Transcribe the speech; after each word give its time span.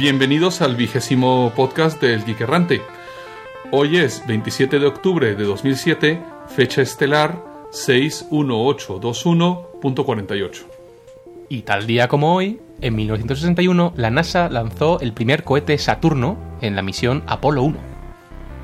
Bienvenidos 0.00 0.62
al 0.62 0.76
vigésimo 0.76 1.52
podcast 1.54 2.00
del 2.00 2.24
Geek 2.24 2.40
Errante. 2.40 2.80
Hoy 3.70 3.98
es 3.98 4.26
27 4.26 4.78
de 4.78 4.86
octubre 4.86 5.34
de 5.34 5.44
2007, 5.44 6.22
fecha 6.48 6.80
estelar 6.80 7.44
61821.48. 7.70 10.62
Y 11.50 11.60
tal 11.60 11.86
día 11.86 12.08
como 12.08 12.34
hoy, 12.34 12.62
en 12.80 12.96
1961, 12.96 13.92
la 13.94 14.08
NASA 14.08 14.48
lanzó 14.48 15.00
el 15.00 15.12
primer 15.12 15.44
cohete 15.44 15.76
Saturno 15.76 16.38
en 16.62 16.76
la 16.76 16.82
misión 16.82 17.22
Apolo 17.26 17.62
1. 17.62 17.76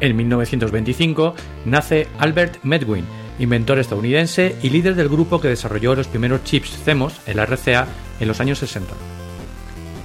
En 0.01 0.17
1925 0.17 1.35
nace 1.67 2.09
Albert 2.19 2.61
Medwin, 2.63 3.05
inventor 3.39 3.79
estadounidense 3.79 4.57
y 4.63 4.71
líder 4.71 4.95
del 4.95 5.11
grupo 5.11 5.39
que 5.39 5.49
desarrolló 5.49 5.95
los 5.95 6.09
primeros 6.09 6.45
chips 6.45 6.79
CMOS, 6.83 7.21
el 7.27 7.41
RCA, 7.41 7.89
en 8.21 8.29
los 8.29 8.41
años 8.41 8.59
60. 8.61 9.16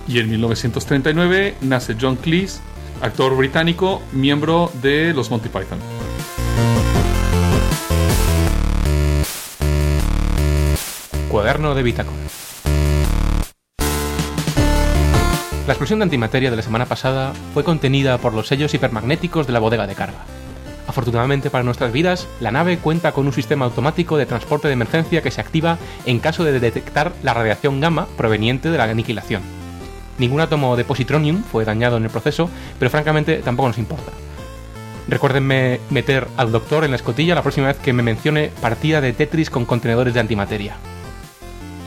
Y 0.08 0.20
en 0.20 0.30
1939 0.30 1.56
nace 1.62 1.96
John 2.00 2.16
Cleese, 2.16 2.60
actor 3.02 3.36
británico, 3.36 4.02
miembro 4.12 4.72
de 4.82 5.14
los 5.14 5.30
Monty 5.32 5.50
Python. 5.50 5.80
Cuaderno 11.30 11.74
de 11.76 11.84
bitácora. 11.84 12.18
La 15.68 15.74
explosión 15.74 16.00
de 16.00 16.04
antimateria 16.04 16.50
de 16.50 16.58
la 16.58 16.64
semana 16.64 16.86
pasada 16.86 17.34
fue 17.54 17.64
contenida 17.64 18.18
por 18.18 18.34
los 18.34 18.48
sellos 18.48 18.74
hipermagnéticos 18.74 19.48
de 19.48 19.54
la 19.54 19.60
bodega 19.60 19.88
de 19.88 19.96
carga. 19.96 20.26
Afortunadamente 20.88 21.50
para 21.50 21.64
nuestras 21.64 21.94
vidas, 21.94 22.28
la 22.42 22.52
nave 22.52 22.80
cuenta 22.80 23.14
con 23.14 23.28
un 23.28 23.32
sistema 23.32 23.64
automático 23.64 24.18
de 24.18 24.26
transporte 24.26 24.68
de 24.68 24.74
emergencia 24.74 25.22
que 25.22 25.32
se 25.32 25.40
activa 25.40 25.78
en 26.06 26.20
caso 26.20 26.44
de 26.44 26.60
detectar 26.60 27.14
la 27.24 27.34
radiación 27.34 27.80
gamma 27.80 28.08
proveniente 28.18 28.70
de 28.70 28.78
la 28.78 28.84
aniquilación. 28.84 29.61
Ningún 30.22 30.40
átomo 30.40 30.78
de 30.78 30.86
positronium 30.86 31.42
fue 31.44 31.66
dañado 31.66 31.98
en 31.98 32.04
el 32.04 32.12
proceso, 32.12 32.48
pero 32.78 32.92
francamente 32.92 33.38
tampoco 33.38 33.70
nos 33.70 33.80
importa. 33.80 34.12
Recuérdenme 35.08 35.80
meter 35.90 36.28
al 36.38 36.52
doctor 36.52 36.84
en 36.84 36.92
la 36.92 36.98
escotilla 36.98 37.34
la 37.34 37.42
próxima 37.42 37.66
vez 37.66 37.78
que 37.78 37.92
me 37.92 38.04
mencione 38.04 38.52
partida 38.62 39.02
de 39.02 39.14
Tetris 39.14 39.50
con 39.50 39.66
contenedores 39.66 40.14
de 40.14 40.20
antimateria. 40.20 40.76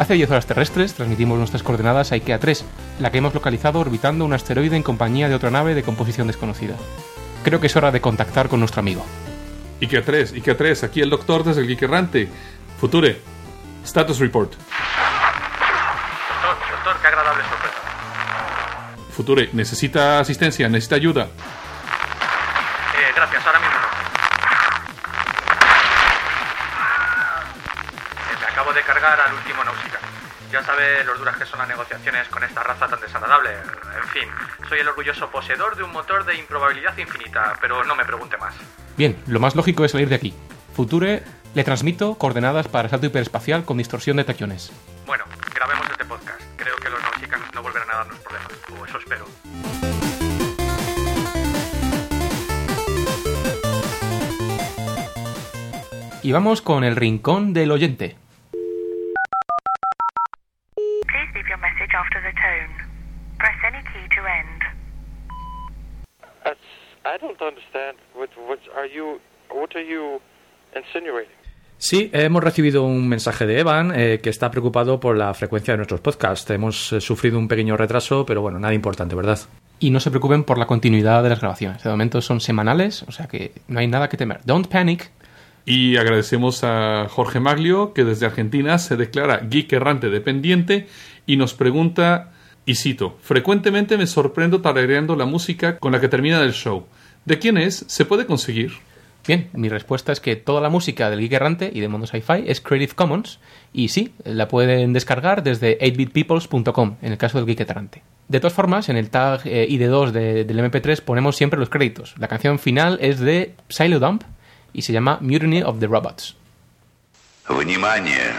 Hace 0.00 0.14
10 0.14 0.32
horas 0.32 0.46
terrestres 0.46 0.94
transmitimos 0.94 1.38
nuestras 1.38 1.62
coordenadas 1.62 2.10
a 2.10 2.16
IKEA 2.16 2.41
3, 2.41 2.64
la 2.98 3.12
que 3.12 3.18
hemos 3.18 3.34
localizado 3.34 3.78
orbitando 3.78 4.24
un 4.24 4.32
asteroide 4.32 4.74
en 4.74 4.82
compañía 4.82 5.28
de 5.28 5.36
otra 5.36 5.52
nave 5.52 5.76
de 5.76 5.84
composición 5.84 6.26
desconocida. 6.26 6.74
Creo 7.44 7.60
que 7.60 7.69
es 7.69 7.76
hora 7.76 7.92
de 7.92 8.00
contactar 8.00 8.48
con 8.48 8.58
nuestro 8.58 8.80
amigo. 8.80 9.06
IKEA 9.80 10.04
3, 10.04 10.32
IKEA 10.32 10.56
3, 10.56 10.82
aquí 10.82 11.02
el 11.02 11.10
doctor 11.10 11.44
desde 11.44 11.60
el 11.60 11.69
Geek 11.69 11.82
Errante. 11.82 12.28
Future, 12.80 13.16
status 13.84 14.19
report. 14.19 14.54
Future, 19.14 19.48
necesita 19.52 20.18
asistencia, 20.18 20.68
necesita 20.68 20.96
ayuda. 20.96 21.24
Eh, 21.24 23.12
gracias, 23.14 23.46
ahora 23.46 23.60
mismo 23.60 23.74
no. 23.74 23.86
Eh, 28.32 28.36
me 28.40 28.46
acabo 28.46 28.72
de 28.72 28.82
cargar 28.82 29.20
al 29.20 29.34
último 29.34 29.62
Nausicaa. 29.62 30.00
Ya 30.50 30.62
sabe 30.64 31.04
lo 31.04 31.16
duras 31.16 31.36
que 31.36 31.46
son 31.46 31.60
las 31.60 31.68
negociaciones 31.68 32.28
con 32.28 32.42
esta 32.42 32.64
raza 32.64 32.88
tan 32.88 33.00
desagradable. 33.00 33.50
En 33.52 34.08
fin, 34.08 34.28
soy 34.68 34.80
el 34.80 34.88
orgulloso 34.88 35.30
poseedor 35.30 35.76
de 35.76 35.84
un 35.84 35.92
motor 35.92 36.24
de 36.24 36.34
improbabilidad 36.36 36.96
infinita, 36.98 37.54
pero 37.60 37.84
no 37.84 37.94
me 37.94 38.04
pregunte 38.04 38.36
más. 38.36 38.54
Bien, 38.96 39.16
lo 39.26 39.38
más 39.38 39.54
lógico 39.54 39.84
es 39.84 39.92
salir 39.92 40.08
de 40.08 40.16
aquí. 40.16 40.34
Future, 40.74 41.22
le 41.54 41.64
transmito 41.64 42.16
coordenadas 42.16 42.66
para 42.66 42.88
salto 42.88 43.06
hiperespacial 43.06 43.64
con 43.64 43.78
distorsión 43.78 44.16
de 44.16 44.24
taciones. 44.24 44.72
Eso 48.86 48.98
espero. 48.98 49.26
Y 56.22 56.32
vamos 56.32 56.62
con 56.62 56.84
el 56.84 56.96
rincón 56.96 57.52
del 57.52 57.70
oyente. 57.70 58.16
I 67.06 67.18
don't 67.18 67.41
understand. 67.41 67.98
What, 68.14 68.30
what 68.48 68.58
are 68.74 68.86
you? 68.86 69.20
What 69.50 69.76
are 69.76 69.82
you 69.82 70.20
insinuating? 70.74 71.44
Sí, 71.78 72.08
hemos 72.12 72.42
recibido 72.42 72.84
un 72.84 73.08
mensaje 73.08 73.46
de 73.46 73.58
Evan 73.60 73.92
eh, 73.94 74.20
que 74.22 74.30
está 74.30 74.50
preocupado 74.50 75.00
por 75.00 75.16
la 75.16 75.34
frecuencia 75.34 75.74
de 75.74 75.78
nuestros 75.78 76.00
podcasts. 76.00 76.48
Hemos 76.50 76.92
eh, 76.92 77.00
sufrido 77.00 77.38
un 77.38 77.48
pequeño 77.48 77.76
retraso, 77.76 78.24
pero 78.24 78.40
bueno, 78.40 78.58
nada 78.58 78.72
importante, 78.72 79.14
¿verdad? 79.14 79.38
Y 79.80 79.90
no 79.90 80.00
se 80.00 80.10
preocupen 80.10 80.44
por 80.44 80.56
la 80.56 80.66
continuidad 80.66 81.22
de 81.22 81.28
las 81.28 81.40
grabaciones. 81.40 81.82
De 81.82 81.90
momento 81.90 82.22
son 82.22 82.40
semanales, 82.40 83.04
o 83.06 83.12
sea 83.12 83.26
que 83.26 83.52
no 83.68 83.80
hay 83.80 83.86
nada 83.86 84.08
que 84.08 84.16
temer. 84.16 84.40
Don't 84.44 84.68
panic. 84.68 85.10
Y 85.66 85.96
agradecemos 85.96 86.62
a 86.62 87.06
Jorge 87.08 87.40
Maglio, 87.40 87.92
que 87.92 88.04
desde 88.04 88.26
Argentina 88.26 88.78
se 88.78 88.96
declara 88.96 89.41
geek 89.41 89.72
errante 89.72 90.10
dependiente 90.10 90.88
y 91.26 91.36
nos 91.36 91.54
pregunta, 91.54 92.32
y 92.66 92.74
cito, 92.74 93.16
frecuentemente 93.22 93.96
me 93.96 94.06
sorprendo 94.06 94.60
tarareando 94.60 95.16
la 95.16 95.24
música 95.24 95.78
con 95.78 95.92
la 95.92 96.00
que 96.00 96.08
termina 96.08 96.41
el 96.42 96.52
show. 96.52 96.86
¿De 97.24 97.38
quién 97.38 97.56
es? 97.56 97.84
¿Se 97.88 98.04
puede 98.04 98.26
conseguir? 98.26 98.72
Bien, 99.28 99.50
mi 99.53 99.69
respuesta 99.69 100.12
es 100.12 100.19
que 100.19 100.35
toda 100.35 100.59
la 100.62 100.69
música 100.69 101.09
del 101.09 101.19
Geek 101.19 101.34
Errante 101.34 101.69
y 101.72 101.81
de 101.81 101.88
Mundo 101.88 102.07
Sci-Fi 102.07 102.45
es 102.47 102.62
Creative 102.62 102.94
Commons 102.95 103.40
y 103.73 103.90
sí, 103.90 104.13
la 104.23 104.47
pueden 104.47 104.91
descargar 104.94 105.44
desde 105.44 105.78
8bitpeoples.com 105.79 106.95
en 107.01 107.12
el 107.12 107.17
caso 107.17 107.38
del 107.38 107.45
Geek 107.45 107.59
Errante. 107.59 108.01
De 108.28 108.40
todas 108.40 108.53
formas, 108.53 108.90
en 108.90 108.97
el 108.97 109.09
tag 109.09 109.41
eh, 109.45 109.67
ID2 109.69 110.12
de- 110.12 110.45
del 110.45 110.59
MP3 110.59 111.01
ponemos 111.01 111.35
siempre 111.35 111.59
los 111.59 111.69
créditos. 111.69 112.16
La 112.17 112.28
canción 112.28 112.57
final 112.59 112.97
es 113.01 113.19
de 113.19 113.53
Dump 114.00 114.23
y 114.73 114.81
se 114.84 114.94
llama 114.94 115.17
Mutiny 115.22 115.62
of 115.63 115.79
the 115.79 115.88
Robots. 115.88 116.35
Внимание! 117.47 118.34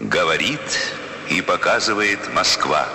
Говорит 0.00 0.60
и 1.30 1.40
показывает 1.42 2.18
Москва. 2.34 2.88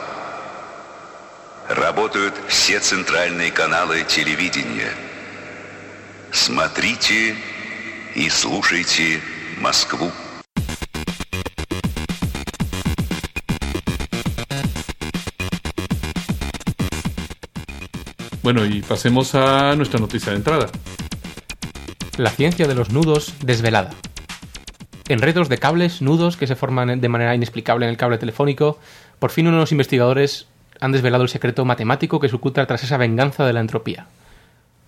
Работают 1.70 2.34
все 2.48 2.80
центральные 2.80 3.52
каналы 3.52 4.04
телевидения. 4.04 4.92
Смотрите 6.34 7.36
и 8.16 8.30
слушайте 8.30 9.22
Москву. 9.60 10.12
Bueno, 18.42 18.66
y 18.66 18.82
pasemos 18.82 19.36
a 19.36 19.76
nuestra 19.76 20.00
noticia 20.00 20.32
de 20.32 20.38
entrada. 20.38 20.70
La 22.18 22.32
ciencia 22.32 22.68
de 22.68 22.74
los 22.74 22.90
nudos 22.90 23.36
desvelada. 23.44 23.92
Enredos 25.08 25.50
de 25.50 25.58
cables, 25.58 26.02
nudos 26.02 26.38
que 26.38 26.48
se 26.48 26.56
forman 26.56 27.00
de 27.00 27.10
manera 27.10 27.36
inexplicable 27.36 27.86
en 27.86 27.92
el 27.92 27.98
cable 27.98 28.18
telefónico. 28.18 28.80
Por 29.20 29.32
fin 29.32 29.48
unos 29.48 29.72
investigadores 29.72 30.48
han 30.80 30.92
desvelado 30.92 31.24
el 31.24 31.30
secreto 31.30 31.66
matemático 31.66 32.20
que 32.20 32.30
se 32.30 32.38
oculta 32.38 32.66
tras 32.66 32.84
esa 32.84 32.98
venganza 32.98 33.46
de 33.46 33.54
la 33.54 33.60
entropía. 33.60 34.08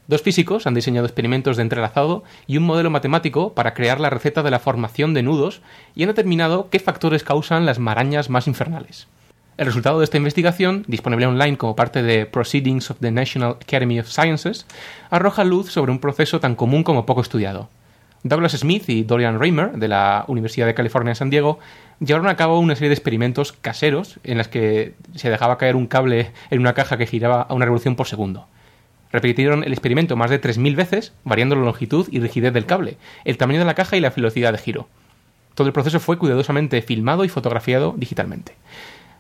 Dos 0.09 0.23
físicos 0.23 0.67
han 0.67 0.75
diseñado 0.75 1.07
experimentos 1.07 1.57
de 1.57 1.65
entrelazado 1.65 2.23
y 2.47 2.59
un 2.59 2.63
modelo 2.63 2.91
matemático 2.91 3.55
para 3.55 3.75
crear 3.75 3.99
la 3.99 4.11
receta 4.11 4.45
de 4.45 4.53
la 4.53 4.61
formación 4.61 5.15
de 5.15 5.25
nudos 5.25 5.63
y 5.97 6.05
han 6.05 6.09
determinado 6.09 6.69
qué 6.71 6.79
factores 6.79 7.25
causan 7.25 7.67
las 7.67 7.81
marañas 7.81 8.31
más 8.31 8.47
infernales. 8.47 9.09
El 9.57 9.67
resultado 9.67 9.99
de 9.99 10.05
esta 10.05 10.19
investigación, 10.19 10.85
disponible 10.87 11.27
online 11.27 11.57
como 11.57 11.75
parte 11.75 12.03
de 12.03 12.27
Proceedings 12.27 12.91
of 12.91 12.99
the 13.01 13.11
National 13.11 13.57
Academy 13.61 13.99
of 13.99 14.09
Sciences, 14.09 14.67
arroja 15.11 15.45
luz 15.45 15.73
sobre 15.73 15.91
un 15.91 15.99
proceso 15.99 16.39
tan 16.39 16.55
común 16.55 16.85
como 16.85 17.05
poco 17.07 17.23
estudiado. 17.23 17.69
Douglas 18.23 18.53
Smith 18.53 18.89
y 18.89 19.03
Dorian 19.03 19.41
Raymer, 19.41 19.73
de 19.73 19.89
la 19.89 20.25
Universidad 20.29 20.67
de 20.67 20.75
California 20.75 21.13
en 21.13 21.17
San 21.17 21.31
Diego, 21.31 21.59
llevaron 22.01 22.29
a 22.29 22.37
cabo 22.37 22.61
una 22.61 22.75
serie 22.75 22.91
de 22.91 22.95
experimentos 22.95 23.53
caseros 23.53 24.21
en 24.25 24.39
las 24.39 24.49
que 24.49 24.95
se 25.15 25.31
dejaba 25.31 25.59
caer 25.59 25.75
un 25.75 25.87
cable 25.87 26.33
en 26.51 26.61
una 26.61 26.75
caja 26.75 26.97
que 26.97 27.07
giraba 27.07 27.43
a 27.43 27.55
una 27.55 27.65
revolución 27.65 27.97
por 27.97 28.07
segundo. 28.07 28.47
Repitieron 29.17 29.65
el 29.65 29.73
experimento 29.73 30.15
más 30.15 30.29
de 30.29 30.39
3.000 30.39 30.77
veces, 30.77 31.15
variando 31.25 31.57
la 31.57 31.63
longitud 31.63 32.07
y 32.11 32.21
rigidez 32.21 32.53
del 32.53 32.67
cable, 32.67 32.99
el 33.25 33.39
tamaño 33.39 33.61
de 33.61 33.65
la 33.65 33.73
caja 33.73 33.97
y 33.97 34.01
la 34.01 34.11
velocidad 34.11 34.53
de 34.53 34.59
giro. 34.59 34.89
Todo 35.55 35.67
el 35.67 35.73
proceso 35.73 36.01
fue 36.01 36.19
cuidadosamente 36.19 36.83
filmado 36.83 37.25
y 37.25 37.31
fotografiado 37.31 37.95
digitalmente. 37.97 38.57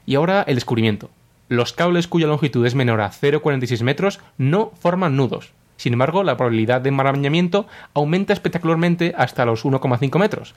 Y 0.04 0.16
ahora 0.16 0.44
el 0.46 0.56
descubrimiento. 0.56 1.08
Los 1.48 1.72
cables 1.72 2.08
cuya 2.08 2.26
longitud 2.26 2.66
es 2.66 2.74
menor 2.74 3.00
a 3.00 3.10
0,46 3.10 3.82
metros 3.84 4.20
no 4.36 4.70
forman 4.78 5.16
nudos. 5.16 5.52
Sin 5.78 5.94
embargo, 5.94 6.24
la 6.24 6.36
probabilidad 6.36 6.82
de 6.82 6.90
enmarañamiento 6.90 7.66
aumenta 7.94 8.34
espectacularmente 8.34 9.14
hasta 9.16 9.46
los 9.46 9.64
1,5 9.64 10.18
metros, 10.18 10.54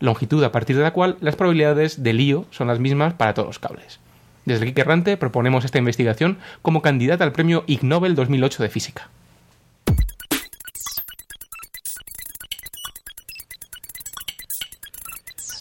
longitud 0.00 0.44
a 0.44 0.52
partir 0.52 0.76
de 0.76 0.82
la 0.82 0.92
cual 0.92 1.16
las 1.22 1.36
probabilidades 1.36 2.02
de 2.02 2.12
lío 2.12 2.44
son 2.50 2.68
las 2.68 2.78
mismas 2.78 3.14
para 3.14 3.32
todos 3.32 3.48
los 3.48 3.58
cables. 3.58 4.00
Desde 4.44 4.66
el 4.66 4.78
Errante 4.78 5.16
proponemos 5.16 5.64
esta 5.64 5.78
investigación 5.78 6.38
como 6.62 6.82
candidata 6.82 7.24
al 7.24 7.32
premio 7.32 7.64
Ig 7.66 7.84
Nobel 7.84 8.14
2008 8.14 8.62
de 8.62 8.68
Física. 8.68 9.08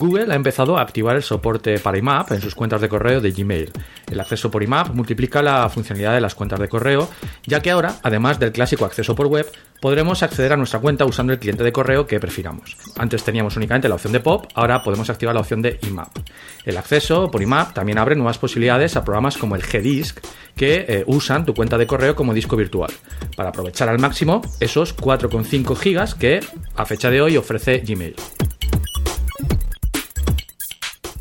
Google 0.01 0.33
ha 0.33 0.35
empezado 0.35 0.79
a 0.79 0.81
activar 0.81 1.15
el 1.15 1.21
soporte 1.21 1.77
para 1.77 1.99
IMAP 1.99 2.31
en 2.31 2.41
sus 2.41 2.55
cuentas 2.55 2.81
de 2.81 2.89
correo 2.89 3.21
de 3.21 3.29
Gmail. 3.29 3.71
El 4.09 4.19
acceso 4.19 4.49
por 4.49 4.63
IMAP 4.63 4.95
multiplica 4.95 5.43
la 5.43 5.69
funcionalidad 5.69 6.15
de 6.15 6.21
las 6.21 6.33
cuentas 6.33 6.59
de 6.59 6.67
correo, 6.67 7.07
ya 7.45 7.59
que 7.59 7.69
ahora, 7.69 7.97
además 8.01 8.39
del 8.39 8.51
clásico 8.51 8.83
acceso 8.83 9.13
por 9.13 9.27
web, 9.27 9.45
podremos 9.79 10.23
acceder 10.23 10.53
a 10.53 10.57
nuestra 10.57 10.79
cuenta 10.79 11.05
usando 11.05 11.33
el 11.33 11.39
cliente 11.39 11.63
de 11.63 11.71
correo 11.71 12.07
que 12.07 12.19
prefiramos. 12.19 12.75
Antes 12.97 13.23
teníamos 13.23 13.55
únicamente 13.57 13.87
la 13.87 13.93
opción 13.93 14.11
de 14.11 14.21
POP, 14.21 14.47
ahora 14.55 14.81
podemos 14.81 15.07
activar 15.11 15.35
la 15.35 15.41
opción 15.41 15.61
de 15.61 15.77
IMAP. 15.83 16.17
El 16.65 16.77
acceso 16.77 17.29
por 17.29 17.43
IMAP 17.43 17.73
también 17.73 17.99
abre 17.99 18.15
nuevas 18.15 18.39
posibilidades 18.39 18.95
a 18.95 19.03
programas 19.03 19.37
como 19.37 19.55
el 19.55 19.61
Gdisk, 19.61 20.19
que 20.55 20.83
eh, 20.87 21.03
usan 21.05 21.45
tu 21.45 21.53
cuenta 21.53 21.77
de 21.77 21.85
correo 21.85 22.15
como 22.15 22.33
disco 22.33 22.57
virtual, 22.57 22.91
para 23.37 23.49
aprovechar 23.49 23.87
al 23.87 23.99
máximo 23.99 24.41
esos 24.59 24.97
4,5 24.97 25.75
gigas 25.75 26.15
que 26.15 26.39
a 26.75 26.85
fecha 26.87 27.11
de 27.11 27.21
hoy 27.21 27.37
ofrece 27.37 27.83
Gmail. 27.85 28.15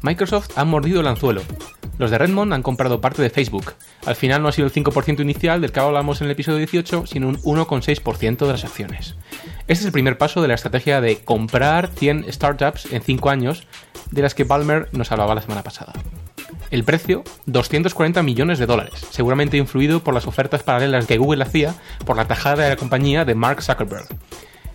Microsoft 0.03 0.51
ha 0.57 0.65
mordido 0.65 1.01
el 1.01 1.07
anzuelo. 1.07 1.43
Los 1.99 2.11
de 2.11 2.17
Redmond 2.17 2.55
han 2.55 2.63
comprado 2.63 3.03
parte 3.03 3.21
de 3.21 3.29
Facebook. 3.29 3.75
Al 4.07 4.17
final 4.17 4.43
no 4.43 4.49
ha 4.49 4.53
sido 4.53 4.67
el 4.67 4.73
5% 4.73 5.21
inicial 5.21 5.61
del 5.61 5.73
que 5.73 5.81
hablamos 5.81 6.21
en 6.21 6.27
el 6.27 6.31
episodio 6.31 6.57
18, 6.57 7.07
sino 7.07 7.29
un 7.29 7.37
1,6% 7.43 8.39
de 8.39 8.53
las 8.53 8.65
acciones. 8.65 9.17
Este 9.69 9.83
es 9.83 9.85
el 9.85 9.93
primer 9.93 10.17
paso 10.17 10.41
de 10.41 10.49
la 10.49 10.55
estrategia 10.55 11.03
de 11.03 11.19
comprar 11.19 11.89
100 11.89 12.33
startups 12.33 12.91
en 12.91 13.03
5 13.03 13.29
años, 13.29 13.67
de 14.11 14.23
las 14.23 14.35
que 14.35 14.47
Palmer 14.47 14.89
nos 14.93 15.13
hablaba 15.13 15.35
la 15.35 15.43
semana 15.43 15.63
pasada. 15.63 15.93
El 16.71 16.85
precio, 16.85 17.23
240 17.47 18.23
millones 18.23 18.59
de 18.59 18.67
dólares, 18.67 19.07
seguramente 19.11 19.59
influido 19.59 20.03
por 20.03 20.15
las 20.15 20.27
ofertas 20.27 20.63
paralelas 20.63 21.07
que 21.07 21.19
Google 21.19 21.43
hacía 21.43 21.75
por 22.07 22.17
la 22.17 22.27
tajada 22.27 22.65
de 22.65 22.71
la 22.71 22.77
compañía 22.77 23.27
de 23.27 23.35
Mark 23.35 23.63
Zuckerberg. 23.63 24.07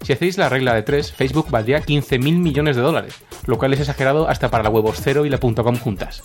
Si 0.06 0.14
hacéis 0.14 0.38
la 0.38 0.50
regla 0.50 0.76
de 0.76 0.84
3, 0.84 1.14
Facebook 1.14 1.50
valdría 1.50 1.82
15.000 1.82 2.20
millones 2.20 2.76
de 2.76 2.84
dólares, 2.84 3.16
lo 3.48 3.58
cual 3.58 3.74
es 3.74 3.80
exagerado 3.80 4.30
hasta 4.30 4.52
para 4.52 4.64
la 4.64 4.70
Huevos 4.70 5.00
Cero 5.02 5.26
y 5.26 5.30
la 5.30 5.40
.com 5.40 5.76
juntas. 5.78 6.22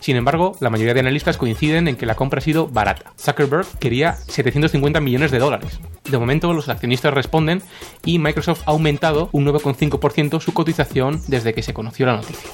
Sin 0.00 0.16
embargo, 0.16 0.56
la 0.58 0.68
mayoría 0.68 0.94
de 0.94 1.00
analistas 1.00 1.36
coinciden 1.36 1.86
en 1.86 1.94
que 1.94 2.06
la 2.06 2.16
compra 2.16 2.38
ha 2.38 2.42
sido 2.42 2.66
barata. 2.66 3.12
Zuckerberg 3.16 3.68
quería 3.78 4.14
750 4.14 5.00
millones 5.00 5.30
de 5.30 5.38
dólares. 5.38 5.78
De 6.10 6.18
momento, 6.18 6.52
los 6.52 6.68
accionistas 6.68 7.14
responden 7.14 7.62
y 8.04 8.18
Microsoft 8.18 8.62
ha 8.66 8.72
aumentado 8.72 9.28
un 9.30 9.46
9,5% 9.46 10.40
su 10.40 10.52
cotización 10.52 11.22
desde 11.28 11.54
que 11.54 11.62
se 11.62 11.72
conoció 11.72 12.06
la 12.06 12.16
noticia. 12.16 12.50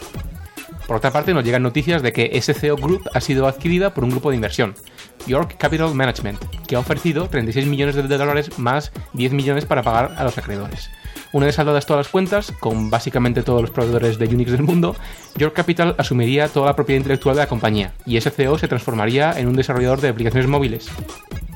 Por 0.86 0.96
otra 0.96 1.10
parte, 1.10 1.32
nos 1.32 1.44
llegan 1.44 1.62
noticias 1.62 2.02
de 2.02 2.12
que 2.12 2.38
SCO 2.42 2.76
Group 2.76 3.08
ha 3.14 3.22
sido 3.22 3.48
adquirida 3.48 3.94
por 3.94 4.04
un 4.04 4.10
grupo 4.10 4.28
de 4.28 4.36
inversión, 4.36 4.74
York 5.26 5.56
Capital 5.58 5.94
Management, 5.94 6.38
que 6.66 6.76
ha 6.76 6.80
ofrecido 6.80 7.28
36 7.28 7.66
millones 7.66 7.94
de 7.94 8.02
dólares 8.02 8.58
más 8.58 8.92
10 9.14 9.32
millones 9.32 9.64
para 9.64 9.82
pagar 9.82 10.14
a 10.16 10.24
los 10.24 10.38
acreedores. 10.38 10.90
Una 11.32 11.46
vez 11.46 11.56
saldadas 11.56 11.86
todas 11.86 12.06
las 12.06 12.12
cuentas, 12.12 12.52
con 12.60 12.88
básicamente 12.88 13.42
todos 13.42 13.60
los 13.60 13.70
proveedores 13.70 14.18
de 14.18 14.26
Unix 14.26 14.52
del 14.52 14.62
mundo, 14.62 14.96
York 15.36 15.54
Capital 15.54 15.94
asumiría 15.98 16.48
toda 16.48 16.66
la 16.66 16.76
propiedad 16.76 16.98
intelectual 16.98 17.36
de 17.36 17.42
la 17.42 17.48
compañía 17.48 17.92
y 18.06 18.20
SCO 18.20 18.58
se 18.58 18.68
transformaría 18.68 19.32
en 19.38 19.48
un 19.48 19.56
desarrollador 19.56 20.00
de 20.00 20.08
aplicaciones 20.08 20.48
móviles. 20.48 20.88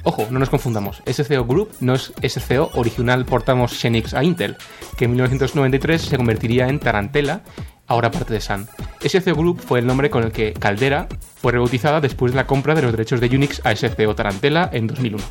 Ojo, 0.03 0.27
no 0.31 0.39
nos 0.39 0.51
confundamos, 0.51 1.03
SCO 1.07 1.45
Group 1.45 1.71
no 1.81 1.95
es 1.95 2.13
SCO 2.27 2.71
original 2.75 3.25
portamos 3.27 3.73
Xenix 3.73 4.15
a 4.15 4.25
Intel, 4.25 4.57
que 4.97 5.05
en 5.05 5.13
1993 5.13 6.03
se 6.03 6.17
convertiría 6.17 6.69
en 6.69 6.79
Tarantella 6.79 7.43
ahora 7.87 8.11
parte 8.11 8.33
de 8.33 8.41
Sun. 8.41 8.67
SCO 9.01 9.35
Group 9.35 9.61
fue 9.61 9.79
el 9.81 9.87
nombre 9.87 10.11
con 10.11 10.25
el 10.25 10.33
que 10.33 10.53
Caldera 10.53 11.09
fue 11.41 11.53
rebautizada 11.53 12.01
después 12.01 12.33
de 12.33 12.37
la 12.37 12.47
compra 12.47 12.75
de 12.75 12.83
los 12.83 12.93
derechos 12.93 13.21
de 13.21 13.29
Unix 13.29 13.65
a 13.65 13.75
SCO 13.75 14.15
Tarantella 14.15 14.69
en 14.73 14.87
2001. 14.87 15.25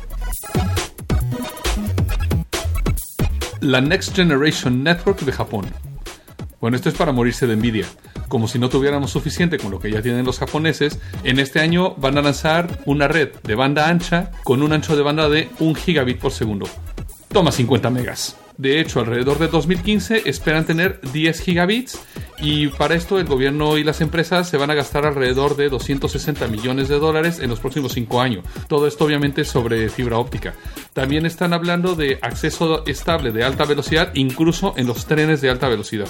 La 3.60 3.80
Next 3.80 4.16
Generation 4.16 4.82
Network 4.82 5.20
de 5.20 5.32
Japón. 5.32 5.66
Bueno, 6.60 6.76
esto 6.76 6.88
es 6.88 6.96
para 6.96 7.12
morirse 7.12 7.46
de 7.46 7.52
envidia. 7.54 7.86
Como 8.28 8.48
si 8.48 8.58
no 8.58 8.68
tuviéramos 8.68 9.10
suficiente 9.10 9.58
con 9.58 9.70
lo 9.70 9.78
que 9.78 9.90
ya 9.90 10.02
tienen 10.02 10.26
los 10.26 10.38
japoneses, 10.38 10.98
en 11.24 11.38
este 11.38 11.60
año 11.60 11.94
van 11.94 12.18
a 12.18 12.22
lanzar 12.22 12.80
una 12.86 13.06
red 13.06 13.30
de 13.44 13.54
banda 13.54 13.88
ancha 13.88 14.32
con 14.44 14.62
un 14.62 14.72
ancho 14.72 14.96
de 14.96 15.02
banda 15.02 15.28
de 15.28 15.48
1 15.60 15.74
gigabit 15.74 16.18
por 16.18 16.32
segundo. 16.32 16.66
Toma 17.28 17.52
50 17.52 17.88
megas. 17.90 18.36
De 18.60 18.78
hecho, 18.78 19.00
alrededor 19.00 19.38
de 19.38 19.48
2015 19.48 20.28
esperan 20.28 20.66
tener 20.66 21.00
10 21.14 21.40
gigabits 21.40 21.98
y 22.42 22.68
para 22.68 22.94
esto 22.94 23.18
el 23.18 23.24
gobierno 23.24 23.78
y 23.78 23.84
las 23.84 24.02
empresas 24.02 24.50
se 24.50 24.58
van 24.58 24.70
a 24.70 24.74
gastar 24.74 25.06
alrededor 25.06 25.56
de 25.56 25.70
260 25.70 26.46
millones 26.48 26.88
de 26.88 26.98
dólares 26.98 27.40
en 27.40 27.48
los 27.48 27.58
próximos 27.58 27.92
5 27.92 28.20
años. 28.20 28.44
Todo 28.68 28.86
esto 28.86 29.06
obviamente 29.06 29.46
sobre 29.46 29.88
fibra 29.88 30.18
óptica. 30.18 30.52
También 30.92 31.24
están 31.24 31.54
hablando 31.54 31.94
de 31.94 32.18
acceso 32.20 32.84
estable 32.86 33.32
de 33.32 33.44
alta 33.44 33.64
velocidad 33.64 34.10
incluso 34.12 34.74
en 34.76 34.86
los 34.86 35.06
trenes 35.06 35.40
de 35.40 35.48
alta 35.48 35.66
velocidad. 35.66 36.08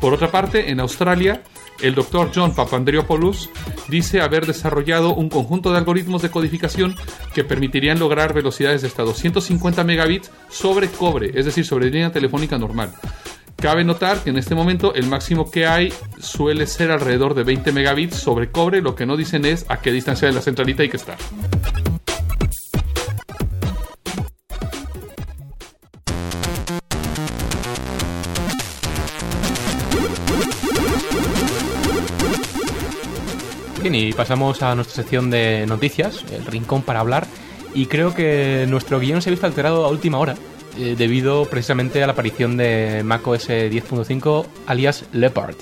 Por 0.00 0.14
otra 0.14 0.30
parte, 0.30 0.70
en 0.70 0.80
Australia, 0.80 1.42
el 1.80 1.94
doctor 1.94 2.30
John 2.34 2.54
Papandreopoulos 2.54 3.50
dice 3.88 4.20
haber 4.20 4.46
desarrollado 4.46 5.14
un 5.14 5.28
conjunto 5.28 5.70
de 5.72 5.78
algoritmos 5.78 6.22
de 6.22 6.30
codificación 6.30 6.94
que 7.34 7.44
permitirían 7.44 7.98
lograr 7.98 8.34
velocidades 8.34 8.82
de 8.82 8.88
hasta 8.88 9.02
250 9.02 9.84
megabits 9.84 10.30
sobre 10.48 10.88
cobre, 10.88 11.32
es 11.34 11.44
decir, 11.44 11.64
sobre 11.64 11.90
línea 11.90 12.12
telefónica 12.12 12.58
normal. 12.58 12.92
Cabe 13.56 13.82
notar 13.84 14.22
que 14.22 14.30
en 14.30 14.38
este 14.38 14.54
momento 14.54 14.94
el 14.94 15.06
máximo 15.06 15.50
que 15.50 15.66
hay 15.66 15.92
suele 16.20 16.66
ser 16.66 16.92
alrededor 16.92 17.34
de 17.34 17.42
20 17.42 17.72
megabits 17.72 18.16
sobre 18.16 18.50
cobre, 18.50 18.80
lo 18.80 18.94
que 18.94 19.04
no 19.04 19.16
dicen 19.16 19.44
es 19.44 19.66
a 19.68 19.80
qué 19.80 19.90
distancia 19.90 20.28
de 20.28 20.34
la 20.34 20.42
centralita 20.42 20.82
hay 20.82 20.88
que 20.88 20.96
estar. 20.96 21.16
Y 33.94 34.12
pasamos 34.12 34.62
a 34.62 34.74
nuestra 34.74 34.96
sección 34.96 35.30
de 35.30 35.64
noticias, 35.66 36.24
el 36.32 36.44
rincón 36.44 36.82
para 36.82 37.00
hablar. 37.00 37.26
Y 37.74 37.86
creo 37.86 38.14
que 38.14 38.66
nuestro 38.68 38.98
guion 39.00 39.22
se 39.22 39.30
ha 39.30 39.32
visto 39.32 39.46
alterado 39.46 39.84
a 39.84 39.88
última 39.88 40.18
hora, 40.18 40.34
eh, 40.78 40.94
debido 40.96 41.44
precisamente 41.46 42.02
a 42.02 42.06
la 42.06 42.12
aparición 42.12 42.56
de 42.56 43.02
macOS 43.04 43.48
10.5 43.48 44.46
alias 44.66 45.04
Leopard. 45.12 45.56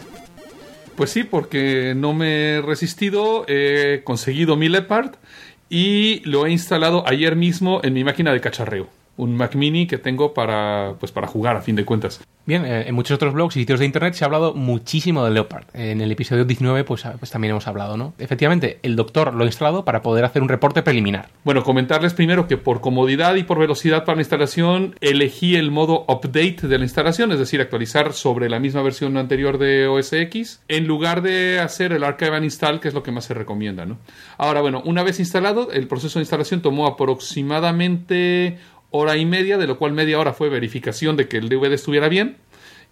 Pues 0.96 1.11
sí, 1.11 1.25
porque 1.25 1.94
no 1.96 2.14
me 2.14 2.55
he 2.55 2.62
resistido, 2.62 3.44
he 3.49 4.02
conseguido 4.05 4.56
mi 4.56 4.69
Leopard 4.69 5.17
y 5.69 6.20
lo 6.25 6.46
he 6.46 6.50
instalado 6.50 7.05
ayer 7.06 7.37
mismo 7.37 7.81
en 7.82 7.93
mi 7.93 8.02
máquina 8.02 8.32
de 8.32 8.40
cacharreo. 8.40 8.88
Un 9.16 9.36
Mac 9.36 9.54
mini 9.54 9.86
que 9.86 9.98
tengo 9.98 10.34
para, 10.34 10.94
pues, 10.99 11.12
para 11.12 11.26
jugar 11.26 11.56
a 11.56 11.62
fin 11.62 11.76
de 11.76 11.85
cuentas. 11.85 12.20
Bien, 12.46 12.64
eh, 12.64 12.85
en 12.87 12.94
muchos 12.94 13.16
otros 13.16 13.35
blogs 13.35 13.56
y 13.56 13.61
sitios 13.61 13.80
de 13.80 13.87
internet 13.87 14.14
se 14.14 14.23
ha 14.23 14.26
hablado 14.26 14.54
muchísimo 14.54 15.25
de 15.25 15.32
Leopard. 15.32 15.64
En 15.75 16.00
el 16.00 16.12
episodio 16.12 16.44
19 16.44 16.85
pues, 16.85 17.04
ah, 17.04 17.16
pues 17.18 17.32
también 17.32 17.50
hemos 17.50 17.66
hablado, 17.66 17.96
¿no? 17.96 18.14
Efectivamente, 18.18 18.78
el 18.85 18.94
doctor 18.94 19.35
lo 19.35 19.42
ha 19.42 19.46
instalado 19.46 19.85
para 19.85 20.00
poder 20.00 20.25
hacer 20.25 20.42
un 20.42 20.49
reporte 20.49 20.85
preliminar. 20.85 21.28
Bueno, 21.42 21.64
comentarles 21.64 22.14
primero 22.14 22.46
que 22.46 22.56
por 22.56 22.80
comodidad 22.80 23.35
y 23.35 23.42
por 23.42 23.58
velocidad 23.58 24.04
para 24.04 24.14
la 24.14 24.23
instalación 24.23 24.94
elegí 25.00 25.56
el 25.56 25.73
modo 25.73 26.04
update 26.06 26.68
de 26.68 26.78
la 26.78 26.85
instalación, 26.85 27.32
es 27.32 27.40
decir, 27.40 27.61
actualizar 27.61 28.12
sobre 28.12 28.49
la 28.49 28.61
misma 28.61 28.82
versión 28.82 29.16
anterior 29.16 29.58
de 29.58 29.88
OS 29.88 30.12
X, 30.12 30.62
en 30.68 30.87
lugar 30.87 31.23
de 31.23 31.58
hacer 31.58 31.92
el 31.92 32.04
archive 32.04 32.37
and 32.37 32.44
install, 32.44 32.78
que 32.78 32.87
es 32.87 32.94
lo 32.94 33.02
que 33.02 33.11
más 33.11 33.25
se 33.25 33.35
recomienda, 33.35 33.87
¿no? 33.87 33.99
Ahora, 34.38 34.61
bueno, 34.61 34.82
una 34.85 35.02
vez 35.02 35.18
instalado, 35.18 35.73
el 35.73 35.88
proceso 35.88 36.20
de 36.20 36.23
instalación 36.23 36.62
tomó 36.62 36.87
aproximadamente 36.87 38.58
hora 38.96 39.16
y 39.16 39.24
media, 39.26 39.58
de 39.58 39.66
lo 39.66 39.78
cual 39.78 39.92
media 39.92 40.18
hora 40.18 40.32
fue 40.32 40.48
verificación 40.48 41.16
de 41.16 41.28
que 41.28 41.38
el 41.38 41.48
DVD 41.48 41.72
estuviera 41.72 42.08
bien 42.08 42.36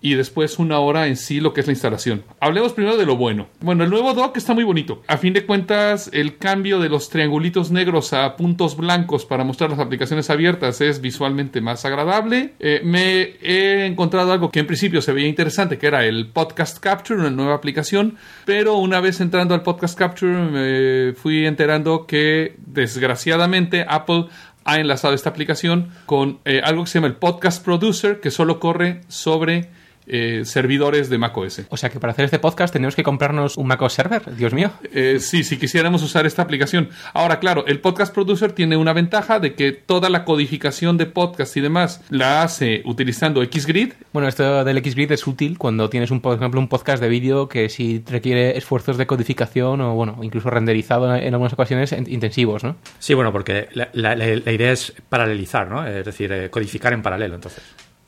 y 0.04 0.16
después 0.16 0.58
una 0.58 0.80
hora 0.80 1.06
en 1.06 1.16
sí 1.16 1.40
lo 1.40 1.54
que 1.54 1.62
es 1.62 1.66
la 1.66 1.72
instalación. 1.72 2.24
Hablemos 2.38 2.74
primero 2.74 2.98
de 2.98 3.06
lo 3.06 3.16
bueno. 3.16 3.48
Bueno, 3.60 3.84
el 3.84 3.90
nuevo 3.90 4.12
dock 4.12 4.36
está 4.36 4.52
muy 4.52 4.62
bonito. 4.62 5.02
A 5.06 5.16
fin 5.16 5.32
de 5.32 5.46
cuentas, 5.46 6.10
el 6.12 6.36
cambio 6.36 6.78
de 6.78 6.90
los 6.90 7.08
triangulitos 7.08 7.70
negros 7.70 8.12
a 8.12 8.36
puntos 8.36 8.76
blancos 8.76 9.24
para 9.24 9.44
mostrar 9.44 9.70
las 9.70 9.78
aplicaciones 9.78 10.28
abiertas 10.28 10.82
es 10.82 11.00
visualmente 11.00 11.62
más 11.62 11.86
agradable. 11.86 12.52
Eh, 12.60 12.82
me 12.84 13.36
he 13.40 13.86
encontrado 13.86 14.30
algo 14.30 14.50
que 14.50 14.60
en 14.60 14.66
principio 14.66 15.00
se 15.00 15.12
veía 15.12 15.26
interesante, 15.26 15.78
que 15.78 15.86
era 15.86 16.04
el 16.04 16.26
Podcast 16.26 16.80
Capture, 16.80 17.20
una 17.20 17.30
nueva 17.30 17.54
aplicación, 17.54 18.18
pero 18.44 18.76
una 18.76 19.00
vez 19.00 19.22
entrando 19.22 19.54
al 19.54 19.62
Podcast 19.62 19.98
Capture 19.98 20.34
me 20.34 21.14
fui 21.14 21.46
enterando 21.46 22.06
que 22.06 22.56
desgraciadamente 22.58 23.86
Apple 23.88 24.26
ha 24.64 24.78
enlazado 24.78 25.14
esta 25.14 25.30
aplicación 25.30 25.90
con 26.06 26.40
eh, 26.44 26.60
algo 26.64 26.84
que 26.84 26.90
se 26.90 26.98
llama 26.98 27.08
el 27.08 27.16
Podcast 27.16 27.64
Producer, 27.64 28.20
que 28.20 28.30
solo 28.30 28.60
corre 28.60 29.02
sobre 29.08 29.68
eh, 30.06 30.42
servidores 30.44 31.08
de 31.10 31.18
macOS. 31.18 31.62
O 31.70 31.76
sea 31.76 31.90
que 31.90 32.00
para 32.00 32.12
hacer 32.12 32.24
este 32.26 32.38
podcast 32.38 32.72
tenemos 32.72 32.94
que 32.96 33.02
comprarnos 33.02 33.56
un 33.56 33.66
macOS 33.66 33.92
server, 33.92 34.34
Dios 34.36 34.52
mío. 34.52 34.70
Eh, 34.92 35.18
sí, 35.20 35.44
si 35.44 35.56
quisiéramos 35.58 36.02
usar 36.02 36.26
esta 36.26 36.42
aplicación. 36.42 36.88
Ahora, 37.12 37.38
claro, 37.40 37.64
el 37.66 37.80
Podcast 37.80 38.12
Producer 38.14 38.52
tiene 38.52 38.76
una 38.76 38.92
ventaja 38.92 39.38
de 39.40 39.54
que 39.54 39.72
toda 39.72 40.08
la 40.10 40.24
codificación 40.24 40.96
de 40.98 41.06
podcast 41.06 41.56
y 41.56 41.60
demás 41.60 42.02
la 42.10 42.42
hace 42.42 42.82
utilizando 42.84 43.42
XGrid. 43.44 43.92
Bueno, 44.12 44.28
esto 44.28 44.64
del 44.64 44.84
XGrid 44.84 45.12
es 45.12 45.26
útil 45.26 45.58
cuando 45.58 45.88
tienes, 45.90 46.10
un, 46.10 46.20
por 46.20 46.36
ejemplo, 46.36 46.60
un 46.60 46.68
podcast 46.68 47.02
de 47.02 47.08
vídeo 47.08 47.48
que 47.48 47.68
sí 47.68 48.02
requiere 48.08 48.56
esfuerzos 48.56 48.96
de 48.96 49.06
codificación 49.06 49.80
o, 49.80 49.94
bueno, 49.94 50.18
incluso 50.22 50.50
renderizado 50.50 51.14
en 51.14 51.32
algunas 51.32 51.52
ocasiones 51.52 51.92
en- 51.92 52.10
intensivos, 52.10 52.64
¿no? 52.64 52.76
Sí, 52.98 53.14
bueno, 53.14 53.32
porque 53.32 53.68
la, 53.72 53.88
la- 53.92 54.14
la- 54.16 54.26
la 54.36 54.52
idea 54.52 54.72
es 54.72 54.92
paralelizar, 55.08 55.68
¿no? 55.68 55.86
Es 55.86 56.04
decir, 56.04 56.32
eh, 56.32 56.50
codificar 56.50 56.92
en 56.92 57.02
paralelo, 57.02 57.34
entonces. 57.34 57.62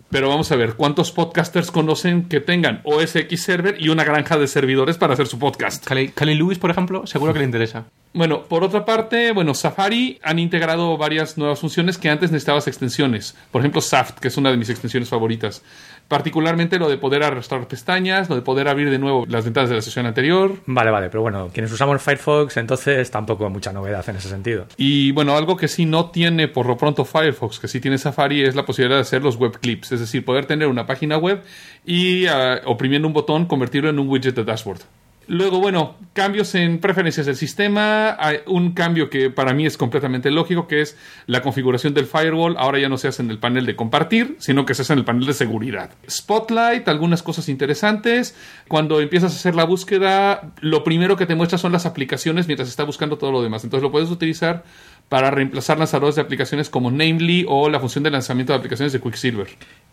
Pero 0.08 0.28
vamos 0.28 0.52
a 0.52 0.56
ver, 0.56 0.74
¿cuántos 0.74 1.10
podcasters 1.10 1.72
conocen 1.72 2.28
que 2.28 2.40
tengan 2.40 2.80
OS 2.84 3.16
X 3.16 3.42
Server 3.42 3.76
y 3.78 3.88
una 3.88 4.04
granja 4.04 4.38
de 4.38 4.46
servidores 4.46 4.96
para 4.98 5.14
hacer 5.14 5.26
su 5.26 5.38
podcast? 5.38 5.84
Cali, 5.84 6.10
Cali 6.10 6.34
Lewis, 6.36 6.58
por 6.58 6.70
ejemplo, 6.70 7.06
seguro 7.06 7.32
que 7.32 7.40
le 7.40 7.44
interesa. 7.44 7.86
Bueno, 8.12 8.44
por 8.44 8.64
otra 8.64 8.84
parte, 8.84 9.32
bueno, 9.32 9.52
Safari 9.52 10.18
han 10.22 10.38
integrado 10.38 10.96
varias 10.96 11.36
nuevas 11.36 11.58
funciones 11.58 11.98
que 11.98 12.08
antes 12.08 12.30
necesitabas 12.30 12.66
extensiones. 12.66 13.36
Por 13.50 13.60
ejemplo, 13.60 13.82
Saft, 13.82 14.20
que 14.20 14.28
es 14.28 14.36
una 14.36 14.50
de 14.50 14.56
mis 14.56 14.70
extensiones 14.70 15.08
favoritas. 15.08 15.62
Particularmente 16.08 16.78
lo 16.78 16.88
de 16.88 16.98
poder 16.98 17.24
arrastrar 17.24 17.66
pestañas, 17.66 18.28
lo 18.28 18.36
de 18.36 18.42
poder 18.42 18.68
abrir 18.68 18.90
de 18.90 18.98
nuevo 18.98 19.26
las 19.26 19.44
ventanas 19.44 19.70
de 19.70 19.76
la 19.76 19.82
sesión 19.82 20.06
anterior. 20.06 20.52
Vale, 20.66 20.90
vale, 20.90 21.08
pero 21.08 21.22
bueno, 21.22 21.50
quienes 21.52 21.72
usamos 21.72 22.00
Firefox, 22.00 22.56
entonces 22.58 23.10
tampoco 23.10 23.50
mucha 23.50 23.72
novedad 23.72 24.08
en 24.08 24.16
ese 24.16 24.28
sentido. 24.28 24.66
Y 24.76 25.10
bueno, 25.12 25.36
algo 25.36 25.56
que 25.56 25.66
sí 25.66 25.84
no 25.84 26.10
tiene 26.10 26.46
por 26.48 26.66
lo 26.66 26.76
pronto 26.76 27.04
Firefox, 27.04 27.58
que 27.58 27.68
sí 27.68 27.80
tiene 27.80 27.98
Safari, 27.98 28.42
es 28.42 28.54
la 28.54 28.64
posibilidad 28.64 28.98
de 28.98 29.02
hacer 29.02 29.22
los 29.22 29.36
web 29.36 29.58
clips. 29.58 29.92
Es 29.92 30.00
decir, 30.00 30.24
poder 30.24 30.46
tener 30.46 30.68
una 30.68 30.86
página 30.86 31.18
web 31.18 31.42
y 31.84 32.26
ah, 32.26 32.60
oprimiendo 32.66 33.08
un 33.08 33.14
botón 33.14 33.46
convertirlo 33.46 33.90
en 33.90 33.98
un 33.98 34.08
widget 34.08 34.34
de 34.36 34.44
dashboard. 34.44 34.82
Luego, 35.28 35.58
bueno, 35.58 35.96
cambios 36.12 36.54
en 36.54 36.78
preferencias 36.78 37.26
del 37.26 37.34
sistema. 37.34 38.16
Hay 38.18 38.38
un 38.46 38.72
cambio 38.72 39.10
que 39.10 39.28
para 39.28 39.52
mí 39.54 39.66
es 39.66 39.76
completamente 39.76 40.30
lógico, 40.30 40.68
que 40.68 40.80
es 40.80 40.96
la 41.26 41.42
configuración 41.42 41.94
del 41.94 42.06
firewall. 42.06 42.54
Ahora 42.58 42.78
ya 42.78 42.88
no 42.88 42.96
se 42.96 43.08
hace 43.08 43.22
en 43.22 43.30
el 43.30 43.38
panel 43.38 43.66
de 43.66 43.74
compartir, 43.74 44.36
sino 44.38 44.64
que 44.64 44.74
se 44.74 44.82
hace 44.82 44.92
en 44.92 45.00
el 45.00 45.04
panel 45.04 45.26
de 45.26 45.32
seguridad. 45.32 45.90
Spotlight, 46.08 46.86
algunas 46.88 47.24
cosas 47.24 47.48
interesantes. 47.48 48.36
Cuando 48.68 49.00
empiezas 49.00 49.32
a 49.32 49.36
hacer 49.36 49.56
la 49.56 49.64
búsqueda, 49.64 50.52
lo 50.60 50.84
primero 50.84 51.16
que 51.16 51.26
te 51.26 51.34
muestra 51.34 51.58
son 51.58 51.72
las 51.72 51.86
aplicaciones 51.86 52.46
mientras 52.46 52.68
está 52.68 52.84
buscando 52.84 53.18
todo 53.18 53.32
lo 53.32 53.42
demás. 53.42 53.64
Entonces 53.64 53.82
lo 53.82 53.90
puedes 53.90 54.10
utilizar 54.10 54.62
para 55.08 55.30
reemplazar 55.30 55.78
lanzadores 55.78 56.16
de 56.16 56.22
aplicaciones 56.22 56.68
como 56.68 56.90
Namely 56.90 57.46
o 57.48 57.68
la 57.68 57.78
función 57.78 58.02
de 58.04 58.10
lanzamiento 58.10 58.52
de 58.52 58.58
aplicaciones 58.58 58.92
de 58.92 59.00
Quicksilver. 59.00 59.48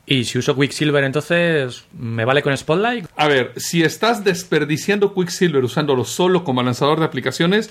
Y 0.05 0.23
si 0.25 0.39
uso 0.39 0.55
Quicksilver, 0.55 1.03
entonces, 1.03 1.85
¿me 1.97 2.25
vale 2.25 2.41
con 2.41 2.55
Spotlight? 2.55 3.05
A 3.15 3.27
ver, 3.27 3.53
si 3.55 3.83
estás 3.83 4.23
desperdiciando 4.23 5.13
Quicksilver 5.13 5.63
usándolo 5.63 6.03
solo 6.03 6.43
como 6.43 6.63
lanzador 6.63 6.99
de 6.99 7.05
aplicaciones, 7.05 7.69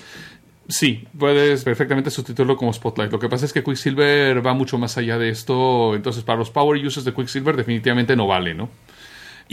sí, 0.67 1.07
puedes 1.17 1.63
perfectamente 1.63 2.09
sustituirlo 2.09 2.55
como 2.55 2.73
Spotlight. 2.73 3.11
Lo 3.11 3.19
que 3.19 3.29
pasa 3.29 3.45
es 3.45 3.53
que 3.53 3.63
Quicksilver 3.63 4.45
va 4.45 4.53
mucho 4.53 4.77
más 4.77 4.97
allá 4.97 5.17
de 5.17 5.29
esto, 5.29 5.95
entonces 5.95 6.23
para 6.23 6.39
los 6.39 6.49
power 6.49 6.83
users 6.83 7.05
de 7.05 7.13
Quicksilver 7.13 7.55
definitivamente 7.57 8.15
no 8.15 8.25
vale, 8.25 8.53
¿no? 8.53 8.69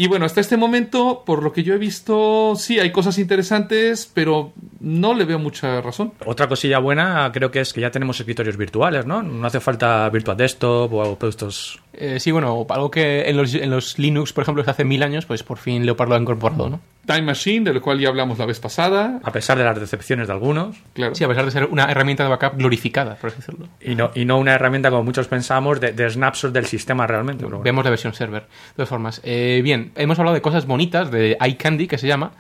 Y 0.00 0.07
bueno, 0.07 0.25
hasta 0.25 0.40
este 0.40 0.57
momento, 0.57 1.25
por 1.26 1.42
lo 1.42 1.52
que 1.52 1.62
yo 1.62 1.75
he 1.75 1.76
visto, 1.76 2.54
sí, 2.57 2.78
hay 2.78 2.90
cosas 2.90 3.19
interesantes, 3.19 4.11
pero 4.14 4.54
no 4.80 5.12
le 5.12 5.26
veo 5.26 5.38
mucha 5.38 5.83
razón. 5.83 6.14
Otra 6.25 6.49
cosilla 6.49 6.78
buena 6.78 7.30
creo 7.35 7.50
que 7.50 7.61
es 7.61 7.75
que 7.75 7.83
ya 7.83 7.90
tenemos 7.90 8.19
escritorios 8.19 8.57
virtuales, 8.57 9.04
¿no? 9.04 9.23
No 9.23 9.47
hace 9.47 9.61
falta 9.61 10.09
Virtual 10.09 10.38
Desktop 10.38 10.90
o 10.90 11.16
productos... 11.19 11.83
Eh, 11.92 12.19
sí, 12.19 12.30
bueno, 12.30 12.66
algo 12.71 12.90
que 12.90 13.28
en 13.28 13.37
los, 13.37 13.52
en 13.52 13.69
los 13.69 13.99
Linux, 13.99 14.33
por 14.33 14.40
ejemplo, 14.40 14.64
hace 14.66 14.87
mil 14.87 15.02
años, 15.02 15.26
pues 15.26 15.42
por 15.42 15.59
fin 15.59 15.85
Leopard 15.85 16.09
lo 16.09 16.14
ha 16.14 16.19
incorporado, 16.19 16.71
¿no? 16.71 16.80
Time 17.07 17.23
Machine, 17.23 17.64
del 17.64 17.80
cual 17.80 17.99
ya 17.99 18.09
hablamos 18.09 18.38
la 18.38 18.47
vez 18.47 18.61
pasada. 18.61 19.21
A 19.25 19.33
pesar 19.33 19.59
de 19.59 19.64
las 19.64 19.78
decepciones 19.78 20.28
de 20.28 20.33
algunos. 20.33 20.76
Claro. 20.92 21.14
Sí, 21.14 21.25
a 21.25 21.28
pesar 21.28 21.45
de 21.45 21.50
ser 21.50 21.64
una 21.64 21.85
herramienta 21.90 22.23
de 22.23 22.28
backup 22.30 22.57
glorificada, 22.57 23.16
por 23.16 23.30
así 23.30 23.38
decirlo. 23.38 23.69
Y 23.80 23.95
no, 23.95 24.11
y 24.14 24.25
no 24.25 24.38
una 24.38 24.54
herramienta 24.54 24.90
como 24.90 25.02
muchos 25.02 25.26
pensamos 25.26 25.80
de, 25.80 25.92
de 25.92 26.11
snapshot 26.11 26.52
del 26.52 26.66
sistema 26.66 27.07
realmente. 27.07 27.45
bueno. 27.45 27.62
Vemos 27.62 27.85
la 27.85 27.90
versión 27.90 28.14
server. 28.14 28.42
De 28.42 28.75
todas 28.76 28.88
formas, 28.88 29.21
eh, 29.25 29.61
bien, 29.64 29.92
hemos 29.97 30.19
hablado 30.19 30.35
de 30.35 30.42
cosas 30.42 30.66
bonitas, 30.66 31.11
de 31.11 31.37
iCandy, 31.40 31.87
que 31.88 31.99
se 31.99 32.07
llama. 32.07 32.33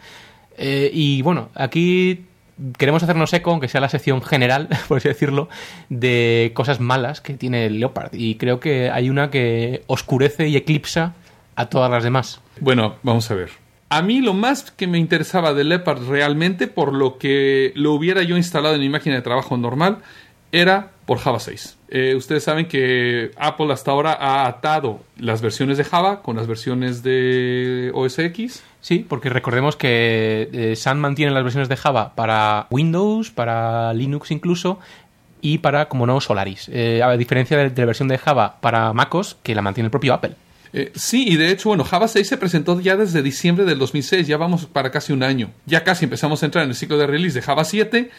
Eh, 0.56 0.90
y 0.92 1.22
bueno, 1.22 1.48
aquí 1.54 2.26
queremos 2.76 3.02
hacernos 3.02 3.32
eco, 3.32 3.50
aunque 3.50 3.68
sea 3.68 3.80
la 3.80 3.88
sección 3.88 4.22
general, 4.22 4.68
por 4.88 4.98
así 4.98 5.08
decirlo, 5.08 5.48
de 5.88 6.52
cosas 6.54 6.80
malas 6.80 7.20
que 7.20 7.34
tiene 7.34 7.66
el 7.66 7.80
Leopard. 7.80 8.10
Y 8.12 8.36
creo 8.36 8.60
que 8.60 8.90
hay 8.90 9.10
una 9.10 9.30
que 9.30 9.82
oscurece 9.86 10.48
y 10.48 10.56
eclipsa 10.56 11.14
a 11.56 11.66
todas 11.66 11.90
las 11.90 12.04
demás. 12.04 12.40
Bueno, 12.60 12.96
vamos 13.02 13.30
a 13.30 13.34
ver. 13.34 13.50
A 13.92 14.02
mí 14.02 14.20
lo 14.20 14.34
más 14.34 14.70
que 14.70 14.86
me 14.86 14.98
interesaba 14.98 15.52
de 15.52 15.64
Leopard 15.64 16.08
realmente, 16.08 16.68
por 16.68 16.94
lo 16.94 17.18
que 17.18 17.72
lo 17.74 17.92
hubiera 17.92 18.22
yo 18.22 18.36
instalado 18.36 18.76
en 18.76 18.80
mi 18.80 18.88
máquina 18.88 19.16
de 19.16 19.22
trabajo 19.22 19.56
normal, 19.56 19.98
era 20.52 20.92
por 21.06 21.18
Java 21.18 21.40
6. 21.40 21.76
Eh, 21.88 22.14
ustedes 22.14 22.44
saben 22.44 22.66
que 22.66 23.32
Apple 23.36 23.72
hasta 23.72 23.90
ahora 23.90 24.12
ha 24.12 24.46
atado 24.46 25.00
las 25.18 25.42
versiones 25.42 25.76
de 25.76 25.82
Java 25.82 26.22
con 26.22 26.36
las 26.36 26.46
versiones 26.46 27.02
de 27.02 27.90
OS 27.92 28.20
X. 28.20 28.62
Sí, 28.80 29.04
porque 29.08 29.28
recordemos 29.28 29.74
que 29.74 30.48
eh, 30.52 30.76
Sun 30.76 31.00
mantiene 31.00 31.32
las 31.32 31.42
versiones 31.42 31.68
de 31.68 31.76
Java 31.76 32.14
para 32.14 32.68
Windows, 32.70 33.32
para 33.32 33.92
Linux 33.92 34.30
incluso, 34.30 34.78
y 35.40 35.58
para, 35.58 35.88
como 35.88 36.06
no, 36.06 36.20
Solaris. 36.20 36.70
Eh, 36.72 37.02
a 37.02 37.16
diferencia 37.16 37.56
de, 37.56 37.70
de 37.70 37.82
la 37.82 37.86
versión 37.86 38.06
de 38.06 38.18
Java 38.18 38.60
para 38.60 38.92
MacOS, 38.92 39.36
que 39.42 39.56
la 39.56 39.62
mantiene 39.62 39.86
el 39.86 39.90
propio 39.90 40.14
Apple. 40.14 40.36
Eh, 40.72 40.92
sí, 40.94 41.24
y 41.28 41.36
de 41.36 41.50
hecho, 41.50 41.70
bueno, 41.70 41.84
Java 41.84 42.06
6 42.06 42.26
se 42.26 42.36
presentó 42.36 42.80
ya 42.80 42.96
desde 42.96 43.22
diciembre 43.22 43.64
del 43.64 43.78
2006, 43.78 44.26
ya 44.26 44.36
vamos 44.36 44.66
para 44.66 44.90
casi 44.90 45.12
un 45.12 45.22
año. 45.22 45.50
Ya 45.66 45.84
casi 45.84 46.04
empezamos 46.04 46.42
a 46.42 46.46
entrar 46.46 46.64
en 46.64 46.70
el 46.70 46.76
ciclo 46.76 46.96
de 46.96 47.06
release 47.06 47.34
de 47.34 47.42
Java 47.42 47.64
7 47.64 48.10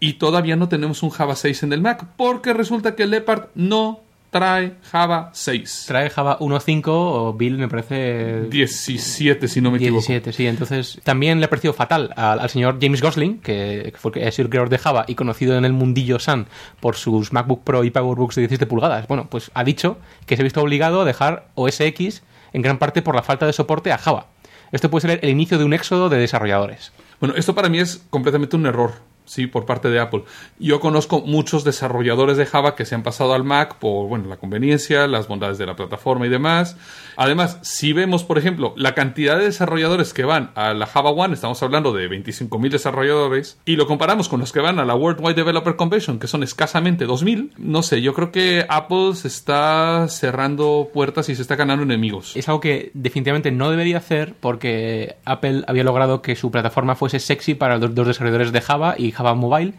y 0.00 0.14
todavía 0.14 0.56
no 0.56 0.68
tenemos 0.68 1.02
un 1.02 1.10
Java 1.10 1.36
6 1.36 1.62
en 1.62 1.72
el 1.72 1.80
Mac, 1.80 2.06
porque 2.16 2.52
resulta 2.52 2.96
que 2.96 3.06
Leopard 3.06 3.48
no 3.54 4.00
trae 4.30 4.74
Java 4.90 5.30
6. 5.32 5.84
Trae 5.86 6.10
Java 6.10 6.38
1.5 6.38 6.82
o 6.86 7.32
Bill, 7.34 7.58
me 7.58 7.68
parece. 7.68 8.42
17, 8.48 9.48
si 9.48 9.60
no 9.60 9.70
me 9.70 9.78
equivoco. 9.78 10.00
17, 10.00 10.32
sí. 10.32 10.46
Entonces, 10.46 11.00
también 11.04 11.40
le 11.40 11.46
ha 11.46 11.50
parecido 11.50 11.72
fatal 11.72 12.12
al, 12.16 12.40
al 12.40 12.50
señor 12.50 12.78
James 12.80 13.02
Gosling, 13.02 13.38
que, 13.38 13.92
fue 13.96 14.12
sido 14.32 14.46
el 14.46 14.50
creador 14.50 14.68
de 14.68 14.78
Java 14.78 15.04
y 15.06 15.14
conocido 15.14 15.56
en 15.58 15.64
el 15.64 15.72
mundillo 15.72 16.18
Sun 16.18 16.46
por 16.80 16.96
sus 16.96 17.32
MacBook 17.32 17.64
Pro 17.64 17.84
y 17.84 17.90
PowerBooks 17.90 18.36
de 18.36 18.42
17 18.42 18.66
pulgadas. 18.66 19.06
Bueno, 19.08 19.28
pues 19.28 19.50
ha 19.54 19.64
dicho 19.64 19.98
que 20.26 20.36
se 20.36 20.42
ha 20.42 20.44
visto 20.44 20.62
obligado 20.62 21.02
a 21.02 21.04
dejar 21.04 21.48
OS 21.54 21.80
X 21.80 22.22
en 22.52 22.62
gran 22.62 22.78
parte 22.78 23.02
por 23.02 23.14
la 23.14 23.22
falta 23.22 23.46
de 23.46 23.52
soporte 23.52 23.92
a 23.92 23.98
Java. 23.98 24.26
Esto 24.72 24.90
puede 24.90 25.08
ser 25.08 25.20
el 25.22 25.30
inicio 25.30 25.58
de 25.58 25.64
un 25.64 25.72
éxodo 25.72 26.08
de 26.08 26.18
desarrolladores. 26.18 26.92
Bueno, 27.18 27.34
esto 27.36 27.54
para 27.54 27.68
mí 27.68 27.78
es 27.80 28.04
completamente 28.08 28.56
un 28.56 28.66
error, 28.66 28.92
sí, 29.30 29.46
por 29.46 29.64
parte 29.64 29.90
de 29.90 30.00
Apple. 30.00 30.24
Yo 30.58 30.80
conozco 30.80 31.20
muchos 31.20 31.62
desarrolladores 31.62 32.36
de 32.36 32.46
Java 32.46 32.74
que 32.74 32.84
se 32.84 32.96
han 32.96 33.04
pasado 33.04 33.32
al 33.32 33.44
Mac 33.44 33.76
por, 33.76 34.08
bueno, 34.08 34.28
la 34.28 34.38
conveniencia, 34.38 35.06
las 35.06 35.28
bondades 35.28 35.56
de 35.56 35.66
la 35.66 35.76
plataforma 35.76 36.26
y 36.26 36.28
demás. 36.28 36.76
Además, 37.16 37.58
si 37.62 37.92
vemos, 37.92 38.24
por 38.24 38.38
ejemplo, 38.38 38.74
la 38.76 38.94
cantidad 38.94 39.38
de 39.38 39.44
desarrolladores 39.44 40.12
que 40.12 40.24
van 40.24 40.50
a 40.56 40.74
la 40.74 40.86
Java 40.86 41.10
One, 41.10 41.34
estamos 41.34 41.62
hablando 41.62 41.92
de 41.92 42.08
25.000 42.10 42.70
desarrolladores, 42.70 43.58
y 43.64 43.76
lo 43.76 43.86
comparamos 43.86 44.28
con 44.28 44.40
los 44.40 44.52
que 44.52 44.60
van 44.60 44.80
a 44.80 44.84
la 44.84 44.96
Worldwide 44.96 45.34
Developer 45.34 45.76
Convention, 45.76 46.18
que 46.18 46.26
son 46.26 46.42
escasamente 46.42 47.06
2.000, 47.06 47.52
no 47.56 47.82
sé, 47.82 48.02
yo 48.02 48.14
creo 48.14 48.32
que 48.32 48.66
Apple 48.68 49.14
se 49.14 49.28
está 49.28 50.08
cerrando 50.08 50.90
puertas 50.92 51.28
y 51.28 51.36
se 51.36 51.42
está 51.42 51.54
ganando 51.54 51.84
enemigos. 51.84 52.34
Es 52.34 52.48
algo 52.48 52.60
que 52.60 52.90
definitivamente 52.94 53.52
no 53.52 53.70
debería 53.70 53.98
hacer 53.98 54.34
porque 54.40 55.16
Apple 55.24 55.62
había 55.68 55.84
logrado 55.84 56.20
que 56.20 56.34
su 56.34 56.50
plataforma 56.50 56.96
fuese 56.96 57.20
sexy 57.20 57.54
para 57.54 57.78
los 57.78 57.94
dos 57.94 58.08
desarrolladores 58.08 58.50
de 58.50 58.60
Java 58.60 58.94
y 58.98 59.12
Java 59.12 59.19
Mobile. 59.34 59.74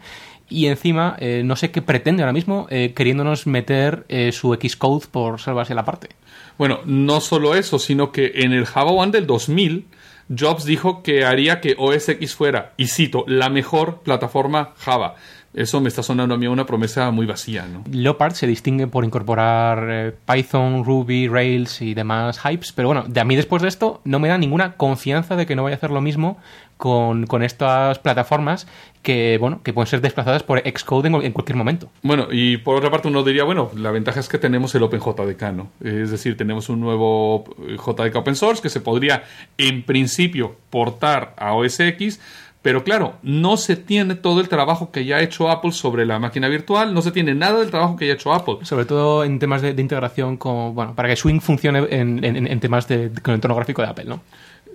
Y 0.48 0.66
encima, 0.66 1.16
eh, 1.18 1.42
no 1.44 1.56
sé 1.56 1.70
qué 1.70 1.80
pretende 1.80 2.22
ahora 2.22 2.34
mismo, 2.34 2.66
eh, 2.68 2.92
queriéndonos 2.94 3.46
meter 3.46 4.04
eh, 4.08 4.32
su 4.32 4.52
Xcode 4.52 5.06
por 5.10 5.40
salvarse 5.40 5.74
la 5.74 5.84
parte. 5.84 6.10
Bueno, 6.58 6.80
no 6.84 7.20
solo 7.20 7.54
eso, 7.54 7.78
sino 7.78 8.12
que 8.12 8.32
en 8.34 8.52
el 8.52 8.66
Java 8.66 8.90
One 8.90 9.12
del 9.12 9.26
2000, 9.26 9.86
Jobs 10.28 10.64
dijo 10.64 11.02
que 11.02 11.24
haría 11.24 11.60
que 11.60 11.74
OS 11.78 12.10
X 12.10 12.34
fuera, 12.34 12.72
y 12.76 12.88
cito, 12.88 13.24
la 13.26 13.48
mejor 13.48 14.00
plataforma 14.02 14.74
Java. 14.76 15.16
Eso 15.54 15.80
me 15.80 15.88
está 15.88 16.02
sonando 16.02 16.34
a 16.34 16.38
mí 16.38 16.46
una 16.46 16.64
promesa 16.64 17.10
muy 17.10 17.26
vacía, 17.26 17.66
¿no? 17.66 17.84
Leopard 17.90 18.32
se 18.32 18.46
distingue 18.46 18.86
por 18.86 19.04
incorporar 19.04 19.86
eh, 19.90 20.12
Python, 20.26 20.84
Ruby, 20.84 21.28
Rails 21.28 21.82
y 21.82 21.92
demás 21.92 22.40
hypes, 22.42 22.72
pero 22.72 22.88
bueno, 22.88 23.04
de 23.06 23.20
a 23.20 23.24
mí 23.24 23.36
después 23.36 23.60
de 23.60 23.68
esto 23.68 24.00
no 24.04 24.18
me 24.18 24.28
da 24.28 24.38
ninguna 24.38 24.76
confianza 24.76 25.36
de 25.36 25.44
que 25.44 25.54
no 25.54 25.62
vaya 25.62 25.74
a 25.74 25.78
hacer 25.78 25.90
lo 25.90 26.00
mismo 26.00 26.38
con, 26.78 27.26
con 27.26 27.42
estas 27.42 27.98
plataformas 27.98 28.66
que, 29.02 29.36
bueno, 29.38 29.60
que 29.62 29.72
pueden 29.72 29.86
ser 29.86 30.00
desplazadas 30.00 30.42
por 30.42 30.60
Xcode 30.60 31.08
en, 31.08 31.14
en 31.16 31.32
cualquier 31.32 31.56
momento. 31.56 31.90
Bueno, 32.02 32.28
y 32.30 32.56
por 32.56 32.76
otra 32.76 32.90
parte 32.90 33.08
uno 33.08 33.22
diría, 33.22 33.44
bueno, 33.44 33.70
la 33.76 33.90
ventaja 33.90 34.20
es 34.20 34.28
que 34.28 34.38
tenemos 34.38 34.74
el 34.74 34.82
OpenJDK, 34.82 35.42
¿no? 35.52 35.68
Es 35.84 36.10
decir, 36.10 36.36
tenemos 36.36 36.68
un 36.68 36.80
nuevo 36.80 37.44
eh, 37.68 37.76
JDK 37.76 38.16
open 38.16 38.36
source 38.36 38.62
que 38.62 38.68
se 38.68 38.80
podría, 38.80 39.24
en 39.58 39.82
principio, 39.82 40.56
portar 40.70 41.34
a 41.36 41.54
OS 41.54 41.78
X, 41.78 42.20
pero 42.62 42.84
claro, 42.84 43.14
no 43.22 43.56
se 43.56 43.76
tiene 43.76 44.14
todo 44.14 44.40
el 44.40 44.48
trabajo 44.48 44.90
que 44.92 45.04
ya 45.04 45.16
ha 45.16 45.22
hecho 45.22 45.50
Apple 45.50 45.72
sobre 45.72 46.06
la 46.06 46.18
máquina 46.18 46.48
virtual, 46.48 46.94
no 46.94 47.02
se 47.02 47.10
tiene 47.10 47.34
nada 47.34 47.58
del 47.58 47.70
trabajo 47.70 47.96
que 47.96 48.06
ya 48.06 48.12
ha 48.12 48.16
hecho 48.16 48.32
Apple. 48.32 48.58
Sobre 48.62 48.84
todo 48.84 49.24
en 49.24 49.38
temas 49.40 49.62
de, 49.62 49.74
de 49.74 49.82
integración 49.82 50.36
con, 50.36 50.74
bueno, 50.74 50.94
para 50.94 51.08
que 51.08 51.16
Swing 51.16 51.40
funcione 51.40 51.80
en, 51.90 52.24
en- 52.24 52.46
en 52.46 52.60
temas 52.60 52.86
de, 52.88 53.10
con 53.22 53.32
el 53.32 53.36
entorno 53.36 53.56
gráfico 53.56 53.82
de 53.82 53.88
Apple, 53.88 54.04
¿no? 54.04 54.20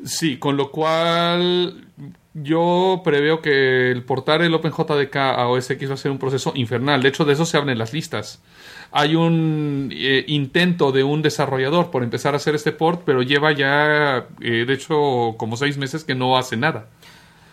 Sí, 0.06 0.38
con 0.38 0.58
lo 0.58 0.70
cual 0.70 1.86
yo 2.34 3.02
preveo 3.04 3.42
que 3.42 3.90
el 3.92 4.04
portar 4.04 4.42
el 4.44 4.54
OpenJDK 4.54 5.16
a 5.16 5.48
OS 5.48 5.72
X 5.72 5.90
va 5.90 5.94
a 5.96 5.98
ser 5.98 6.12
un 6.12 6.20
proceso 6.20 6.52
infernal. 6.56 7.02
De 7.02 7.10
hecho, 7.10 7.26
de 7.26 7.34
eso 7.34 7.46
se 7.46 7.58
habla 7.58 7.72
en 7.72 7.80
las 7.80 7.94
listas. 7.94 8.42
Hay 8.92 9.16
un 9.16 9.90
eh, 9.92 10.24
intento 10.28 10.92
de 10.92 11.04
un 11.04 11.22
desarrollador 11.24 11.90
por 11.90 12.04
empezar 12.04 12.34
a 12.34 12.38
hacer 12.38 12.54
este 12.54 12.72
port, 12.72 13.02
pero 13.06 13.22
lleva 13.24 13.52
ya, 13.54 14.28
eh, 14.42 14.66
de 14.68 14.74
hecho, 14.74 15.34
como 15.38 15.58
seis 15.58 15.78
meses 15.78 16.04
que 16.04 16.14
no 16.16 16.38
hace 16.38 16.58
nada. 16.58 16.86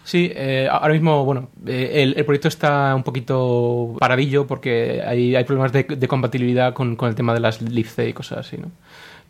Sí, 0.04 0.30
eh, 0.34 0.68
ahora 0.70 0.92
mismo, 0.92 1.24
bueno, 1.24 1.48
eh, 1.66 2.12
el, 2.14 2.24
proyecto 2.26 2.48
está 2.48 2.94
un 2.94 3.02
poquito 3.02 3.96
paradillo 3.98 4.46
porque 4.46 5.02
hay, 5.04 5.34
hay 5.34 5.44
problemas 5.44 5.72
de, 5.72 6.08
compatibilidad 6.08 6.74
con, 6.74 6.98
el 7.00 7.14
tema 7.14 7.32
de 7.32 7.40
las 7.40 7.62
libc 7.62 7.98
y 8.00 8.12
cosas 8.12 8.46
así, 8.46 8.58
¿no? 8.58 8.70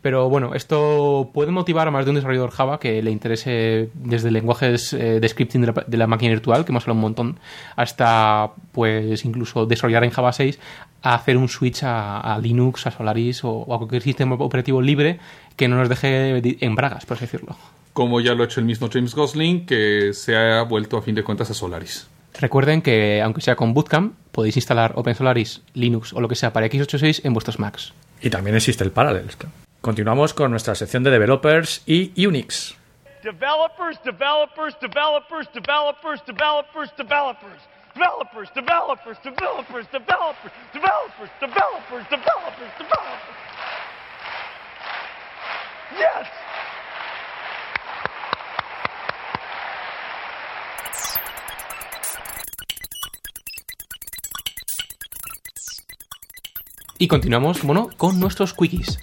Pero 0.01 0.29
bueno, 0.29 0.53
esto 0.53 1.31
puede 1.33 1.51
motivar 1.51 1.87
a 1.87 1.91
más 1.91 2.05
de 2.05 2.11
un 2.11 2.15
desarrollador 2.15 2.51
Java 2.51 2.79
que 2.79 3.01
le 3.01 3.09
interese 3.09 3.89
desde 3.95 4.29
lenguajes 4.29 4.93
eh, 4.93 5.19
de 5.19 5.29
scripting 5.29 5.61
de 5.61 5.67
la, 5.67 5.83
de 5.87 5.97
la 5.97 6.07
máquina 6.07 6.31
virtual, 6.31 6.63
que 6.63 6.71
hemos 6.71 6.83
hablado 6.83 6.97
un 6.97 7.01
montón, 7.01 7.39
hasta 7.75 8.51
pues 8.71 9.25
incluso 9.25 9.65
desarrollar 9.65 10.03
en 10.03 10.11
Java 10.11 10.31
6 10.33 10.59
a 11.01 11.15
hacer 11.15 11.37
un 11.37 11.47
switch 11.47 11.83
a, 11.83 12.37
Linux, 12.39 12.85
a 12.85 12.91
Solaris 12.91 13.43
o, 13.45 13.49
o 13.49 13.73
a 13.73 13.77
cualquier 13.77 14.03
sistema 14.03 14.35
operativo 14.35 14.81
libre 14.81 15.19
que 15.55 15.67
no 15.67 15.77
nos 15.77 15.89
deje 15.89 16.41
en 16.63 16.75
bragas, 16.75 17.05
por 17.05 17.15
así 17.15 17.25
decirlo. 17.25 17.55
Como 17.95 18.19
ya 18.19 18.33
lo 18.35 18.43
ha 18.43 18.45
hecho 18.47 18.59
el 18.59 18.65
mismo 18.65 18.89
James 18.91 19.15
Gosling, 19.15 19.65
que 19.65 20.11
se 20.11 20.35
ha 20.35 20.61
vuelto 20.63 20.97
a 20.97 21.01
fin 21.01 21.15
de 21.15 21.23
cuentas 21.23 21.49
a 21.49 21.53
Solaris. 21.53 22.09
Recuerden 22.37 22.81
que, 22.81 23.21
aunque 23.21 23.39
sea 23.39 23.55
con 23.55 23.73
Bootcamp, 23.73 24.15
podéis 24.33 24.57
instalar 24.57 24.91
OpenSolaris, 24.95 25.61
Linux 25.73 26.11
o 26.11 26.19
lo 26.19 26.27
que 26.27 26.35
sea 26.35 26.51
para 26.51 26.67
x86 26.67 27.21
en 27.23 27.31
vuestros 27.31 27.57
Macs. 27.57 27.93
Y 28.21 28.29
también 28.29 28.57
existe 28.57 28.83
el 28.83 28.91
Parallels. 28.91 29.37
Continuamos 29.79 30.33
con 30.33 30.51
nuestra 30.51 30.75
sección 30.75 31.03
de 31.03 31.11
developers 31.11 31.83
y 31.85 32.11
Unix. 32.27 32.75
Developers, 33.23 33.97
developers, 34.03 34.75
developers, 34.81 35.47
developers, 35.53 36.21
developers, 36.27 36.91
developers. 36.97 37.61
Developers, 37.95 38.49
developers, 38.53 39.17
developers, 39.23 39.87
developers, 39.93 40.51
developers, 40.73 41.31
developers, 41.39 42.09
developers, 42.11 42.73
developers. 42.77 43.35
Yes! 45.97 46.54
Y 56.97 57.07
continuamos, 57.07 57.61
bueno, 57.63 57.89
con 57.97 58.19
nuestros 58.19 58.53
quickies. 58.53 58.99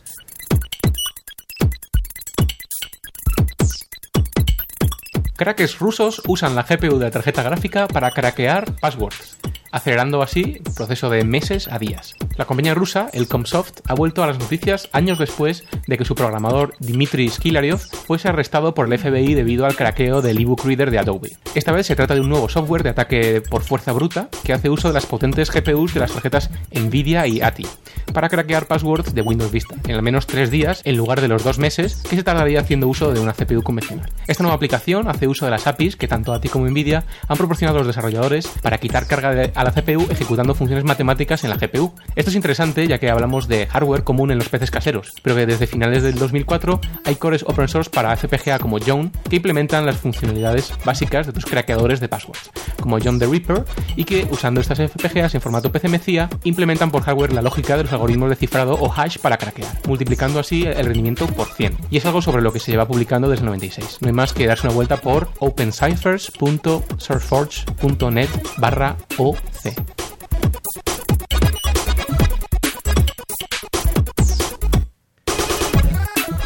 Crackers 5.36 5.78
rusos 5.78 6.22
usan 6.26 6.54
la 6.54 6.62
GPU 6.62 6.98
de 6.98 7.06
la 7.06 7.10
tarjeta 7.10 7.42
gráfica 7.42 7.88
para 7.88 8.10
craquear 8.12 8.76
passwords, 8.76 9.36
acelerando 9.72 10.22
así 10.22 10.62
el 10.64 10.74
proceso 10.74 11.10
de 11.10 11.24
meses 11.24 11.68
a 11.68 11.78
días. 11.78 12.14
La 12.36 12.46
compañía 12.46 12.74
rusa, 12.74 13.08
el 13.12 13.28
Comsoft, 13.28 13.80
ha 13.86 13.94
vuelto 13.94 14.22
a 14.22 14.26
las 14.26 14.38
noticias 14.38 14.88
años 14.92 15.18
después 15.18 15.64
de 15.86 15.98
que 15.98 16.04
su 16.04 16.14
programador 16.14 16.74
Dmitry 16.80 17.28
Skilaryov 17.28 17.78
fuese 17.78 18.28
arrestado 18.28 18.74
por 18.74 18.86
el 18.86 18.98
FBI 18.98 19.34
debido 19.34 19.66
al 19.66 19.76
craqueo 19.76 20.22
del 20.22 20.40
ebook 20.40 20.64
reader 20.64 20.90
de 20.90 20.98
Adobe. 20.98 21.36
Esta 21.54 21.72
vez 21.72 21.86
se 21.86 21.96
trata 21.96 22.14
de 22.14 22.20
un 22.20 22.30
nuevo 22.30 22.48
software 22.48 22.82
de 22.82 22.90
ataque 22.90 23.42
por 23.50 23.62
fuerza 23.62 23.92
bruta 23.92 24.28
que 24.44 24.52
hace 24.52 24.70
uso 24.70 24.88
de 24.88 24.94
las 24.94 25.06
potentes 25.06 25.50
GPUs 25.50 25.94
de 25.94 26.00
las 26.00 26.12
tarjetas 26.12 26.50
Nvidia 26.72 27.26
y 27.26 27.42
ATI 27.42 27.66
para 28.12 28.28
craquear 28.28 28.66
passwords 28.66 29.14
de 29.14 29.22
Windows 29.22 29.52
Vista 29.52 29.74
en 29.86 29.94
al 29.94 30.02
menos 30.02 30.26
tres 30.26 30.50
días 30.50 30.82
en 30.84 30.96
lugar 30.96 31.20
de 31.20 31.28
los 31.28 31.44
dos 31.44 31.58
meses 31.58 32.02
que 32.08 32.16
se 32.16 32.22
tardaría 32.22 32.60
haciendo 32.60 32.88
uso 32.88 33.12
de 33.12 33.20
una 33.20 33.32
CPU 33.32 33.62
convencional. 33.62 34.10
Esta 34.26 34.42
nueva 34.42 34.56
aplicación 34.56 35.08
hace 35.08 35.28
uso 35.28 35.44
de 35.44 35.50
las 35.50 35.66
APIs 35.66 35.96
que 35.96 36.08
tanto 36.08 36.32
ATI 36.32 36.48
como 36.48 36.66
Nvidia 36.66 37.04
han 37.28 37.36
proporcionado 37.36 37.78
a 37.78 37.80
los 37.80 37.86
desarrolladores 37.86 38.48
para 38.62 38.78
quitar 38.78 39.06
carga 39.06 39.50
a 39.54 39.64
la 39.64 39.72
CPU 39.72 40.06
ejecutando 40.10 40.54
funciones 40.54 40.84
matemáticas 40.84 41.44
en 41.44 41.50
la 41.50 41.56
GPU. 41.56 41.92
Es 42.32 42.36
interesante 42.36 42.88
ya 42.88 42.98
que 42.98 43.10
hablamos 43.10 43.46
de 43.46 43.66
hardware 43.66 44.04
común 44.04 44.30
en 44.30 44.38
los 44.38 44.48
PCs 44.48 44.70
caseros, 44.70 45.12
pero 45.22 45.36
que 45.36 45.44
desde 45.44 45.66
finales 45.66 46.02
del 46.02 46.14
2004 46.14 46.80
hay 47.04 47.16
cores 47.16 47.44
open 47.46 47.68
source 47.68 47.90
para 47.90 48.16
FPGA 48.16 48.58
como 48.58 48.78
John 48.78 49.12
que 49.28 49.36
implementan 49.36 49.84
las 49.84 49.98
funcionalidades 49.98 50.72
básicas 50.82 51.26
de 51.26 51.34
tus 51.34 51.44
craqueadores 51.44 52.00
de 52.00 52.08
passwords, 52.08 52.50
como 52.80 52.98
John 53.04 53.18
the 53.18 53.26
Reaper, 53.26 53.66
y 53.96 54.04
que 54.04 54.26
usando 54.30 54.62
estas 54.62 54.78
FPGAs 54.78 55.34
en 55.34 55.42
formato 55.42 55.70
PCMCIA 55.70 56.30
implementan 56.44 56.90
por 56.90 57.02
hardware 57.02 57.34
la 57.34 57.42
lógica 57.42 57.76
de 57.76 57.82
los 57.82 57.92
algoritmos 57.92 58.30
de 58.30 58.36
cifrado 58.36 58.72
o 58.74 58.90
hash 58.90 59.18
para 59.18 59.36
craquear, 59.36 59.80
multiplicando 59.86 60.40
así 60.40 60.64
el 60.64 60.86
rendimiento 60.86 61.26
por 61.26 61.48
100. 61.48 61.76
Y 61.90 61.98
es 61.98 62.06
algo 62.06 62.22
sobre 62.22 62.40
lo 62.40 62.54
que 62.54 62.60
se 62.60 62.70
lleva 62.70 62.88
publicando 62.88 63.28
desde 63.28 63.42
el 63.42 63.46
96. 63.46 63.98
No 64.00 64.08
hay 64.08 64.14
más 64.14 64.32
que 64.32 64.46
darse 64.46 64.66
una 64.66 64.74
vuelta 64.74 64.96
por 64.96 65.28
opencyphers.sourceforge.net 65.38 68.30
barra 68.56 68.96
OC. 69.18 69.36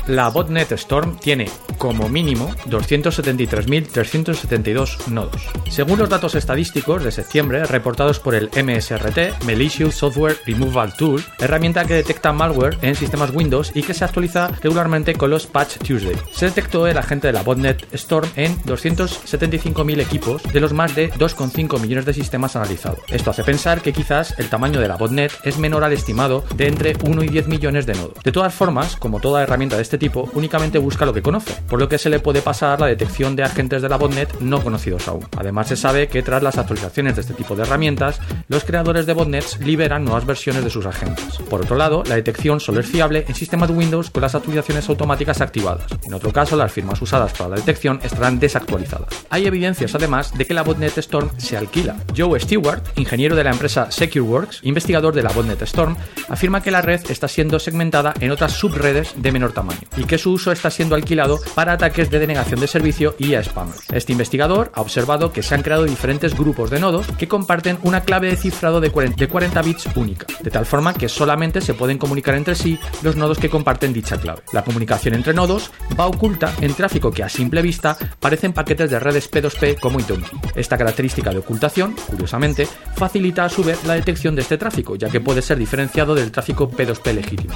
La 0.09 0.29
botnet 0.29 0.73
Storm 0.73 1.17
tiene 1.19 1.47
como 1.79 2.09
mínimo 2.09 2.51
273.372 2.69 5.09
nodos. 5.09 5.43
Según 5.69 5.99
los 5.99 6.09
datos 6.09 6.37
estadísticos 6.37 7.03
de 7.03 7.11
septiembre 7.11 7.65
reportados 7.65 8.21
por 8.21 8.37
el 8.37 8.49
MSRT, 8.51 9.43
Malicious 9.45 9.97
Software 9.97 10.37
Removal 10.47 10.95
Tool, 10.95 11.25
herramienta 11.41 11.85
que 11.85 11.95
detecta 11.95 12.33
malware 12.33 12.79
en 12.83 12.95
sistemas 12.95 13.35
Windows 13.35 13.73
y 13.75 13.83
que 13.83 13.95
se 13.95 14.05
actualiza 14.05 14.53
regularmente 14.63 15.15
con 15.15 15.31
los 15.31 15.49
Patch 15.49 15.79
Tuesday. 15.79 16.15
Se 16.33 16.47
detectó 16.47 16.87
el 16.87 16.99
agente 16.99 17.27
de 17.27 17.33
la 17.33 17.43
botnet 17.43 17.85
Storm 17.93 18.29
en 18.37 18.57
275.000 18.63 20.01
equipos 20.01 20.41
de 20.45 20.61
los 20.61 20.73
más 20.73 20.95
de 20.95 21.11
2,5 21.15 21.81
millones 21.81 22.07
de 22.07 22.15
sistemas 22.15 22.55
analizados. 22.55 23.01
Esto 23.09 23.33
hace 23.33 23.43
pensar 23.43 23.83
que 23.83 23.93
quizás 23.93 24.39
el 24.39 24.49
tamaño 24.49 24.79
de 24.81 24.87
la 24.87 24.95
botnet 24.97 25.33
es 25.43 25.59
menor 25.59 25.83
al 25.83 25.93
estimado 25.93 26.45
de 26.55 26.69
entre 26.69 26.97
1 27.05 27.25
y 27.25 27.29
10 27.29 27.49
millones 27.49 27.87
de 27.87 27.95
nodos. 27.95 28.15
De 28.23 28.31
todas 28.31 28.55
formas, 28.55 28.95
como 28.95 29.19
toda 29.19 29.43
herramienta 29.43 29.75
de 29.75 29.83
este 29.83 29.96
tipo, 29.99 30.31
únicamente 30.35 30.79
busca 30.79 31.07
lo 31.07 31.13
que 31.13 31.23
conoce, 31.23 31.55
por 31.69 31.79
lo 31.79 31.89
que 31.89 31.99
se 31.99 32.11
le 32.11 32.21
puede 32.21 32.43
pasar 32.43 32.81
la 32.81 32.87
detección 32.87 33.37
de 33.37 33.45
agentes 33.45 33.83
de 33.83 33.89
la 33.89 33.97
botnet 33.97 34.41
no 34.41 34.63
conocidos 34.63 35.09
aún. 35.09 35.27
Además, 35.37 35.69
se 35.69 35.77
sabe 35.77 36.09
que 36.09 36.23
tras 36.23 36.43
las 36.43 36.59
actualizaciones 36.59 37.15
de 37.15 37.23
este 37.23 37.35
tipo 37.35 37.55
de 37.55 37.63
herramientas, 37.63 38.21
los 38.49 38.65
creadores 38.65 39.07
de 39.07 39.15
botnets 39.15 39.59
liberan 39.61 40.05
nuevas 40.05 40.27
versiones 40.27 40.65
de 40.65 40.71
sus 40.71 40.87
agentes. 40.87 41.39
Por 41.49 41.63
otro 41.63 41.77
lado, 41.77 42.03
la 42.07 42.17
detección 42.17 42.61
solo 42.61 42.81
es 42.81 42.87
fiable 42.87 43.25
en 43.27 43.35
sistemas 43.35 43.71
Windows 43.71 44.11
con 44.11 44.23
las 44.23 44.35
actualizaciones 44.35 44.89
automáticas 44.89 45.41
activadas. 45.41 45.87
En 46.05 46.15
otro 46.15 46.33
caso, 46.33 46.57
las 46.57 46.73
firmas 46.73 47.01
usadas 47.03 47.33
para 47.33 47.51
la 47.51 47.57
detección 47.57 48.01
estarán 48.03 48.39
desactualizadas. 48.39 49.09
Hay 49.31 49.47
evidencias 49.47 49.95
además 49.95 50.37
de 50.37 50.47
que 50.47 50.55
la 50.55 50.63
botnet 50.63 50.97
Storm 50.99 51.31
se 51.39 51.57
alquila. 51.57 51.97
Joe 52.17 52.39
Stewart, 52.41 52.83
ingeniero 52.97 53.37
de 53.37 53.45
la 53.45 53.51
empresa 53.51 53.91
SecureWorks, 53.91 54.61
investigador 54.63 55.15
de 55.15 55.23
la 55.23 55.33
botnet 55.33 55.63
Storm, 55.63 55.97
afirma 56.29 56.63
que 56.63 56.71
la 56.71 56.83
red 56.83 57.01
está 57.11 57.29
siendo 57.29 57.59
segmentada 57.59 58.15
en 58.21 58.31
otras 58.31 58.53
subredes 58.53 59.15
de 59.17 59.33
menor 59.33 59.53
tamaño 59.53 59.86
y 59.97 60.05
que 60.05 60.19
su 60.19 60.33
uso 60.33 60.53
está 60.53 60.71
siendo 60.71 60.95
alquilado 60.95 61.39
para 61.55 61.73
ataques 61.73 62.11
de 62.11 62.19
denegación 62.19 62.61
de 62.61 62.67
servicio 62.67 63.15
y 63.19 63.35
a 63.35 63.43
spammers. 63.43 63.81
Este 63.93 64.13
investigador 64.13 64.71
ha 64.75 64.81
observado 64.81 65.33
que 65.33 65.43
se 65.43 65.55
han 65.55 65.63
creado 65.63 65.85
diferentes 65.85 66.37
grupos 66.37 66.71
de 66.71 66.81
nodos 66.81 67.07
que 67.19 67.29
comparten 67.29 67.79
una 67.83 68.03
clave 68.03 68.29
de 68.29 68.37
cifrado 68.37 68.81
de 68.81 68.91
40, 68.91 69.17
de 69.17 69.29
40 69.29 69.63
bits 69.63 69.89
única, 69.97 70.27
de 70.43 70.51
tal 70.51 70.67
forma 70.67 70.95
que 70.95 71.09
solamente 71.09 71.61
se 71.61 71.75
pueden 71.75 71.99
comunicar 71.99 72.35
entre 72.35 72.55
sí 72.55 72.79
los 73.03 73.17
nodos 73.17 73.39
que 73.39 73.51
comparten 73.51 73.93
dicha 73.93 74.19
clave. 74.19 74.43
La 74.53 74.65
comunicación 74.65 75.15
entre 75.15 75.35
nodos 75.35 75.71
va 75.99 76.07
oculta 76.07 76.53
en 76.61 76.75
tráfico 76.75 77.11
que 77.11 77.23
a 77.23 77.29
simple 77.29 77.63
vista 77.63 77.97
parecen 78.21 78.53
paquetes 78.53 78.91
de 78.91 79.01
redes 79.01 79.31
P2P 79.31 79.81
como 79.81 80.01
Itonki. 80.01 80.37
Esta 80.55 80.77
característica 80.79 81.31
de 81.31 81.39
ocultación, 81.39 81.95
curiosamente, 82.07 82.69
facilita 82.97 83.45
a 83.45 83.49
su 83.49 83.63
vez 83.63 83.85
la 83.85 83.95
detección 83.95 84.35
de 84.35 84.43
este 84.43 84.59
tráfico, 84.59 84.97
ya 84.97 85.09
que 85.09 85.21
puede 85.21 85.43
ser 85.43 85.59
diferenciado 85.59 86.15
del 86.15 86.31
tráfico 86.31 86.71
P2P 86.71 87.13
legítimo. 87.13 87.55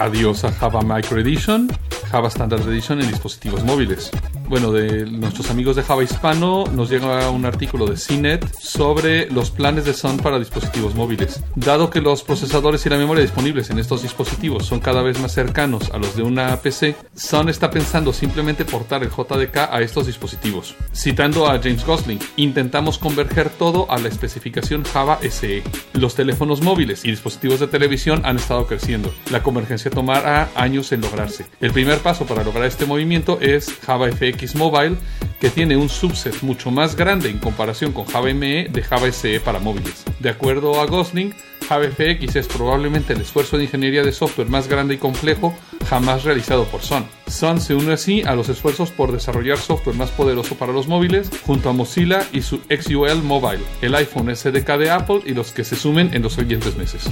Adiós 0.00 0.44
a 0.46 0.50
Java 0.50 0.80
Micro 0.80 1.20
Edition, 1.20 1.68
Java 2.10 2.28
Standard 2.28 2.66
Edition 2.66 3.00
en 3.00 3.08
dispositivos 3.08 3.62
móviles. 3.62 4.10
Bueno, 4.50 4.72
de 4.72 5.06
nuestros 5.06 5.48
amigos 5.48 5.76
de 5.76 5.84
Java 5.84 6.02
Hispano 6.02 6.64
nos 6.74 6.90
llega 6.90 7.30
un 7.30 7.46
artículo 7.46 7.86
de 7.86 7.94
CNET 7.94 8.52
sobre 8.58 9.30
los 9.30 9.52
planes 9.52 9.84
de 9.84 9.94
Sun 9.94 10.16
para 10.16 10.40
dispositivos 10.40 10.96
móviles. 10.96 11.40
Dado 11.54 11.88
que 11.88 12.00
los 12.00 12.24
procesadores 12.24 12.84
y 12.84 12.88
la 12.88 12.98
memoria 12.98 13.22
disponibles 13.22 13.70
en 13.70 13.78
estos 13.78 14.02
dispositivos 14.02 14.66
son 14.66 14.80
cada 14.80 15.02
vez 15.02 15.20
más 15.20 15.34
cercanos 15.34 15.92
a 15.92 15.98
los 15.98 16.16
de 16.16 16.24
una 16.24 16.56
PC, 16.56 16.96
Sun 17.14 17.48
está 17.48 17.70
pensando 17.70 18.12
simplemente 18.12 18.64
portar 18.64 19.04
el 19.04 19.10
JDK 19.10 19.56
a 19.70 19.82
estos 19.82 20.08
dispositivos. 20.08 20.74
Citando 20.92 21.46
a 21.48 21.60
James 21.62 21.86
Gosling, 21.86 22.18
intentamos 22.34 22.98
converger 22.98 23.50
todo 23.50 23.88
a 23.88 24.00
la 24.00 24.08
especificación 24.08 24.82
Java 24.82 25.20
SE. 25.30 25.62
Los 25.92 26.16
teléfonos 26.16 26.60
móviles 26.60 27.04
y 27.04 27.12
dispositivos 27.12 27.60
de 27.60 27.68
televisión 27.68 28.22
han 28.24 28.38
estado 28.38 28.66
creciendo. 28.66 29.14
La 29.30 29.44
convergencia 29.44 29.92
tomará 29.92 30.50
años 30.56 30.90
en 30.90 31.02
lograrse. 31.02 31.46
El 31.60 31.70
primer 31.70 31.98
paso 31.98 32.26
para 32.26 32.42
lograr 32.42 32.64
este 32.64 32.84
movimiento 32.84 33.38
es 33.40 33.72
Java 33.86 34.08
FX 34.40 34.54
Mobile, 34.54 34.96
que 35.40 35.50
tiene 35.50 35.76
un 35.76 35.88
subset 35.88 36.42
mucho 36.42 36.70
más 36.70 36.96
grande 36.96 37.28
en 37.28 37.38
comparación 37.38 37.92
con 37.92 38.06
Java 38.06 38.32
ME 38.32 38.68
de 38.70 38.82
Java 38.82 39.10
SE 39.12 39.40
para 39.40 39.58
móviles. 39.58 40.04
De 40.18 40.30
acuerdo 40.30 40.80
a 40.80 40.86
Gosling, 40.86 41.34
Java 41.68 41.84
FX 41.84 42.36
es 42.36 42.48
probablemente 42.48 43.12
el 43.12 43.20
esfuerzo 43.20 43.56
de 43.56 43.64
ingeniería 43.64 44.02
de 44.02 44.12
software 44.12 44.48
más 44.48 44.68
grande 44.68 44.94
y 44.94 44.98
complejo 44.98 45.54
jamás 45.88 46.24
realizado 46.24 46.64
por 46.64 46.82
Sun. 46.82 47.04
Sun 47.26 47.60
se 47.60 47.74
une 47.74 47.92
así 47.92 48.22
a 48.22 48.34
los 48.34 48.48
esfuerzos 48.48 48.90
por 48.90 49.12
desarrollar 49.12 49.58
software 49.58 49.96
más 49.96 50.10
poderoso 50.10 50.56
para 50.56 50.72
los 50.72 50.88
móviles 50.88 51.30
junto 51.46 51.68
a 51.68 51.72
Mozilla 51.72 52.26
y 52.32 52.42
su 52.42 52.60
XUL 52.68 53.22
Mobile, 53.22 53.62
el 53.82 53.94
iPhone 53.94 54.34
SDK 54.34 54.78
de 54.78 54.90
Apple 54.90 55.20
y 55.26 55.34
los 55.34 55.52
que 55.52 55.64
se 55.64 55.76
sumen 55.76 56.12
en 56.12 56.22
los 56.22 56.34
siguientes 56.34 56.76
meses. 56.76 57.04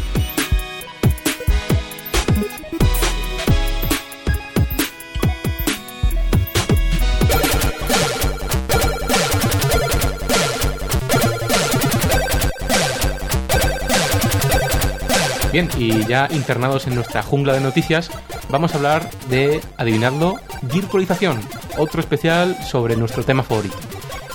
Bien, 15.50 15.66
y 15.78 16.04
ya 16.06 16.28
internados 16.30 16.86
en 16.86 16.94
nuestra 16.94 17.22
jungla 17.22 17.54
de 17.54 17.60
noticias, 17.60 18.10
vamos 18.50 18.74
a 18.74 18.76
hablar 18.76 19.08
de, 19.30 19.62
adivinadlo, 19.78 20.34
virtualización, 20.60 21.40
otro 21.78 22.00
especial 22.00 22.54
sobre 22.62 22.96
nuestro 22.96 23.24
tema 23.24 23.42
favorito. 23.42 23.76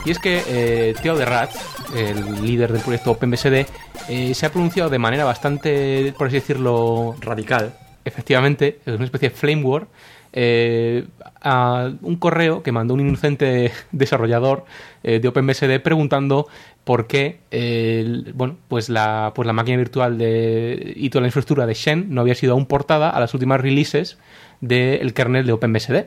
Y 0.06 0.10
es 0.10 0.18
que 0.18 0.42
eh, 0.48 0.96
Theo 1.04 1.16
de 1.16 1.26
Rat, 1.26 1.52
el 1.96 2.44
líder 2.44 2.74
del 2.74 2.82
proyecto 2.82 3.12
OpenBSD, 3.12 3.68
eh, 4.10 4.34
se 4.34 4.46
ha 4.48 4.52
pronunciado 4.52 4.90
de 4.90 4.98
manera 4.98 5.24
bastante, 5.24 6.16
por 6.18 6.28
así 6.28 6.38
decirlo, 6.38 7.16
Radical. 7.22 7.76
efectivamente, 8.04 8.80
es 8.84 8.96
una 8.96 9.06
especie 9.06 9.30
de 9.30 9.36
flame 9.36 9.64
war, 9.64 9.88
eh, 10.36 11.06
a 11.42 11.92
un 12.02 12.16
correo 12.16 12.64
que 12.64 12.72
mandó 12.72 12.96
un 12.96 13.02
inocente 13.02 13.72
desarrollador 13.92 14.66
eh, 15.04 15.20
de 15.20 15.28
OpenBSD 15.28 15.80
preguntando 15.84 16.48
por 16.84 17.08
qué 17.08 17.40
el- 17.52 18.34
bueno, 18.36 18.58
pues 18.68 18.90
la, 18.90 19.32
pues 19.36 19.46
la 19.46 19.54
máquina 19.54 19.78
virtual 19.78 20.18
de, 20.18 20.94
y 20.96 21.10
toda 21.10 21.22
la 21.22 21.28
infraestructura 21.28 21.66
de 21.66 21.74
Shen 21.74 22.08
no 22.14 22.22
había 22.22 22.36
sido 22.36 22.54
aún 22.54 22.66
portada 22.66 23.10
a 23.10 23.20
las 23.20 23.34
últimas 23.34 23.62
releases 23.62 24.18
del 24.62 25.14
kernel 25.14 25.46
de 25.46 25.54
OpenBSD. 25.54 26.06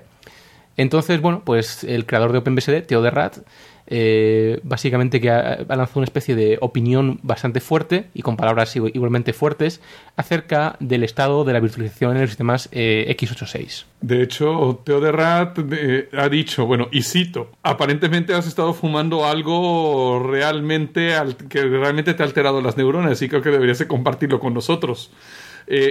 Entonces, 0.77 1.21
bueno, 1.21 1.43
pues 1.45 1.85
el 1.85 2.05
creador 2.07 2.33
de 2.33 2.39
OpenBSD, 2.39 2.83
Theo 2.87 3.03
eh, 3.89 4.59
básicamente 4.65 5.21
que 5.21 5.31
ha, 5.31 5.59
lanzado 5.69 6.01
una 6.01 6.05
especie 6.07 6.35
de 6.35 6.59
opinión 6.61 7.21
bastante 7.23 7.61
fuerte 7.61 8.07
y 8.15 8.23
con 8.23 8.37
palabras 8.37 8.75
igu- 8.77 8.91
igualmente 8.93 9.33
fuertes 9.33 9.81
acerca 10.17 10.77
del 10.81 11.05
estado 11.05 11.45
de 11.45 11.53
la 11.53 11.61
virtualización 11.61 12.17
en 12.17 12.23
los 12.23 12.31
sistemas 12.31 12.69
eh, 12.73 13.15
x86. 13.17 13.85
De 14.01 14.23
hecho, 14.23 14.83
Teo 14.85 15.01
eh, 15.71 16.09
ha 16.13 16.29
dicho, 16.29 16.67
bueno, 16.67 16.89
y 16.91 17.03
cito, 17.03 17.53
aparentemente 17.63 18.35
has 18.35 18.49
estado 18.49 18.75
fumando 18.75 19.25
algo 19.25 20.21
realmente 20.29 21.15
al- 21.15 21.37
que 21.37 21.63
realmente 21.63 22.13
te 22.15 22.23
ha 22.25 22.27
alterado 22.27 22.61
las 22.61 22.77
neuronas 22.77 23.23
y 23.23 23.29
creo 23.29 23.43
que 23.43 23.51
deberías 23.51 23.79
de 23.79 23.87
compartirlo 23.87 24.41
con 24.41 24.53
nosotros. 24.53 25.13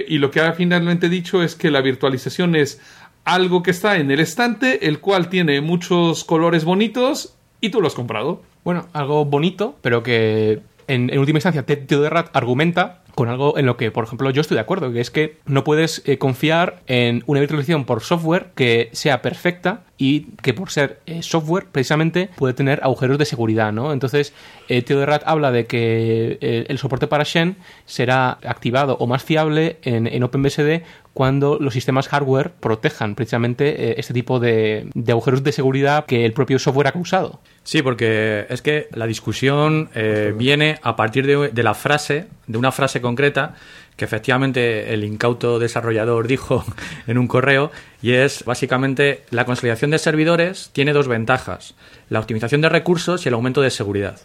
Y 0.08 0.16
lo 0.16 0.30
que 0.30 0.40
ha 0.40 0.54
finalmente 0.54 1.10
dicho 1.10 1.42
es 1.42 1.54
que 1.54 1.70
la 1.70 1.82
virtualización 1.82 2.56
es 2.56 2.80
algo 3.26 3.62
que 3.62 3.72
está 3.72 3.98
en 3.98 4.10
el 4.10 4.20
estante, 4.20 4.86
el 4.86 5.00
cual 5.00 5.28
tiene 5.28 5.60
muchos 5.60 6.24
colores 6.24 6.64
bonitos 6.64 7.36
y 7.60 7.68
tú 7.68 7.82
lo 7.82 7.88
has 7.88 7.94
comprado. 7.94 8.42
Bueno, 8.64 8.86
algo 8.92 9.24
bonito, 9.24 9.76
pero 9.82 10.02
que 10.02 10.60
en, 10.86 11.16
última 11.18 11.38
instancia 11.38 11.66
Ted 11.66 11.86
Theo 11.86 12.00
de 12.00 12.08
Rat 12.08 12.34
argumenta 12.34 13.02
con 13.16 13.28
algo 13.28 13.58
en 13.58 13.66
lo 13.66 13.76
que, 13.76 13.90
por 13.90 14.04
ejemplo, 14.04 14.30
yo 14.30 14.40
estoy 14.40 14.56
de 14.56 14.60
acuerdo, 14.60 14.92
que 14.92 15.00
es 15.00 15.10
que 15.10 15.38
no 15.46 15.64
puedes 15.64 16.02
eh, 16.06 16.18
confiar 16.18 16.82
en 16.86 17.24
una 17.26 17.40
virtualización 17.40 17.84
por 17.84 18.02
software 18.02 18.52
que 18.54 18.90
sea 18.92 19.22
perfecta 19.22 19.85
y 19.98 20.32
que 20.42 20.52
por 20.52 20.70
ser 20.70 21.00
eh, 21.06 21.22
software 21.22 21.66
precisamente 21.72 22.28
puede 22.36 22.54
tener 22.54 22.80
agujeros 22.82 23.18
de 23.18 23.24
seguridad, 23.24 23.72
¿no? 23.72 23.92
Entonces, 23.92 24.34
eh, 24.68 24.82
Theo 24.82 24.98
de 25.00 25.06
Rat 25.06 25.22
habla 25.26 25.50
de 25.50 25.66
que 25.66 26.38
eh, 26.40 26.66
el 26.68 26.78
soporte 26.78 27.06
para 27.06 27.24
Shen 27.24 27.56
será 27.86 28.38
activado 28.44 28.96
o 29.00 29.06
más 29.06 29.22
fiable 29.22 29.78
en, 29.82 30.06
en 30.06 30.22
OpenBSD 30.22 30.82
cuando 31.14 31.56
los 31.58 31.72
sistemas 31.72 32.08
hardware 32.08 32.52
protejan 32.52 33.14
precisamente 33.14 33.90
eh, 33.90 33.94
este 33.96 34.12
tipo 34.12 34.38
de, 34.38 34.90
de 34.92 35.12
agujeros 35.12 35.42
de 35.42 35.52
seguridad 35.52 36.04
que 36.04 36.26
el 36.26 36.34
propio 36.34 36.58
software 36.58 36.88
ha 36.88 36.92
causado. 36.92 37.40
Sí, 37.62 37.80
porque 37.80 38.46
es 38.50 38.60
que 38.60 38.88
la 38.92 39.06
discusión 39.06 39.90
viene 40.36 40.78
a 40.82 40.94
partir 40.94 41.26
de, 41.26 41.48
de 41.48 41.62
la 41.64 41.74
frase, 41.74 42.26
de 42.46 42.58
una 42.58 42.70
frase 42.70 43.00
concreta 43.00 43.54
que 43.96 44.04
efectivamente 44.04 44.92
el 44.92 45.04
incauto 45.04 45.58
desarrollador 45.58 46.26
dijo 46.26 46.64
en 47.06 47.18
un 47.18 47.28
correo 47.28 47.70
y 48.02 48.12
es 48.12 48.44
básicamente 48.44 49.24
la 49.30 49.44
consolidación 49.44 49.90
de 49.90 49.98
servidores 49.98 50.70
tiene 50.72 50.92
dos 50.92 51.08
ventajas, 51.08 51.74
la 52.08 52.20
optimización 52.20 52.60
de 52.60 52.68
recursos 52.68 53.24
y 53.24 53.28
el 53.28 53.34
aumento 53.34 53.62
de 53.62 53.70
seguridad. 53.70 54.20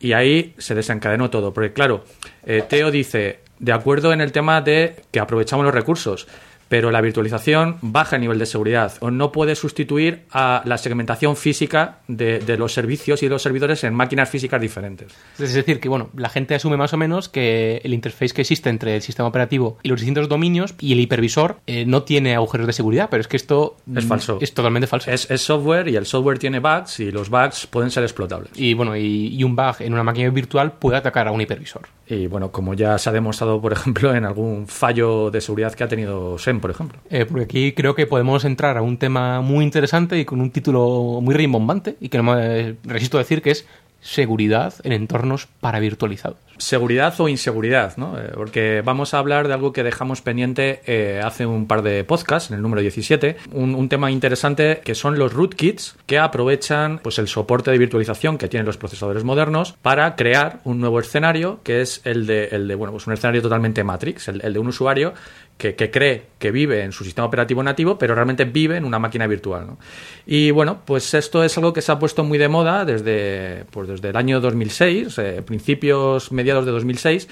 Y 0.00 0.14
ahí 0.14 0.54
se 0.56 0.74
desencadenó 0.74 1.28
todo, 1.28 1.52
porque 1.52 1.74
claro, 1.74 2.04
eh, 2.46 2.62
Teo 2.66 2.90
dice, 2.90 3.40
de 3.58 3.72
acuerdo 3.72 4.14
en 4.14 4.22
el 4.22 4.32
tema 4.32 4.62
de 4.62 4.96
que 5.10 5.20
aprovechamos 5.20 5.64
los 5.64 5.74
recursos, 5.74 6.26
pero 6.70 6.92
la 6.92 7.00
virtualización 7.00 7.78
baja 7.82 8.14
el 8.14 8.22
nivel 8.22 8.38
de 8.38 8.46
seguridad 8.46 8.92
o 9.00 9.10
no 9.10 9.32
puede 9.32 9.56
sustituir 9.56 10.22
a 10.30 10.62
la 10.64 10.78
segmentación 10.78 11.34
física 11.36 11.98
de, 12.06 12.38
de 12.38 12.56
los 12.56 12.72
servicios 12.72 13.24
y 13.24 13.26
de 13.26 13.30
los 13.30 13.42
servidores 13.42 13.82
en 13.82 13.92
máquinas 13.92 14.30
físicas 14.30 14.60
diferentes. 14.60 15.12
Es 15.40 15.52
decir, 15.52 15.80
que 15.80 15.88
bueno, 15.88 16.10
la 16.16 16.28
gente 16.28 16.54
asume 16.54 16.76
más 16.76 16.94
o 16.94 16.96
menos 16.96 17.28
que 17.28 17.80
el 17.82 17.92
interface 17.92 18.32
que 18.32 18.42
existe 18.42 18.70
entre 18.70 18.94
el 18.94 19.02
sistema 19.02 19.28
operativo 19.28 19.78
y 19.82 19.88
los 19.88 19.98
distintos 19.98 20.28
dominios 20.28 20.76
y 20.78 20.92
el 20.92 21.00
hipervisor 21.00 21.58
eh, 21.66 21.84
no 21.86 22.04
tiene 22.04 22.36
agujeros 22.36 22.68
de 22.68 22.72
seguridad, 22.72 23.08
pero 23.10 23.20
es 23.20 23.26
que 23.26 23.36
esto 23.36 23.76
Es 23.92 24.04
mm, 24.04 24.08
falso. 24.08 24.38
Es 24.40 24.54
totalmente 24.54 24.86
falso. 24.86 25.10
Es, 25.10 25.28
es 25.28 25.40
software 25.40 25.88
y 25.88 25.96
el 25.96 26.06
software 26.06 26.38
tiene 26.38 26.60
bugs 26.60 27.00
y 27.00 27.10
los 27.10 27.30
bugs 27.30 27.66
pueden 27.66 27.90
ser 27.90 28.04
explotables. 28.04 28.52
Y 28.54 28.74
bueno, 28.74 28.96
y, 28.96 29.34
y 29.34 29.42
un 29.42 29.56
bug 29.56 29.74
en 29.80 29.92
una 29.92 30.04
máquina 30.04 30.30
virtual 30.30 30.70
puede 30.74 30.98
atacar 30.98 31.26
a 31.26 31.32
un 31.32 31.40
hipervisor. 31.40 31.88
Y 32.06 32.26
bueno, 32.26 32.50
como 32.50 32.74
ya 32.74 32.98
se 32.98 33.08
ha 33.08 33.12
demostrado, 33.12 33.60
por 33.60 33.72
ejemplo, 33.74 34.14
en 34.14 34.24
algún 34.24 34.66
fallo 34.68 35.30
de 35.30 35.40
seguridad 35.40 35.72
que 35.74 35.84
ha 35.84 35.88
tenido 35.88 36.38
SEM, 36.38 36.59
por 36.60 36.70
ejemplo. 36.70 36.98
Eh, 37.10 37.26
porque 37.26 37.44
aquí 37.44 37.72
creo 37.72 37.94
que 37.94 38.06
podemos 38.06 38.44
entrar 38.44 38.76
a 38.76 38.82
un 38.82 38.96
tema 38.96 39.40
muy 39.40 39.64
interesante 39.64 40.18
y 40.18 40.24
con 40.24 40.40
un 40.40 40.50
título 40.50 41.20
muy 41.22 41.34
rimbombante 41.34 41.96
y 42.00 42.08
que 42.08 42.18
no 42.18 42.24
me 42.24 42.76
resisto 42.84 43.18
a 43.18 43.20
decir 43.20 43.42
que 43.42 43.50
es 43.50 43.66
seguridad 44.00 44.74
en 44.82 44.92
entornos 44.92 45.46
paravirtualizados. 45.60 46.38
Seguridad 46.56 47.18
o 47.20 47.28
inseguridad, 47.28 47.96
¿no? 47.96 48.18
Eh, 48.18 48.32
Porque 48.34 48.82
vamos 48.84 49.14
a 49.14 49.18
hablar 49.18 49.48
de 49.48 49.54
algo 49.54 49.72
que 49.72 49.82
dejamos 49.82 50.20
pendiente 50.20 50.80
eh, 50.86 51.20
hace 51.24 51.46
un 51.46 51.66
par 51.66 51.82
de 51.82 52.04
podcasts, 52.04 52.50
en 52.50 52.56
el 52.56 52.62
número 52.62 52.82
17, 52.82 53.36
un, 53.52 53.74
un 53.74 53.88
tema 53.88 54.10
interesante 54.10 54.80
que 54.84 54.94
son 54.94 55.18
los 55.18 55.32
rootkits 55.32 55.96
que 56.06 56.18
aprovechan 56.18 56.98
pues, 57.02 57.18
el 57.18 57.28
soporte 57.28 57.70
de 57.70 57.78
virtualización 57.78 58.38
que 58.38 58.48
tienen 58.48 58.66
los 58.66 58.76
procesadores 58.76 59.24
modernos 59.24 59.74
para 59.80 60.16
crear 60.16 60.60
un 60.64 60.80
nuevo 60.80 61.00
escenario 61.00 61.60
que 61.62 61.80
es 61.80 62.00
el 62.04 62.26
de, 62.26 62.46
el 62.46 62.68
de 62.68 62.74
bueno, 62.74 62.92
pues 62.92 63.06
un 63.06 63.14
escenario 63.14 63.42
totalmente 63.42 63.84
Matrix, 63.84 64.28
el, 64.28 64.40
el 64.44 64.52
de 64.52 64.58
un 64.58 64.68
usuario 64.68 65.14
que, 65.60 65.90
cree 65.90 66.22
que 66.38 66.50
vive 66.50 66.82
en 66.82 66.92
su 66.92 67.04
sistema 67.04 67.26
operativo 67.26 67.62
nativo, 67.62 67.98
pero 67.98 68.14
realmente 68.14 68.44
vive 68.44 68.76
en 68.76 68.84
una 68.84 68.98
máquina 68.98 69.26
virtual. 69.26 69.66
¿no? 69.66 69.78
Y 70.26 70.50
bueno, 70.50 70.80
pues 70.84 71.14
esto 71.14 71.44
es 71.44 71.56
algo 71.58 71.72
que 71.72 71.82
se 71.82 71.92
ha 71.92 71.98
puesto 71.98 72.24
muy 72.24 72.38
de 72.38 72.48
moda 72.48 72.84
desde, 72.84 73.66
pues 73.70 73.88
desde 73.88 74.08
el 74.08 74.16
año 74.16 74.40
2006, 74.40 75.18
eh, 75.18 75.42
principios, 75.42 76.32
mediados 76.32 76.64
de 76.64 76.72
2006, 76.72 77.28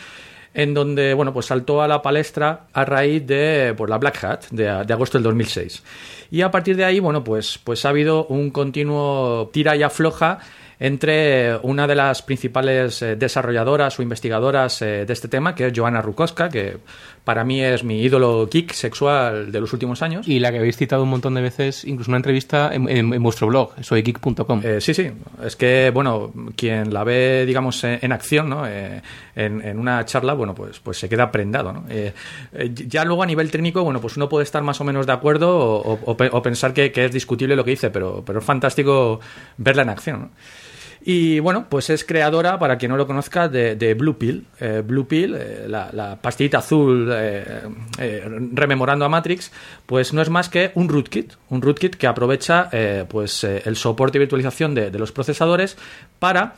en 0.54 0.74
donde 0.74 1.14
bueno, 1.14 1.32
pues 1.32 1.46
saltó 1.46 1.82
a 1.82 1.88
la 1.88 2.02
palestra 2.02 2.66
a 2.72 2.84
raíz 2.84 3.26
de 3.26 3.74
pues, 3.76 3.88
la 3.88 3.98
Black 3.98 4.22
Hat 4.22 4.44
de, 4.50 4.64
de 4.64 4.92
agosto 4.92 5.18
del 5.18 5.24
2006. 5.24 5.82
Y 6.30 6.42
a 6.42 6.50
partir 6.50 6.76
de 6.76 6.84
ahí, 6.84 7.00
bueno, 7.00 7.24
pues, 7.24 7.58
pues 7.64 7.84
ha 7.86 7.88
habido 7.88 8.26
un 8.26 8.50
continuo 8.50 9.50
tira 9.52 9.74
y 9.74 9.82
afloja 9.82 10.40
entre 10.80 11.56
una 11.62 11.86
de 11.86 11.94
las 11.94 12.22
principales 12.22 13.02
eh, 13.02 13.16
desarrolladoras 13.16 13.98
o 13.98 14.02
investigadoras 14.02 14.80
eh, 14.82 15.04
de 15.06 15.12
este 15.12 15.28
tema, 15.28 15.54
que 15.54 15.66
es 15.66 15.72
Joanna 15.74 16.00
Rukoska, 16.00 16.48
que 16.48 16.78
para 17.24 17.44
mí 17.44 17.62
es 17.62 17.84
mi 17.84 18.00
ídolo 18.02 18.48
geek 18.50 18.72
sexual 18.72 19.52
de 19.52 19.60
los 19.60 19.72
últimos 19.72 20.02
años. 20.02 20.26
Y 20.28 20.38
la 20.38 20.50
que 20.50 20.58
habéis 20.58 20.76
citado 20.76 21.02
un 21.02 21.10
montón 21.10 21.34
de 21.34 21.42
veces, 21.42 21.84
incluso 21.84 22.10
una 22.10 22.16
entrevista 22.18 22.70
en, 22.74 22.88
en- 22.88 23.12
en 23.12 23.22
vuestro 23.22 23.46
blog, 23.48 23.72
soygeek.com. 23.82 24.60
Eh, 24.64 24.80
sí, 24.80 24.94
sí. 24.94 25.10
Es 25.44 25.56
que, 25.56 25.90
bueno, 25.92 26.32
quien 26.56 26.92
la 26.92 27.04
ve, 27.04 27.44
digamos, 27.46 27.82
en, 27.84 27.98
en 28.02 28.12
acción, 28.12 28.48
¿no? 28.48 28.66
Eh, 28.66 29.02
en, 29.36 29.78
una 29.78 30.04
charla, 30.04 30.34
bueno, 30.34 30.54
pues, 30.54 30.80
pues 30.80 30.98
se 30.98 31.08
queda 31.08 31.30
prendado, 31.30 31.72
¿no? 31.72 31.84
Eh, 31.88 32.12
ya 32.86 33.04
luego 33.04 33.22
a 33.22 33.26
nivel 33.26 33.50
técnico, 33.50 33.84
bueno, 33.84 34.00
pues 34.00 34.16
uno 34.16 34.28
puede 34.28 34.44
estar 34.44 34.62
más 34.62 34.80
o 34.80 34.84
menos 34.84 35.06
de 35.06 35.12
acuerdo 35.12 35.56
o, 35.58 35.92
o- 35.92 35.98
o 36.04 36.16
pe- 36.16 36.30
o 36.32 36.42
pensar 36.42 36.72
que, 36.72 36.90
que 36.90 37.04
es 37.04 37.12
discutible 37.12 37.54
lo 37.56 37.64
que 37.64 37.70
dice, 37.72 37.90
pero, 37.90 38.22
pero 38.26 38.40
es 38.40 38.44
fantástico 38.44 39.20
verla 39.58 39.82
en 39.82 39.88
acción, 39.90 40.20
¿no? 40.22 40.30
Y 41.10 41.40
bueno, 41.40 41.64
pues 41.70 41.88
es 41.88 42.04
creadora, 42.04 42.58
para 42.58 42.76
quien 42.76 42.90
no 42.90 42.98
lo 42.98 43.06
conozca, 43.06 43.48
de, 43.48 43.76
de 43.76 43.94
Blue 43.94 44.18
Pill. 44.18 44.44
Eh, 44.60 44.82
Blue 44.86 45.08
Pill, 45.08 45.34
eh, 45.34 45.64
la, 45.66 46.18
pastillita 46.20 46.58
azul 46.58 47.10
eh, 47.10 47.62
eh, 47.98 48.28
rememorando 48.52 49.06
a 49.06 49.08
Matrix, 49.08 49.50
pues 49.86 50.12
no 50.12 50.20
es 50.20 50.28
más 50.28 50.50
que 50.50 50.70
un 50.74 50.86
rootkit. 50.86 51.32
Un 51.48 51.62
rootkit 51.62 51.96
que 51.96 52.06
aprovecha 52.06 52.68
pues, 53.08 53.42
el 53.42 53.76
soporte 53.76 54.18
y 54.18 54.20
virtualización 54.20 54.74
de, 54.74 54.90
los 54.98 55.10
procesadores 55.10 55.78
para 56.18 56.56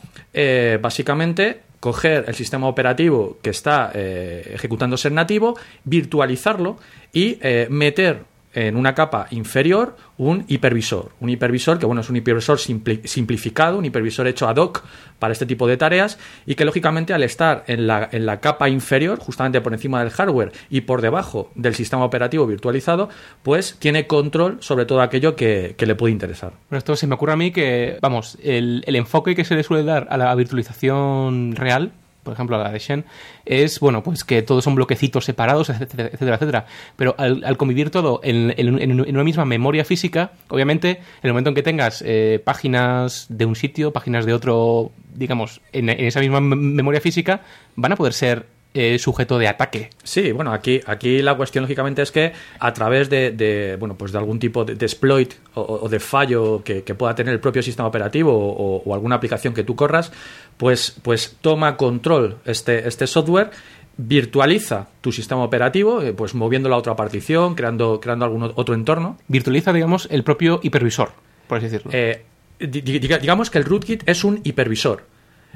básicamente 0.83 1.61
coger 1.79 2.25
el 2.27 2.35
sistema 2.35 2.67
operativo 2.67 3.39
que 3.43 3.51
está 3.51 3.93
ejecutándose 3.95 5.07
en 5.07 5.15
nativo, 5.15 5.57
virtualizarlo 5.85 6.77
y 7.13 7.39
meter 7.69 8.25
en 8.53 8.77
una 8.77 8.95
capa 8.95 9.27
inferior 9.31 9.97
un 10.19 10.45
hipervisor. 10.49 11.13
Un 11.21 11.31
hipervisor 11.31 11.79
que, 11.79 11.87
bueno, 11.87 12.01
es 12.03 12.11
un 12.11 12.17
hipervisor 12.17 12.59
simpli- 12.59 13.07
simplificado, 13.07 13.79
un 13.79 13.85
hipervisor 13.85 14.27
hecho 14.27 14.49
ad 14.49 14.57
hoc 14.57 14.83
para 15.19 15.33
este 15.33 15.47
tipo 15.47 15.67
de 15.67 15.77
tareas 15.77 16.19
y 16.47 16.55
que, 16.57 16.65
lógicamente, 16.65 17.15
al 17.15 17.23
estar 17.23 17.65
en 17.69 17.87
la, 17.87 18.09
en 18.11 18.27
la 18.27 18.41
capa 18.41 18.69
inferior, 18.69 19.19
justamente 19.19 19.61
por 19.61 19.73
encima 19.73 20.01
del 20.01 20.11
hardware 20.11 20.53
y 20.69 20.83
por 20.83 21.01
debajo 21.01 21.51
del 21.55 21.75
sistema 21.75 22.05
operativo 22.05 22.47
virtualizado, 22.47 23.09
pues 23.43 23.77
tiene 23.79 24.07
control 24.07 24.59
sobre 24.61 24.85
todo 24.85 25.01
aquello 25.01 25.37
que, 25.37 25.75
que 25.79 25.87
le 25.87 25.95
puede 25.95 26.13
interesar. 26.13 26.53
Bueno, 26.69 26.79
esto 26.79 26.97
se 26.97 27.07
me 27.07 27.15
ocurre 27.15 27.33
a 27.33 27.37
mí 27.37 27.51
que, 27.53 27.99
vamos, 28.03 28.37
el, 28.43 28.83
el 28.87 28.97
enfoque 28.97 29.35
que 29.35 29.45
se 29.45 29.55
le 29.55 29.63
suele 29.63 29.85
dar 29.85 30.07
a 30.11 30.17
la 30.17 30.35
virtualización 30.35 31.55
real, 31.57 31.93
por 32.23 32.35
ejemplo 32.35 32.57
la 32.63 32.71
de 32.71 32.79
Shen, 32.79 33.05
es, 33.45 33.81
bueno, 33.81 34.03
pues 34.03 34.25
que 34.25 34.43
todos 34.43 34.63
son 34.65 34.75
bloquecitos 34.75 35.25
separados, 35.25 35.71
etcétera, 35.71 36.09
etcétera. 36.13 36.35
etcétera. 36.37 36.67
Pero 36.97 37.15
al, 37.19 37.57
convivir 37.57 37.91
todo 37.91 38.21
en, 38.23 38.55
en- 38.57 39.01
una 39.01 39.25
misma 39.25 39.45
memoria 39.45 39.85
física, 39.85 40.33
obviamente, 40.49 40.91
en 40.91 40.99
el 41.23 41.33
momento 41.33 41.51
en 41.51 41.55
que 41.55 41.63
tengas 41.63 42.03
eh, 42.07 42.41
páginas 42.45 43.27
de 43.29 43.45
un 43.47 43.57
sitio, 43.57 43.93
páginas 43.93 44.27
de 44.27 44.33
otro, 44.35 44.93
digamos, 45.15 45.61
en, 45.73 45.89
esa 45.91 46.21
misma 46.21 46.41
mem- 46.41 46.57
memoria 46.75 47.01
física, 47.01 47.41
van 47.77 47.93
a 47.93 47.97
poder 47.97 48.13
ser 48.13 48.47
eh, 48.75 48.99
sujeto 48.99 49.39
de 49.39 49.49
ataque. 49.49 49.91
Sí, 50.05 50.31
bueno, 50.33 50.53
aquí, 50.53 50.81
aquí 50.87 51.23
la 51.23 51.37
cuestión 51.37 51.63
lógicamente 51.63 52.03
es 52.03 52.13
que 52.13 52.33
a 52.59 52.73
través 52.73 53.11
de, 53.11 53.33
de, 53.33 53.77
bueno, 53.81 53.97
pues 53.97 54.13
de 54.13 54.19
algún 54.19 54.39
tipo 54.39 54.65
de, 54.65 54.75
de 54.77 54.87
exploit 54.87 55.33
o, 55.55 55.81
o 55.83 55.89
de 55.89 55.99
fallo 56.01 56.63
que, 56.65 56.83
que 56.85 56.95
pueda 56.95 57.15
tener 57.15 57.33
el 57.35 57.41
propio 57.41 57.63
sistema 57.63 57.89
operativo 57.89 58.33
o, 58.33 58.83
o 58.85 58.95
alguna 58.95 59.17
aplicación 59.17 59.55
que 59.55 59.65
tú 59.65 59.75
corras, 59.75 60.13
pues, 60.57 60.95
pues 61.03 61.37
toma 61.41 61.77
control 61.77 62.37
este, 62.45 62.87
este 62.87 63.07
software 63.07 63.51
virtualiza 63.97 64.89
tu 65.01 65.13
sistema 65.13 65.43
operativo, 65.45 66.01
eh, 66.03 66.13
pues 66.13 66.35
moviéndolo 66.35 66.75
a 66.75 66.79
otra 66.79 66.97
partición, 66.97 67.55
creando, 67.55 68.01
creando 68.01 68.25
algún 68.25 68.43
otro 68.55 68.75
entorno. 68.75 69.19
Virtualiza, 69.29 69.73
digamos, 69.73 70.09
el 70.11 70.25
propio 70.25 70.61
hipervisor, 70.63 71.11
por 71.47 71.59
así 71.59 71.67
decirlo. 71.69 71.91
Eh, 71.95 72.23
di- 72.59 72.81
di- 72.81 72.99
diga- 72.99 73.19
digamos 73.19 73.51
que 73.51 73.59
el 73.59 73.65
rootkit 73.65 74.09
es 74.09 74.25
un 74.25 74.41
hipervisor 74.43 75.05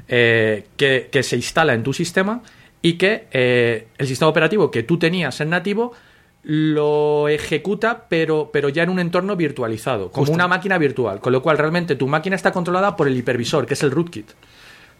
eh, 0.07 0.65
que, 0.77 1.09
que 1.11 1.23
se 1.23 1.35
instala 1.37 1.73
en 1.73 1.81
tu 1.83 1.91
sistema 1.93 2.43
y 2.85 2.99
que 2.99 3.25
eh, 3.31 3.87
el 3.97 4.05
sistema 4.05 4.29
operativo 4.29 4.69
que 4.69 4.83
tú 4.83 4.99
tenías 4.99 5.41
en 5.41 5.49
nativo 5.49 5.93
lo 6.43 7.27
ejecuta, 7.27 8.05
pero, 8.07 8.51
pero 8.53 8.69
ya 8.69 8.83
en 8.83 8.89
un 8.89 8.99
entorno 8.99 9.35
virtualizado, 9.35 10.11
como 10.11 10.27
Justo. 10.27 10.35
una 10.35 10.47
máquina 10.47 10.77
virtual. 10.77 11.19
Con 11.19 11.33
lo 11.33 11.41
cual, 11.41 11.57
realmente 11.57 11.95
tu 11.95 12.07
máquina 12.07 12.35
está 12.35 12.51
controlada 12.51 12.95
por 12.95 13.07
el 13.07 13.17
hipervisor, 13.17 13.65
que 13.65 13.73
es 13.73 13.81
el 13.81 13.89
rootkit. 13.89 14.29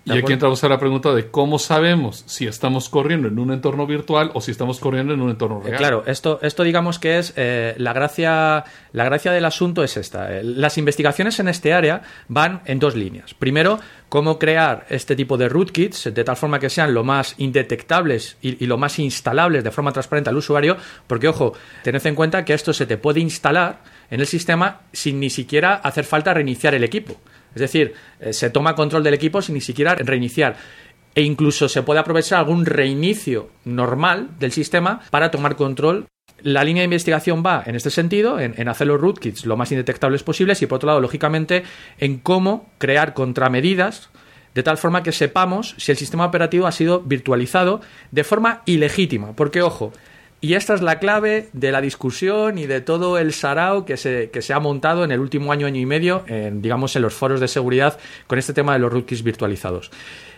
Y 0.05 0.17
aquí 0.19 0.33
entramos 0.33 0.63
a 0.63 0.69
la 0.69 0.77
pregunta 0.77 1.13
de 1.15 1.29
cómo 1.31 1.57
sabemos 1.57 2.23
si 2.27 2.45
estamos 2.45 2.89
corriendo 2.89 3.27
en 3.27 3.39
un 3.39 3.51
entorno 3.51 3.87
virtual 3.87 4.29
o 4.35 4.41
si 4.41 4.51
estamos 4.51 4.79
corriendo 4.79 5.13
en 5.15 5.21
un 5.21 5.31
entorno 5.31 5.61
Eh, 5.65 5.69
real. 5.69 5.77
Claro, 5.77 6.03
esto, 6.05 6.39
esto 6.43 6.61
digamos 6.63 6.99
que 6.99 7.17
es 7.17 7.33
eh, 7.35 7.73
la 7.77 7.91
gracia, 7.91 8.65
la 8.91 9.03
gracia 9.05 9.31
del 9.31 9.45
asunto 9.45 9.83
es 9.83 9.97
esta. 9.97 10.31
Eh, 10.37 10.43
Las 10.43 10.77
investigaciones 10.77 11.39
en 11.39 11.47
este 11.47 11.73
área 11.73 12.03
van 12.27 12.61
en 12.65 12.77
dos 12.77 12.95
líneas. 12.95 13.33
Primero, 13.33 13.79
cómo 14.07 14.37
crear 14.37 14.85
este 14.89 15.15
tipo 15.15 15.37
de 15.37 15.49
rootkits 15.49 16.13
de 16.13 16.23
tal 16.23 16.37
forma 16.37 16.59
que 16.59 16.69
sean 16.69 16.93
lo 16.93 17.03
más 17.03 17.33
indetectables 17.39 18.37
y, 18.41 18.63
y 18.63 18.67
lo 18.67 18.77
más 18.77 18.99
instalables 18.99 19.63
de 19.63 19.71
forma 19.71 19.91
transparente 19.91 20.29
al 20.29 20.37
usuario, 20.37 20.77
porque 21.07 21.27
ojo, 21.27 21.53
tened 21.83 22.05
en 22.05 22.13
cuenta 22.15 22.45
que 22.45 22.53
esto 22.53 22.73
se 22.73 22.85
te 22.85 22.97
puede 22.97 23.21
instalar 23.21 23.81
en 24.11 24.19
el 24.19 24.27
sistema 24.27 24.81
sin 24.93 25.19
ni 25.19 25.31
siquiera 25.31 25.73
hacer 25.75 26.03
falta 26.05 26.31
reiniciar 26.33 26.75
el 26.75 26.83
equipo. 26.83 27.19
Es 27.55 27.61
decir, 27.61 27.93
eh, 28.19 28.33
se 28.33 28.49
toma 28.49 28.75
control 28.75 29.03
del 29.03 29.13
equipo 29.13 29.41
sin 29.41 29.55
ni 29.55 29.61
siquiera 29.61 29.95
reiniciar. 29.95 30.57
E 31.15 31.21
incluso 31.21 31.69
se 31.69 31.81
puede 31.81 32.01
aprovechar 32.01 32.39
algún 32.39 32.65
reinicio 32.65 33.49
normal 33.63 34.31
del 34.37 34.51
sistema 34.51 35.01
para 35.09 35.31
tomar 35.31 35.55
control. 35.55 36.05
La 36.41 36.65
línea 36.65 36.81
de 36.81 36.85
investigación 36.85 37.41
va 37.45 37.63
en 37.65 37.75
este 37.75 37.89
sentido, 37.89 38.39
en, 38.39 38.53
en 38.57 38.67
hacer 38.67 38.87
los 38.87 38.99
rootkits 38.99 39.45
lo 39.45 39.55
más 39.55 39.71
indetectables 39.71 40.23
posibles 40.23 40.61
y 40.61 40.67
por 40.67 40.75
otro 40.75 40.87
lado, 40.87 40.99
lógicamente, 40.99 41.63
en 41.97 42.19
cómo 42.19 42.69
crear 42.77 43.13
contramedidas 43.13 44.09
de 44.55 44.63
tal 44.63 44.77
forma 44.77 45.03
que 45.03 45.11
sepamos 45.11 45.75
si 45.77 45.91
el 45.91 45.97
sistema 45.97 46.25
operativo 46.25 46.65
ha 46.65 46.71
sido 46.71 47.01
virtualizado 47.01 47.81
de 48.11 48.23
forma 48.23 48.63
ilegítima. 48.65 49.35
Porque, 49.35 49.61
ojo, 49.61 49.93
y 50.45 50.53
esta 50.53 50.75
es 50.75 50.83
la 50.83 50.99
clave 50.99 51.49
de 51.53 51.71
la 51.71 51.81
discusión 51.81 52.59
y 52.59 52.67
de 52.67 52.79
todo 52.79 53.17
el 53.17 53.33
sarao 53.33 53.83
que 53.83 53.97
se, 53.97 54.29
que 54.29 54.43
se 54.43 54.53
ha 54.53 54.59
montado 54.59 55.03
en 55.03 55.11
el 55.11 55.19
último 55.19 55.51
año, 55.51 55.65
año 55.65 55.79
y 55.79 55.87
medio, 55.87 56.23
en, 56.27 56.61
digamos, 56.61 56.95
en 56.95 57.01
los 57.01 57.15
foros 57.15 57.39
de 57.39 57.47
seguridad 57.47 57.97
con 58.27 58.37
este 58.37 58.53
tema 58.53 58.73
de 58.73 58.77
los 58.77 58.93
rootkits 58.93 59.23
virtualizados. 59.23 59.89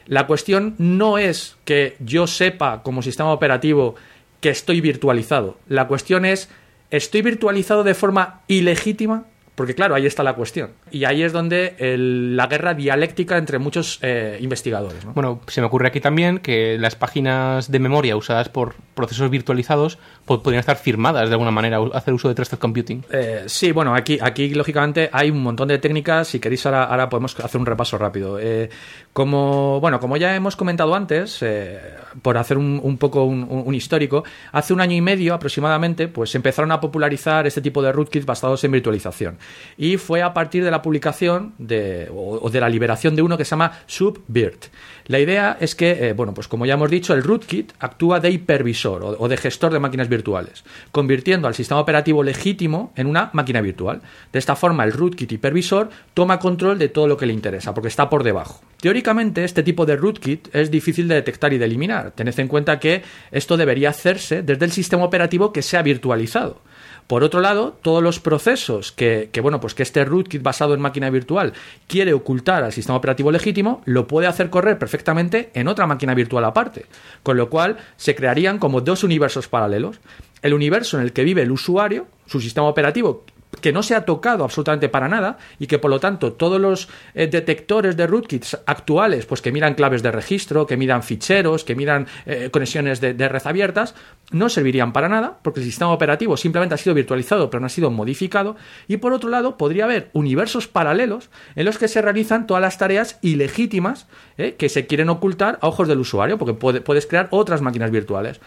La 0.06 0.26
cuestión 0.26 0.76
no 0.78 1.18
es 1.18 1.58
que 1.66 1.98
yo 2.00 2.26
sepa 2.26 2.84
como 2.84 3.02
sistema 3.02 3.34
operativo 3.34 3.96
que 4.40 4.48
estoy 4.48 4.80
virtualizado. 4.80 5.58
La 5.68 5.90
cuestión 5.90 6.24
es, 6.24 6.48
¿estoy 6.90 7.22
virtualizado 7.22 7.84
de 7.84 7.94
forma 7.94 8.44
ilegítima? 8.48 9.26
Porque 9.58 9.74
claro, 9.74 9.96
ahí 9.96 10.06
está 10.06 10.22
la 10.22 10.34
cuestión. 10.36 10.70
Y 10.92 11.06
ahí 11.06 11.24
es 11.24 11.34
donde 11.34 11.74
el- 11.80 12.38
la 12.38 12.46
guerra 12.46 12.76
dialéctica 12.76 13.40
entre 13.40 13.58
muchos 13.58 13.98
eh, 14.04 14.38
investigadores. 14.40 15.04
¿no? 15.04 15.14
Bueno, 15.14 15.42
se 15.48 15.62
me 15.62 15.66
ocurre 15.68 15.88
aquí 15.88 16.00
también 16.00 16.38
que 16.38 16.78
las 16.78 16.96
páginas 16.96 17.72
de 17.72 17.80
memoria 17.80 18.16
usadas 18.16 18.50
por 18.50 18.76
procesos 18.94 19.32
virtualizados 19.32 19.98
po- 20.26 20.44
podrían 20.44 20.60
estar 20.60 20.78
firmadas 20.78 21.30
de 21.30 21.34
alguna 21.34 21.50
manera, 21.50 21.80
hacer 21.94 22.14
uso 22.14 22.28
de 22.30 22.36
Trusted 22.36 22.60
Computing. 22.60 23.04
Eh, 23.12 23.46
sí, 23.48 23.72
bueno, 23.72 23.96
aquí, 23.96 24.20
aquí 24.22 24.54
lógicamente 24.54 25.10
hay 25.12 25.32
un 25.32 25.42
montón 25.42 25.68
de 25.70 25.80
técnicas. 25.80 26.28
Si 26.28 26.40
queréis, 26.40 26.64
ahora, 26.68 26.84
ahora 26.84 27.10
podemos 27.10 27.40
hacer 27.40 27.60
un 27.60 27.66
repaso 27.66 27.98
rápido. 27.98 28.38
Eh, 28.40 28.70
como, 29.18 29.80
bueno, 29.82 30.00
como 30.00 30.16
ya 30.16 30.36
hemos 30.36 30.56
comentado 30.56 30.94
antes, 30.94 31.40
eh, 31.42 31.80
por 32.22 32.38
hacer 32.38 32.56
un, 32.56 32.80
un 32.84 33.00
poco 33.00 33.24
un, 33.24 33.74
histórico, 33.74 34.24
hace 34.52 34.74
un 34.74 34.80
año 34.80 34.96
y 34.96 35.02
medio 35.02 35.34
aproximadamente, 35.34 36.08
pues 36.08 36.36
empezaron 36.36 36.72
a 36.72 36.80
popularizar 36.80 37.48
este 37.48 37.60
tipo 37.60 37.82
de 37.82 37.92
rootkits 37.92 38.28
basados 38.28 38.64
en 38.64 38.74
virtualización. 38.74 39.40
Y 39.76 39.98
fue 39.98 40.22
a 40.22 40.36
partir 40.36 40.64
de 40.64 40.70
la 40.70 40.84
publicación 40.84 41.56
de, 41.58 42.12
o, 42.14 42.48
de 42.52 42.60
la 42.60 42.70
liberación 42.70 43.16
de 43.16 43.24
uno 43.24 43.40
que 43.40 43.46
se 43.46 43.50
llama 43.50 43.80
SubVirt. 43.88 44.68
La 45.08 45.18
idea 45.18 45.58
es 45.60 45.74
que, 45.74 46.10
eh, 46.10 46.14
bueno, 46.14 46.36
pues 46.36 46.48
como 46.48 46.68
ya 46.68 46.76
hemos 46.76 46.92
dicho, 46.92 47.16
el 47.16 47.24
rootkit 47.24 47.74
actúa 47.80 48.20
de 48.20 48.30
hipervisor 48.30 49.16
o 49.18 49.28
de 49.28 49.38
gestor 49.38 49.74
de 49.74 49.80
máquinas 49.80 50.10
virtuales, 50.10 50.64
convirtiendo 50.92 51.48
al 51.48 51.56
sistema 51.56 51.80
operativo 51.80 52.22
legítimo 52.22 52.94
en 52.96 53.08
una 53.08 53.32
máquina 53.34 53.62
virtual. 53.62 54.02
De 54.32 54.38
esta 54.38 54.56
forma, 54.56 54.84
el 54.84 54.92
rootkit 54.92 55.32
hipervisor 55.32 55.90
toma 56.14 56.38
control 56.38 56.78
de 56.78 56.90
todo 56.90 57.08
lo 57.08 57.18
que 57.18 57.26
le 57.26 57.34
interesa, 57.34 57.74
porque 57.74 57.88
está 57.88 58.12
por 58.12 58.24
debajo. 58.24 58.62
Teóricamente, 58.80 59.44
este 59.44 59.64
tipo 59.64 59.88
de 59.88 59.96
rootkit 59.96 60.54
es 60.54 60.70
difícil 60.70 61.08
de 61.08 61.16
detectar 61.16 61.52
y 61.52 61.58
de 61.58 61.66
eliminar. 61.66 62.12
Tened 62.12 62.40
en 62.40 62.48
cuenta 62.48 62.80
que 62.80 63.02
esto 63.32 63.58
debería 63.58 63.90
hacerse 63.90 64.44
desde 64.44 64.66
el 64.66 64.72
sistema 64.72 65.04
operativo 65.04 65.52
que 65.52 65.64
sea 65.64 65.82
virtualizado. 65.82 66.62
Por 67.08 67.24
otro 67.24 67.40
lado, 67.40 67.76
todos 67.82 68.04
los 68.04 68.20
procesos 68.20 68.92
que, 68.92 69.32
bueno, 69.42 69.60
pues 69.60 69.74
que 69.74 69.82
este 69.82 70.06
rootkit 70.06 70.44
basado 70.44 70.74
en 70.74 70.82
máquina 70.82 71.10
virtual 71.10 71.54
quiere 71.88 72.14
ocultar 72.14 72.64
al 72.64 72.74
sistema 72.74 72.98
operativo 72.98 73.32
legítimo, 73.32 73.82
lo 73.86 74.08
puede 74.08 74.28
hacer 74.28 74.50
correr 74.50 74.78
perfectamente 74.78 75.50
en 75.54 75.70
otra 75.70 75.88
máquina 75.88 76.14
virtual 76.14 76.46
aparte. 76.46 76.86
Con 77.24 77.38
lo 77.38 77.50
cual, 77.50 77.78
se 77.96 78.14
crearían 78.14 78.60
como 78.60 78.82
dos 78.82 79.04
universos 79.04 79.48
paralelos. 79.48 80.00
El 80.42 80.54
universo 80.54 80.98
en 80.98 81.04
el 81.04 81.14
que 81.14 81.24
vive 81.24 81.42
el 81.42 81.52
usuario, 81.52 82.08
su 82.28 82.42
sistema 82.42 82.68
operativo, 82.68 83.26
que 83.62 83.74
no 83.74 83.84
se 83.84 83.96
ha 83.96 84.06
tocado 84.06 84.44
absolutamente 84.44 84.90
para 84.90 85.08
nada 85.08 85.38
y 85.60 85.68
que 85.68 85.80
por 85.80 85.90
lo 85.92 86.00
tanto 86.00 86.34
todos 86.34 86.60
los 86.62 86.90
eh, 87.14 87.28
detectores 87.28 87.98
de 87.98 88.08
rootkits 88.08 88.58
actuales, 88.66 89.26
pues 89.26 89.42
que 89.42 89.52
miran 89.52 89.74
claves 89.76 90.04
de 90.04 90.12
registro, 90.12 90.66
que 90.66 90.78
miran 90.78 91.04
ficheros, 91.04 91.64
que 91.64 91.76
miran 91.76 92.08
eh, 92.26 92.50
conexiones 92.52 93.02
de, 93.02 93.14
red 93.28 93.42
abiertas, 93.46 93.96
no 94.32 94.50
servirían 94.50 94.94
para 94.94 95.10
nada 95.10 95.38
porque 95.42 95.60
el 95.62 95.66
sistema 95.66 95.92
operativo 95.92 96.38
simplemente 96.38 96.76
ha 96.76 96.78
sido 96.78 96.94
virtualizado 96.94 97.50
pero 97.50 97.62
no 97.62 97.68
ha 97.68 97.70
sido 97.70 97.92
modificado 97.92 98.56
y 98.88 98.98
por 98.98 99.14
otro 99.14 99.30
lado 99.30 99.58
podría 99.58 99.86
haber 99.86 100.10
universos 100.14 100.68
paralelos 100.68 101.30
en 101.56 101.66
los 101.66 101.78
que 101.78 101.88
se 101.88 102.02
realizan 102.02 102.46
todas 102.48 102.62
las 102.62 102.78
tareas 102.78 103.20
ilegítimas 103.22 104.08
eh, 104.38 104.56
que 104.58 104.70
se 104.70 104.86
quieren 104.88 105.10
ocultar 105.10 105.60
a 105.62 105.68
ojos 105.68 105.88
del 105.88 106.00
usuario 106.00 106.38
porque 106.38 106.54
puede- 106.54 106.82
puedes 106.82 107.06
crear 107.08 107.28
otras 107.32 107.62
máquinas 107.62 107.92
virtuales. 107.92 108.40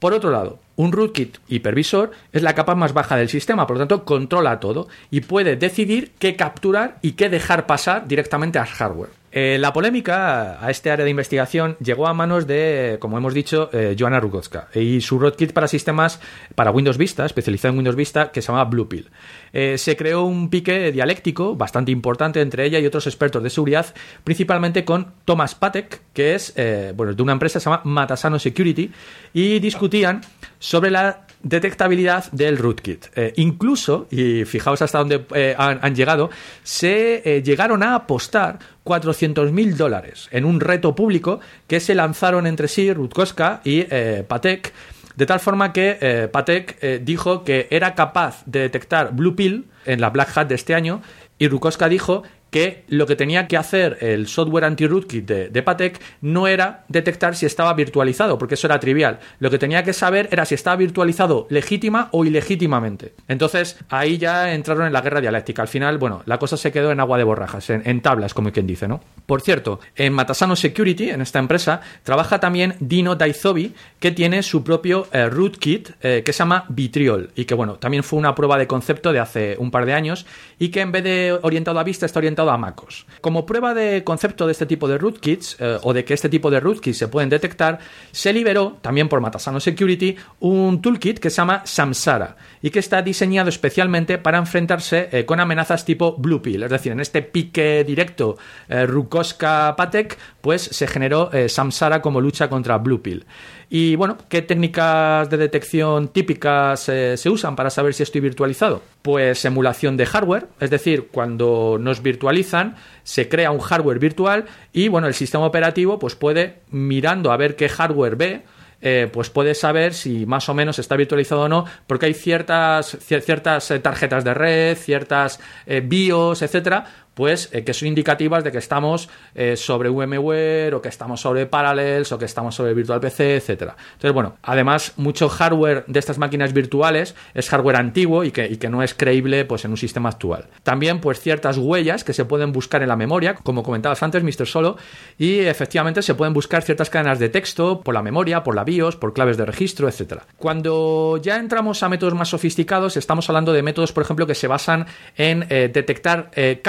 Por 0.00 0.14
otro 0.14 0.30
lado, 0.30 0.58
un 0.76 0.92
rootkit 0.92 1.36
hipervisor 1.48 2.10
es 2.32 2.42
la 2.42 2.54
capa 2.54 2.74
más 2.74 2.94
baja 2.94 3.16
del 3.16 3.28
sistema, 3.28 3.66
por 3.66 3.76
lo 3.76 3.80
tanto 3.80 4.04
controla 4.06 4.58
todo 4.58 4.88
y 5.10 5.20
puede 5.20 5.56
decidir 5.56 6.12
qué 6.18 6.36
capturar 6.36 6.98
y 7.02 7.12
qué 7.12 7.28
dejar 7.28 7.66
pasar 7.66 8.08
directamente 8.08 8.58
al 8.58 8.66
hardware. 8.66 9.19
Eh, 9.32 9.58
la 9.60 9.72
polémica 9.72 10.64
a 10.64 10.70
este 10.70 10.90
área 10.90 11.04
de 11.04 11.10
investigación 11.10 11.76
llegó 11.80 12.08
a 12.08 12.14
manos 12.14 12.46
de, 12.46 12.96
como 13.00 13.16
hemos 13.16 13.32
dicho, 13.32 13.70
eh, 13.72 13.94
Joanna 13.98 14.18
Rugotska 14.18 14.68
y 14.74 15.00
su 15.00 15.18
rootkit 15.18 15.52
para 15.52 15.68
sistemas 15.68 16.20
para 16.54 16.72
Windows 16.72 16.98
Vista, 16.98 17.24
especializado 17.24 17.72
en 17.72 17.78
Windows 17.78 17.96
Vista, 17.96 18.32
que 18.32 18.42
se 18.42 18.48
llama 18.48 18.64
Bluepill. 18.64 19.08
Eh, 19.52 19.78
se 19.78 19.96
creó 19.96 20.24
un 20.24 20.50
pique 20.50 20.92
dialéctico 20.92 21.56
bastante 21.56 21.92
importante 21.92 22.40
entre 22.40 22.64
ella 22.64 22.78
y 22.78 22.86
otros 22.86 23.06
expertos 23.06 23.42
de 23.42 23.50
seguridad, 23.50 23.86
principalmente 24.24 24.84
con 24.84 25.12
Thomas 25.24 25.54
Patek, 25.54 26.00
que 26.12 26.34
es 26.34 26.52
eh, 26.56 26.92
bueno, 26.96 27.14
de 27.14 27.22
una 27.22 27.32
empresa 27.32 27.58
que 27.58 27.64
se 27.64 27.70
llama 27.70 27.82
Matasano 27.84 28.38
Security, 28.38 28.90
y 29.32 29.58
discutían 29.60 30.22
sobre 30.60 30.90
la 30.90 31.26
detectabilidad 31.42 32.30
del 32.30 32.58
rootkit. 32.58 33.06
Eh, 33.16 33.32
incluso, 33.36 34.06
y 34.10 34.44
fijaos 34.44 34.82
hasta 34.82 34.98
dónde 34.98 35.24
eh, 35.34 35.54
han, 35.58 35.94
llegado, 35.94 36.30
se 36.62 37.22
eh, 37.24 37.42
llegaron 37.42 37.82
a 37.82 37.96
apostar 37.96 38.58
400.000 38.84 39.74
dólares 39.74 40.28
en 40.30 40.44
un 40.44 40.60
reto 40.60 40.94
público 40.94 41.40
que 41.66 41.80
se 41.80 41.94
lanzaron 41.94 42.46
entre 42.46 42.68
sí 42.68 42.92
Rutkowska 42.92 43.62
y 43.64 43.84
Patek, 44.28 44.72
de 45.16 45.26
tal 45.26 45.40
forma 45.40 45.72
que 45.72 46.28
Patek 46.32 47.02
dijo 47.02 47.44
que 47.44 47.68
era 47.70 47.94
capaz 47.94 48.42
de 48.46 48.60
detectar 48.60 49.14
Blue 49.14 49.36
Pill 49.36 49.66
en 49.86 50.00
la 50.00 50.10
Black 50.10 50.36
Hat 50.36 50.48
de 50.48 50.54
este 50.54 50.74
año 50.74 51.02
y 51.38 51.48
Rutkowska 51.48 51.88
dijo 51.88 52.22
que 52.50 52.84
lo 52.88 53.06
que 53.06 53.16
tenía 53.16 53.46
que 53.46 53.56
hacer 53.56 53.98
el 54.00 54.26
software 54.26 54.64
anti-rootkit 54.64 55.26
de, 55.26 55.48
de 55.48 55.62
Patek 55.62 56.00
no 56.20 56.46
era 56.46 56.84
detectar 56.88 57.36
si 57.36 57.46
estaba 57.46 57.72
virtualizado, 57.74 58.38
porque 58.38 58.54
eso 58.54 58.66
era 58.66 58.80
trivial. 58.80 59.18
Lo 59.38 59.50
que 59.50 59.58
tenía 59.58 59.84
que 59.84 59.92
saber 59.92 60.28
era 60.30 60.44
si 60.44 60.54
estaba 60.54 60.76
virtualizado 60.76 61.46
legítima 61.50 62.08
o 62.12 62.24
ilegítimamente. 62.24 63.14
Entonces, 63.28 63.78
ahí 63.88 64.18
ya 64.18 64.52
entraron 64.54 64.86
en 64.86 64.92
la 64.92 65.00
guerra 65.00 65.20
dialéctica. 65.20 65.62
Al 65.62 65.68
final, 65.68 65.98
bueno, 65.98 66.22
la 66.26 66.38
cosa 66.38 66.56
se 66.56 66.72
quedó 66.72 66.90
en 66.90 67.00
agua 67.00 67.18
de 67.18 67.24
borrajas, 67.24 67.70
en, 67.70 68.00
tablas, 68.00 68.34
como 68.34 68.52
quien 68.52 68.66
dice, 68.66 68.88
¿no? 68.88 69.00
Por 69.26 69.42
cierto, 69.42 69.80
en 69.94 70.12
Matasano 70.12 70.56
Security, 70.56 71.10
en 71.10 71.20
esta 71.20 71.38
empresa, 71.38 71.80
trabaja 72.02 72.40
también 72.40 72.74
Dino 72.80 73.14
Daizobi, 73.14 73.74
que 73.98 74.10
tiene 74.10 74.42
su 74.42 74.64
propio 74.64 75.06
eh, 75.12 75.28
rootkit 75.28 75.90
eh, 76.00 76.22
que 76.24 76.32
se 76.32 76.38
llama 76.38 76.64
Vitriol 76.68 77.30
y 77.36 77.44
que, 77.44 77.54
bueno, 77.54 77.74
también 77.74 78.02
fue 78.02 78.18
una 78.18 78.34
prueba 78.34 78.58
de 78.58 78.66
concepto 78.66 79.12
de 79.12 79.20
hace 79.20 79.56
un 79.58 79.70
par 79.70 79.86
de 79.86 79.94
años 79.94 80.26
y 80.58 80.70
que 80.70 80.80
en 80.80 80.92
vez 80.92 81.04
de 81.04 81.38
orientado 81.42 81.78
a 81.78 81.84
vista 81.84 82.06
está 82.06 82.18
orientado 82.18 82.39
a 82.48 82.56
MacOS. 82.56 83.06
Como 83.20 83.44
prueba 83.44 83.74
de 83.74 84.04
concepto 84.04 84.46
de 84.46 84.52
este 84.52 84.66
tipo 84.66 84.88
de 84.88 84.96
rootkits, 84.96 85.56
eh, 85.58 85.78
o 85.82 85.92
de 85.92 86.04
que 86.04 86.14
este 86.14 86.28
tipo 86.28 86.50
de 86.50 86.60
rootkits 86.60 86.96
se 86.96 87.08
pueden 87.08 87.28
detectar, 87.28 87.80
se 88.12 88.32
liberó, 88.32 88.78
también 88.80 89.08
por 89.08 89.20
Matasano 89.20 89.60
Security, 89.60 90.16
un 90.40 90.80
toolkit 90.80 91.18
que 91.18 91.28
se 91.28 91.36
llama 91.36 91.62
Samsara 91.64 92.36
y 92.62 92.70
que 92.70 92.78
está 92.78 93.02
diseñado 93.02 93.48
especialmente 93.48 94.18
para 94.18 94.38
enfrentarse 94.38 95.08
eh, 95.12 95.26
con 95.26 95.40
amenazas 95.40 95.84
tipo 95.84 96.16
Blue 96.16 96.40
Pill. 96.40 96.62
Es 96.62 96.70
decir, 96.70 96.92
en 96.92 97.00
este 97.00 97.22
pique 97.22 97.84
directo 97.84 98.38
eh, 98.68 98.86
Rukoska-Patek, 98.86 100.16
pues 100.40 100.62
se 100.62 100.86
generó 100.86 101.30
Samsara 101.48 102.00
como 102.00 102.20
lucha 102.20 102.48
contra 102.48 102.78
Blue 102.78 103.02
Pill. 103.02 103.26
Y 103.72 103.94
bueno, 103.94 104.18
¿qué 104.28 104.42
técnicas 104.42 105.30
de 105.30 105.36
detección 105.36 106.08
típicas 106.08 106.88
eh, 106.88 107.16
se 107.16 107.30
usan 107.30 107.54
para 107.54 107.70
saber 107.70 107.94
si 107.94 108.02
estoy 108.02 108.20
virtualizado? 108.20 108.82
Pues 109.00 109.44
emulación 109.44 109.96
de 109.96 110.06
hardware, 110.06 110.48
es 110.58 110.70
decir, 110.70 111.06
cuando 111.12 111.78
nos 111.80 112.02
virtualizan, 112.02 112.74
se 113.04 113.28
crea 113.28 113.52
un 113.52 113.60
hardware 113.60 114.00
virtual 114.00 114.46
y 114.72 114.88
bueno, 114.88 115.06
el 115.06 115.14
sistema 115.14 115.46
operativo 115.46 116.00
pues 116.00 116.16
puede, 116.16 116.56
mirando 116.72 117.30
a 117.30 117.36
ver 117.36 117.54
qué 117.54 117.68
hardware 117.68 118.16
ve, 118.16 118.42
eh, 118.82 119.08
pues 119.12 119.28
puede 119.28 119.54
saber 119.54 119.92
si 119.92 120.24
más 120.24 120.48
o 120.48 120.54
menos 120.54 120.78
está 120.78 120.96
virtualizado 120.96 121.42
o 121.42 121.48
no, 121.48 121.66
porque 121.86 122.06
hay 122.06 122.14
ciertas, 122.14 122.96
cier- 123.08 123.20
ciertas 123.20 123.70
eh, 123.70 123.78
tarjetas 123.78 124.24
de 124.24 124.34
red, 124.34 124.76
ciertas 124.78 125.38
BIOS, 125.84 126.42
etcétera, 126.42 126.86
pues 127.20 127.50
eh, 127.52 127.64
que 127.64 127.74
son 127.74 127.88
indicativas 127.88 128.42
de 128.44 128.50
que 128.50 128.56
estamos 128.56 129.10
eh, 129.34 129.54
sobre 129.54 129.90
VMware 129.90 130.74
o 130.74 130.80
que 130.80 130.88
estamos 130.88 131.20
sobre 131.20 131.44
Parallels 131.44 132.10
o 132.12 132.18
que 132.18 132.24
estamos 132.24 132.54
sobre 132.54 132.72
Virtual 132.72 132.98
PC, 132.98 133.36
etcétera. 133.36 133.76
Entonces, 133.92 134.14
bueno, 134.14 134.36
además 134.40 134.94
mucho 134.96 135.28
hardware 135.28 135.84
de 135.86 135.98
estas 135.98 136.16
máquinas 136.16 136.54
virtuales 136.54 137.14
es 137.34 137.50
hardware 137.50 137.76
antiguo 137.76 138.24
y 138.24 138.30
que, 138.30 138.46
y 138.46 138.56
que 138.56 138.70
no 138.70 138.82
es 138.82 138.94
creíble 138.94 139.44
pues 139.44 139.66
en 139.66 139.72
un 139.72 139.76
sistema 139.76 140.08
actual. 140.08 140.46
También 140.62 141.02
pues 141.02 141.20
ciertas 141.20 141.58
huellas 141.58 142.04
que 142.04 142.14
se 142.14 142.24
pueden 142.24 142.52
buscar 142.52 142.80
en 142.80 142.88
la 142.88 142.96
memoria, 142.96 143.34
como 143.34 143.62
comentabas 143.62 144.02
antes, 144.02 144.22
Mr. 144.22 144.46
Solo, 144.46 144.78
y 145.18 145.40
efectivamente 145.40 146.00
se 146.00 146.14
pueden 146.14 146.32
buscar 146.32 146.62
ciertas 146.62 146.88
cadenas 146.88 147.18
de 147.18 147.28
texto 147.28 147.82
por 147.82 147.92
la 147.92 148.00
memoria, 148.00 148.42
por 148.42 148.54
la 148.54 148.64
BIOS, 148.64 148.96
por 148.96 149.12
claves 149.12 149.36
de 149.36 149.44
registro, 149.44 149.88
etcétera. 149.88 150.24
Cuando 150.38 151.20
ya 151.22 151.36
entramos 151.36 151.82
a 151.82 151.90
métodos 151.90 152.14
más 152.14 152.30
sofisticados, 152.30 152.96
estamos 152.96 153.28
hablando 153.28 153.52
de 153.52 153.62
métodos, 153.62 153.92
por 153.92 154.04
ejemplo, 154.04 154.26
que 154.26 154.34
se 154.34 154.46
basan 154.46 154.86
en 155.18 155.44
eh, 155.50 155.70
detectar 155.70 156.30
eh, 156.34 156.60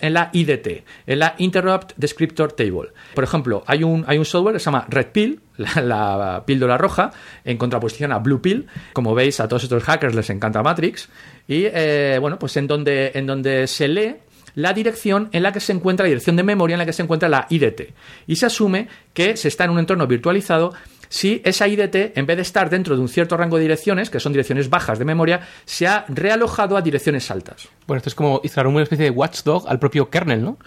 en 0.00 0.14
la 0.14 0.30
IDT, 0.32 0.84
en 1.06 1.18
la 1.18 1.34
Interrupt 1.38 1.92
Descriptor 1.96 2.52
Table. 2.52 2.90
Por 3.14 3.24
ejemplo, 3.24 3.62
hay 3.66 3.84
un, 3.84 4.04
hay 4.06 4.18
un 4.18 4.24
software 4.24 4.54
que 4.54 4.60
se 4.60 4.66
llama 4.66 4.86
Red 4.88 5.08
Pill, 5.12 5.40
la, 5.56 5.82
la 5.82 6.42
píldora 6.46 6.78
roja, 6.78 7.10
en 7.44 7.56
contraposición 7.56 8.12
a 8.12 8.18
Blue 8.18 8.40
Pill. 8.40 8.66
Como 8.92 9.14
veis, 9.14 9.40
a 9.40 9.48
todos 9.48 9.64
estos 9.64 9.82
hackers 9.82 10.14
les 10.14 10.30
encanta 10.30 10.62
Matrix. 10.62 11.08
Y 11.46 11.64
eh, 11.66 12.18
bueno, 12.20 12.38
pues 12.38 12.56
en 12.56 12.66
donde, 12.66 13.12
en 13.14 13.26
donde 13.26 13.66
se 13.66 13.88
lee 13.88 14.16
la 14.54 14.72
dirección 14.72 15.28
en 15.32 15.42
la 15.44 15.52
que 15.52 15.60
se 15.60 15.72
encuentra, 15.72 16.04
la 16.04 16.08
dirección 16.08 16.36
de 16.36 16.42
memoria 16.42 16.74
en 16.74 16.78
la 16.78 16.86
que 16.86 16.92
se 16.92 17.02
encuentra 17.02 17.28
la 17.28 17.46
IDT. 17.48 17.94
Y 18.26 18.36
se 18.36 18.46
asume 18.46 18.88
que 19.14 19.36
se 19.36 19.48
está 19.48 19.64
en 19.64 19.70
un 19.70 19.78
entorno 19.78 20.06
virtualizado 20.06 20.74
si 21.08 21.40
esa 21.44 21.66
IDT, 21.68 22.16
en 22.16 22.26
vez 22.26 22.36
de 22.36 22.42
estar 22.42 22.70
dentro 22.70 22.94
de 22.96 23.00
un 23.02 23.08
cierto 23.08 23.36
rango 23.36 23.56
de 23.56 23.62
direcciones, 23.62 24.10
que 24.10 24.20
son 24.20 24.32
direcciones 24.32 24.70
bajas 24.70 24.98
de 24.98 25.04
memoria, 25.04 25.40
se 25.64 25.86
ha 25.86 26.04
realojado 26.08 26.76
a 26.76 26.82
direcciones 26.82 27.30
altas. 27.30 27.68
Bueno, 27.86 27.98
esto 27.98 28.08
es 28.10 28.14
como 28.14 28.40
instalar 28.42 28.66
una 28.68 28.82
especie 28.82 29.04
de 29.06 29.10
watchdog 29.10 29.66
al 29.68 29.78
propio 29.78 30.10
kernel, 30.10 30.42
¿no? 30.42 30.58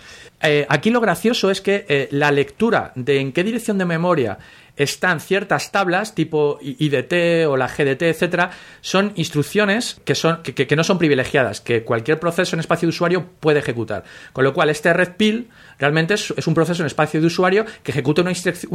Eh, 0.41 0.65
aquí 0.69 0.89
lo 0.89 1.01
gracioso 1.01 1.51
es 1.51 1.61
que 1.61 1.85
eh, 1.87 2.07
la 2.11 2.31
lectura 2.31 2.91
de 2.95 3.19
en 3.19 3.31
qué 3.31 3.43
dirección 3.43 3.77
de 3.77 3.85
memoria 3.85 4.39
están 4.77 5.19
ciertas 5.19 5.71
tablas 5.71 6.15
tipo 6.15 6.57
IDT 6.61 7.45
o 7.47 7.57
la 7.57 7.67
GDT, 7.67 8.03
etcétera, 8.03 8.51
son 8.79 9.11
instrucciones 9.15 10.01
que, 10.05 10.15
son, 10.15 10.41
que, 10.41 10.55
que- 10.55 10.65
que 10.65 10.75
no 10.75 10.83
son 10.83 10.97
privilegiadas, 10.97 11.61
que 11.61 11.83
cualquier 11.83 12.19
proceso 12.19 12.55
en 12.55 12.61
espacio 12.61 12.87
de 12.87 12.91
usuario 12.91 13.27
puede 13.39 13.59
ejecutar. 13.59 14.03
Con 14.33 14.43
lo 14.45 14.53
cual, 14.53 14.69
este 14.69 14.91
red 14.93 15.15
pill 15.17 15.49
realmente 15.81 16.13
es, 16.13 16.47
un 16.47 16.53
proceso 16.53 16.83
en 16.83 16.87
espacio 16.87 17.19
de 17.19 17.27
usuario 17.27 17.65
que 17.83 17.91
ejecuta 17.91 18.21
una 18.21 18.31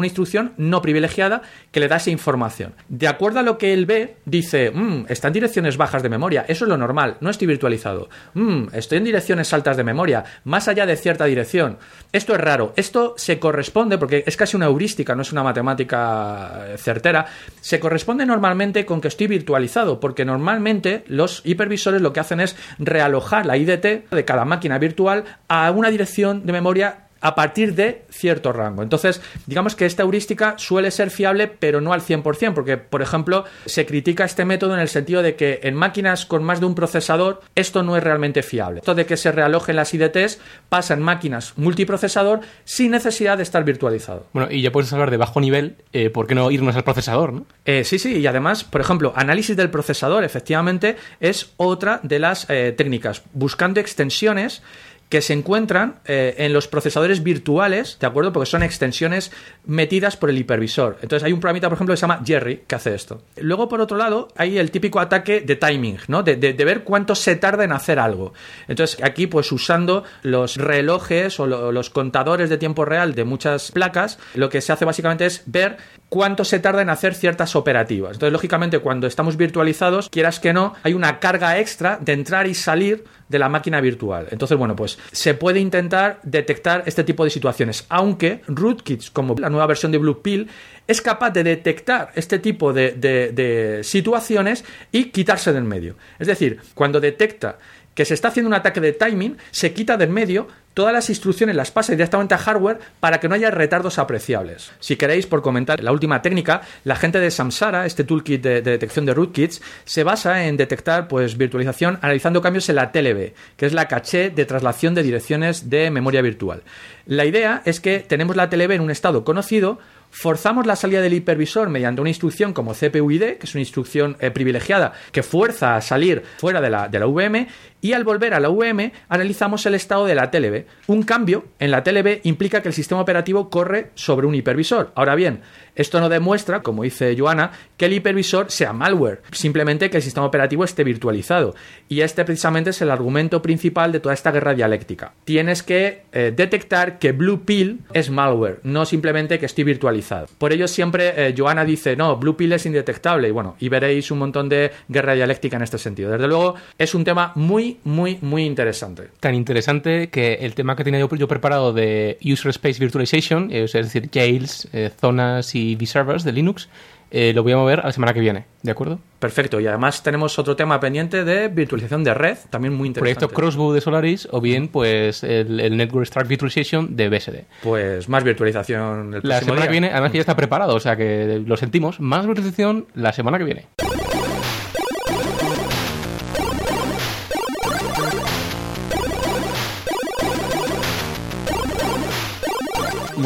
instrucción 0.06 0.52
no 0.58 0.82
privilegiada 0.82 1.40
que 1.70 1.80
le 1.80 1.88
da 1.88 1.96
esa 1.96 2.10
información. 2.10 2.74
De 2.88 3.08
acuerdo 3.08 3.40
a 3.40 3.42
lo 3.42 3.56
que 3.56 3.72
él 3.72 3.86
ve, 3.86 4.16
dice, 4.24 4.70
"Mm, 4.70 5.06
está 5.08 5.28
en 5.28 5.34
direcciones 5.34 5.76
bajas 5.76 6.02
de 6.02 6.08
memoria, 6.08 6.44
eso 6.48 6.64
es 6.64 6.68
lo 6.68 6.76
normal, 6.76 7.16
no 7.20 7.30
estoy 7.30 7.46
virtualizado. 7.46 8.08
"Mm, 8.34 8.66
estoy 8.72 8.98
en 8.98 9.04
direcciones 9.04 9.52
altas 9.52 9.76
de 9.76 9.84
memoria, 9.84 10.24
más 10.44 10.68
allá 10.68 10.84
de 10.84 10.96
cierta 10.96 11.24
dirección. 11.24 11.78
Esto 12.12 12.34
es 12.34 12.40
raro, 12.40 12.72
esto 12.76 13.14
se 13.16 13.38
corresponde, 13.38 13.98
porque 13.98 14.24
es 14.26 14.36
casi 14.36 14.56
una 14.56 14.66
heurística, 14.66 15.14
no 15.14 15.22
es 15.22 15.32
una 15.32 15.44
matemática 15.44 16.64
eh, 16.66 16.78
certera, 16.78 17.26
se 17.60 17.78
corresponde 17.78 18.26
normalmente 18.26 18.84
con 18.84 19.00
que 19.00 19.08
estoy 19.08 19.28
virtualizado, 19.28 20.00
porque 20.00 20.24
normalmente 20.24 21.04
los 21.06 21.42
hipervisores 21.44 22.02
lo 22.02 22.12
que 22.12 22.20
hacen 22.20 22.40
es 22.40 22.56
realojar 22.78 23.46
la 23.46 23.56
IDT 23.56 24.08
de 24.10 24.24
cada 24.24 24.44
máquina 24.44 24.78
virtual 24.78 25.24
a 25.48 25.70
una 25.70 25.90
dirección 25.90 26.44
de 26.46 26.52
memoria 26.52 26.95
a 27.20 27.34
partir 27.34 27.74
de 27.74 28.02
cierto 28.10 28.52
rango. 28.52 28.82
Entonces, 28.82 29.20
digamos 29.46 29.74
que 29.74 29.86
esta 29.86 30.02
heurística 30.02 30.54
suele 30.58 30.90
ser 30.90 31.10
fiable, 31.10 31.48
pero 31.48 31.80
no 31.80 31.92
al 31.92 32.02
100%, 32.02 32.54
porque, 32.54 32.76
por 32.76 33.02
ejemplo, 33.02 33.44
se 33.66 33.86
critica 33.86 34.24
este 34.24 34.44
método 34.44 34.74
en 34.74 34.80
el 34.80 34.88
sentido 34.88 35.22
de 35.22 35.36
que 35.36 35.60
en 35.62 35.74
máquinas 35.74 36.26
con 36.26 36.44
más 36.44 36.60
de 36.60 36.66
un 36.66 36.74
procesador 36.74 37.40
esto 37.54 37.82
no 37.82 37.96
es 37.96 38.02
realmente 38.02 38.42
fiable. 38.42 38.80
Esto 38.80 38.94
de 38.94 39.06
que 39.06 39.16
se 39.16 39.32
realojen 39.32 39.76
las 39.76 39.92
IDTs 39.94 40.38
pasa 40.68 40.94
en 40.94 41.02
máquinas 41.02 41.54
multiprocesador 41.56 42.40
sin 42.64 42.90
necesidad 42.90 43.36
de 43.36 43.42
estar 43.42 43.64
virtualizado. 43.64 44.26
Bueno, 44.32 44.50
y 44.50 44.62
ya 44.62 44.72
puedes 44.72 44.92
hablar 44.92 45.10
de 45.10 45.16
bajo 45.16 45.40
nivel, 45.40 45.76
eh, 45.92 46.10
¿por 46.10 46.26
qué 46.26 46.34
no 46.34 46.50
irnos 46.50 46.76
al 46.76 46.84
procesador, 46.84 47.32
no? 47.32 47.46
Eh, 47.64 47.84
sí, 47.84 47.98
sí, 47.98 48.18
y 48.18 48.26
además, 48.26 48.64
por 48.64 48.80
ejemplo, 48.80 49.12
análisis 49.16 49.56
del 49.56 49.70
procesador, 49.70 50.24
efectivamente, 50.24 50.96
es 51.20 51.52
otra 51.56 52.00
de 52.02 52.18
las 52.18 52.48
eh, 52.48 52.74
técnicas, 52.76 53.22
buscando 53.32 53.80
extensiones 53.80 54.62
que 55.08 55.20
se 55.22 55.32
encuentran 55.32 56.00
eh, 56.04 56.34
en 56.38 56.52
los 56.52 56.66
procesadores 56.66 57.22
virtuales, 57.22 57.96
¿de 58.00 58.06
acuerdo? 58.06 58.32
Porque 58.32 58.50
son 58.50 58.62
extensiones 58.64 59.30
metidas 59.64 60.16
por 60.16 60.30
el 60.30 60.38
hipervisor. 60.38 60.98
Entonces 61.00 61.24
hay 61.24 61.32
un 61.32 61.40
programita, 61.40 61.68
por 61.68 61.76
ejemplo, 61.76 61.92
que 61.92 61.96
se 61.96 62.02
llama 62.02 62.22
Jerry, 62.24 62.62
que 62.66 62.74
hace 62.74 62.94
esto. 62.94 63.22
Luego, 63.36 63.68
por 63.68 63.80
otro 63.80 63.96
lado, 63.96 64.28
hay 64.36 64.58
el 64.58 64.70
típico 64.70 64.98
ataque 64.98 65.40
de 65.40 65.54
timing, 65.56 65.98
¿no? 66.08 66.22
De, 66.22 66.36
ver 66.66 66.82
cuánto 66.82 67.14
se 67.14 67.36
tarda 67.36 67.62
en 67.62 67.70
hacer 67.72 67.98
algo. 68.00 68.32
Entonces, 68.66 69.00
aquí, 69.02 69.28
pues 69.28 69.52
usando 69.52 70.02
los 70.22 70.56
relojes 70.56 71.38
o 71.38 71.46
lo- 71.46 71.70
los 71.70 71.90
contadores 71.90 72.50
de 72.50 72.58
tiempo 72.58 72.84
real 72.84 73.14
de 73.14 73.24
muchas 73.24 73.70
placas, 73.70 74.18
lo 74.34 74.48
que 74.48 74.60
se 74.60 74.72
hace 74.72 74.84
básicamente 74.84 75.26
es 75.26 75.42
ver 75.46 75.76
cuánto 76.08 76.44
se 76.44 76.58
tarda 76.58 76.82
en 76.82 76.90
hacer 76.90 77.14
ciertas 77.14 77.54
operativas. 77.54 78.14
Entonces, 78.14 78.32
lógicamente, 78.32 78.80
cuando 78.80 79.06
estamos 79.06 79.36
virtualizados, 79.36 80.08
quieras 80.10 80.40
que 80.40 80.52
no, 80.52 80.74
hay 80.82 80.94
una 80.94 81.20
carga 81.20 81.58
extra 81.58 81.98
de 82.00 82.12
entrar 82.12 82.46
y 82.48 82.54
salir 82.54 83.04
de 83.28 83.38
la 83.38 83.48
máquina 83.48 83.80
virtual. 83.80 84.28
Entonces, 84.30 84.56
bueno, 84.56 84.76
pues 84.76 84.98
se 85.12 85.34
puede 85.34 85.58
intentar 85.60 86.20
detectar 86.22 86.84
este 86.86 87.02
tipo 87.04 87.24
de 87.24 87.30
situaciones, 87.30 87.84
aunque 87.88 88.42
rootkits, 88.46 89.10
como 89.10 89.34
la 89.38 89.50
nueva 89.50 89.66
versión 89.66 89.90
de 89.92 89.98
Blue 89.98 90.22
Pill, 90.22 90.48
es 90.86 91.00
capaz 91.02 91.30
de 91.30 91.42
detectar 91.42 92.12
este 92.14 92.38
tipo 92.38 92.72
de, 92.72 92.92
de- 92.92 93.32
de 93.32 93.82
situaciones 93.82 94.64
y 94.92 95.06
quitarse 95.06 95.52
del 95.52 95.64
medio. 95.64 95.96
Es 96.20 96.28
decir, 96.28 96.60
cuando 96.74 97.00
detecta 97.00 97.58
que 97.96 98.04
se 98.04 98.14
está 98.14 98.28
haciendo 98.28 98.48
un 98.48 98.54
ataque 98.54 98.80
de 98.80 98.92
timing, 98.92 99.38
se 99.50 99.72
quita 99.72 99.96
del 99.96 100.10
medio, 100.10 100.46
todas 100.74 100.92
las 100.92 101.08
instrucciones 101.08 101.56
las 101.56 101.70
pasa 101.70 101.92
directamente 101.92 102.34
a 102.34 102.38
hardware 102.38 102.78
para 103.00 103.18
que 103.18 103.26
no 103.26 103.34
haya 103.34 103.50
retardos 103.50 103.98
apreciables. 103.98 104.70
Si 104.78 104.96
queréis, 104.96 105.26
por 105.26 105.40
comentar 105.40 105.82
la 105.82 105.92
última 105.92 106.20
técnica, 106.20 106.60
la 106.84 106.96
gente 106.96 107.18
de 107.18 107.30
Samsara, 107.30 107.86
este 107.86 108.04
toolkit 108.04 108.42
de, 108.42 108.60
de 108.60 108.72
detección 108.72 109.06
de 109.06 109.14
rootkits, 109.14 109.62
se 109.86 110.04
basa 110.04 110.44
en 110.46 110.58
detectar 110.58 111.08
pues, 111.08 111.38
virtualización 111.38 111.98
analizando 112.02 112.42
cambios 112.42 112.68
en 112.68 112.76
la 112.76 112.92
TLB, 112.92 113.32
que 113.56 113.64
es 113.64 113.72
la 113.72 113.88
caché 113.88 114.28
de 114.28 114.44
traslación 114.44 114.94
de 114.94 115.02
direcciones 115.02 115.70
de 115.70 115.90
memoria 115.90 116.20
virtual. 116.20 116.62
La 117.06 117.24
idea 117.24 117.62
es 117.64 117.80
que 117.80 118.00
tenemos 118.00 118.36
la 118.36 118.50
TLB 118.50 118.72
en 118.72 118.82
un 118.82 118.90
estado 118.90 119.24
conocido, 119.24 119.78
forzamos 120.10 120.66
la 120.66 120.76
salida 120.76 121.00
del 121.00 121.14
hipervisor 121.14 121.68
mediante 121.68 122.00
una 122.00 122.10
instrucción 122.10 122.52
como 122.52 122.72
CPUID, 122.72 123.36
que 123.36 123.46
es 123.46 123.54
una 123.54 123.60
instrucción 123.60 124.16
eh, 124.20 124.30
privilegiada 124.30 124.92
que 125.12 125.22
fuerza 125.22 125.76
a 125.76 125.80
salir 125.80 126.22
fuera 126.38 126.60
de 126.60 126.70
la, 126.70 126.88
de 126.88 126.98
la 126.98 127.06
VM, 127.06 127.48
y 127.86 127.92
al 127.92 128.02
volver 128.02 128.34
a 128.34 128.40
la 128.40 128.48
VM 128.48 128.90
analizamos 129.08 129.64
el 129.64 129.76
estado 129.76 130.06
de 130.06 130.16
la 130.16 130.28
TLB. 130.28 130.64
Un 130.88 131.04
cambio 131.04 131.44
en 131.60 131.70
la 131.70 131.84
TLB 131.84 132.18
implica 132.24 132.60
que 132.60 132.66
el 132.66 132.74
sistema 132.74 133.00
operativo 133.00 133.48
corre 133.48 133.92
sobre 133.94 134.26
un 134.26 134.34
hipervisor. 134.34 134.90
Ahora 134.96 135.14
bien, 135.14 135.42
esto 135.76 136.00
no 136.00 136.08
demuestra, 136.08 136.62
como 136.62 136.82
dice 136.82 137.14
Joana, 137.16 137.52
que 137.76 137.84
el 137.84 137.92
hipervisor 137.92 138.50
sea 138.50 138.72
malware, 138.72 139.22
simplemente 139.30 139.88
que 139.88 139.98
el 139.98 140.02
sistema 140.02 140.26
operativo 140.26 140.64
esté 140.64 140.82
virtualizado. 140.82 141.54
Y 141.88 142.00
este 142.00 142.24
precisamente 142.24 142.70
es 142.70 142.82
el 142.82 142.90
argumento 142.90 143.40
principal 143.40 143.92
de 143.92 144.00
toda 144.00 144.14
esta 144.14 144.32
guerra 144.32 144.54
dialéctica. 144.54 145.12
Tienes 145.24 145.62
que 145.62 146.02
eh, 146.12 146.32
detectar 146.34 146.98
que 146.98 147.12
Blue 147.12 147.44
Pill 147.44 147.82
es 147.92 148.10
malware, 148.10 148.60
no 148.64 148.84
simplemente 148.84 149.38
que 149.38 149.46
estoy 149.46 149.62
virtualizado. 149.64 150.26
Por 150.38 150.52
ello 150.52 150.66
siempre 150.66 151.12
eh, 151.14 151.34
Joana 151.36 151.64
dice, 151.64 151.94
no, 151.94 152.16
Blue 152.16 152.36
Pill 152.36 152.54
es 152.54 152.66
indetectable. 152.66 153.28
Y 153.28 153.32
bueno, 153.32 153.54
y 153.60 153.68
veréis 153.68 154.10
un 154.10 154.18
montón 154.18 154.48
de 154.48 154.72
guerra 154.88 155.14
dialéctica 155.14 155.56
en 155.56 155.62
este 155.62 155.78
sentido. 155.78 156.10
Desde 156.10 156.26
luego, 156.26 156.54
es 156.78 156.94
un 156.94 157.04
tema 157.04 157.32
muy, 157.34 157.75
muy, 157.84 158.18
muy 158.20 158.44
interesante. 158.44 159.08
Tan 159.20 159.34
interesante 159.34 160.08
que 160.08 160.34
el 160.34 160.54
tema 160.54 160.76
que 160.76 160.84
tenía 160.84 161.00
yo, 161.00 161.08
yo 161.14 161.28
preparado 161.28 161.72
de 161.72 162.18
User 162.24 162.50
Space 162.50 162.78
Virtualization, 162.78 163.50
eh, 163.50 163.64
es 163.64 163.72
decir, 163.72 164.10
jails, 164.12 164.68
eh, 164.72 164.90
zonas 164.98 165.54
y 165.54 165.76
vservers 165.76 166.24
de 166.24 166.32
Linux, 166.32 166.68
eh, 167.10 167.32
lo 167.32 167.44
voy 167.44 167.52
a 167.52 167.56
mover 167.56 167.80
a 167.80 167.84
la 167.84 167.92
semana 167.92 168.12
que 168.12 168.20
viene, 168.20 168.46
¿de 168.62 168.72
acuerdo? 168.72 168.98
Perfecto, 169.20 169.60
y 169.60 169.66
además 169.66 170.02
tenemos 170.02 170.38
otro 170.38 170.56
tema 170.56 170.80
pendiente 170.80 171.24
de 171.24 171.48
virtualización 171.48 172.02
de 172.02 172.12
red, 172.14 172.36
también 172.50 172.74
muy 172.74 172.88
interesante. 172.88 173.20
Proyecto 173.20 173.34
Crossbow 173.34 173.72
de 173.72 173.80
Solaris 173.80 174.28
o 174.32 174.40
bien 174.40 174.68
pues 174.68 175.22
el, 175.22 175.60
el 175.60 175.76
Network 175.76 176.06
Start 176.06 176.26
Virtualization 176.26 176.96
de 176.96 177.08
BSD. 177.08 177.44
Pues 177.62 178.08
más 178.08 178.24
virtualización 178.24 179.14
el 179.14 179.20
La 179.22 179.38
semana 179.38 179.60
día. 179.60 179.66
que 179.66 179.72
viene, 179.72 179.90
además 179.92 180.10
que 180.10 180.18
ya 180.18 180.22
está 180.22 180.36
preparado, 180.36 180.74
o 180.74 180.80
sea 180.80 180.96
que 180.96 181.42
lo 181.46 181.56
sentimos, 181.56 182.00
más 182.00 182.26
virtualización 182.26 182.86
la 182.94 183.12
semana 183.12 183.38
que 183.38 183.44
viene. 183.44 183.66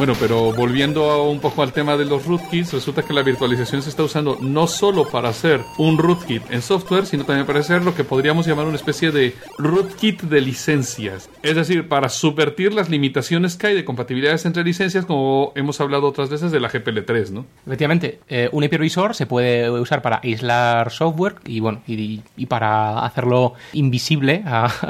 Bueno, 0.01 0.15
pero 0.19 0.51
volviendo 0.51 1.25
un 1.25 1.39
poco 1.39 1.61
al 1.61 1.73
tema 1.73 1.95
de 1.95 2.05
los 2.05 2.25
rootkits, 2.25 2.73
resulta 2.73 3.03
que 3.03 3.13
la 3.13 3.21
virtualización 3.21 3.83
se 3.83 3.91
está 3.91 4.01
usando 4.01 4.35
no 4.41 4.65
solo 4.65 5.07
para 5.07 5.29
hacer 5.29 5.61
un 5.77 5.99
rootkit 5.99 6.41
en 6.49 6.63
software, 6.63 7.05
sino 7.05 7.23
también 7.23 7.45
para 7.45 7.59
hacer 7.59 7.83
lo 7.83 7.93
que 7.93 8.03
podríamos 8.03 8.47
llamar 8.47 8.65
una 8.65 8.77
especie 8.77 9.11
de 9.11 9.35
rootkit 9.59 10.23
de 10.23 10.41
licencias. 10.41 11.29
Es 11.43 11.55
decir, 11.55 11.87
para 11.87 12.09
subvertir 12.09 12.73
las 12.73 12.89
limitaciones 12.89 13.55
que 13.57 13.67
hay 13.67 13.75
de 13.75 13.85
compatibilidades 13.85 14.43
entre 14.47 14.63
licencias, 14.63 15.05
como 15.05 15.51
hemos 15.53 15.79
hablado 15.79 16.07
otras 16.07 16.31
veces 16.31 16.51
de 16.51 16.59
la 16.59 16.71
GPL3, 16.71 17.29
¿no? 17.29 17.45
Efectivamente, 17.67 18.21
eh, 18.27 18.49
un 18.53 18.63
hipervisor 18.63 19.13
se 19.13 19.27
puede 19.27 19.69
usar 19.69 20.01
para 20.01 20.19
aislar 20.23 20.89
software 20.89 21.35
y 21.45 21.59
bueno 21.59 21.83
y, 21.85 22.23
para 22.47 23.05
hacerlo 23.05 23.53
invisible 23.73 24.43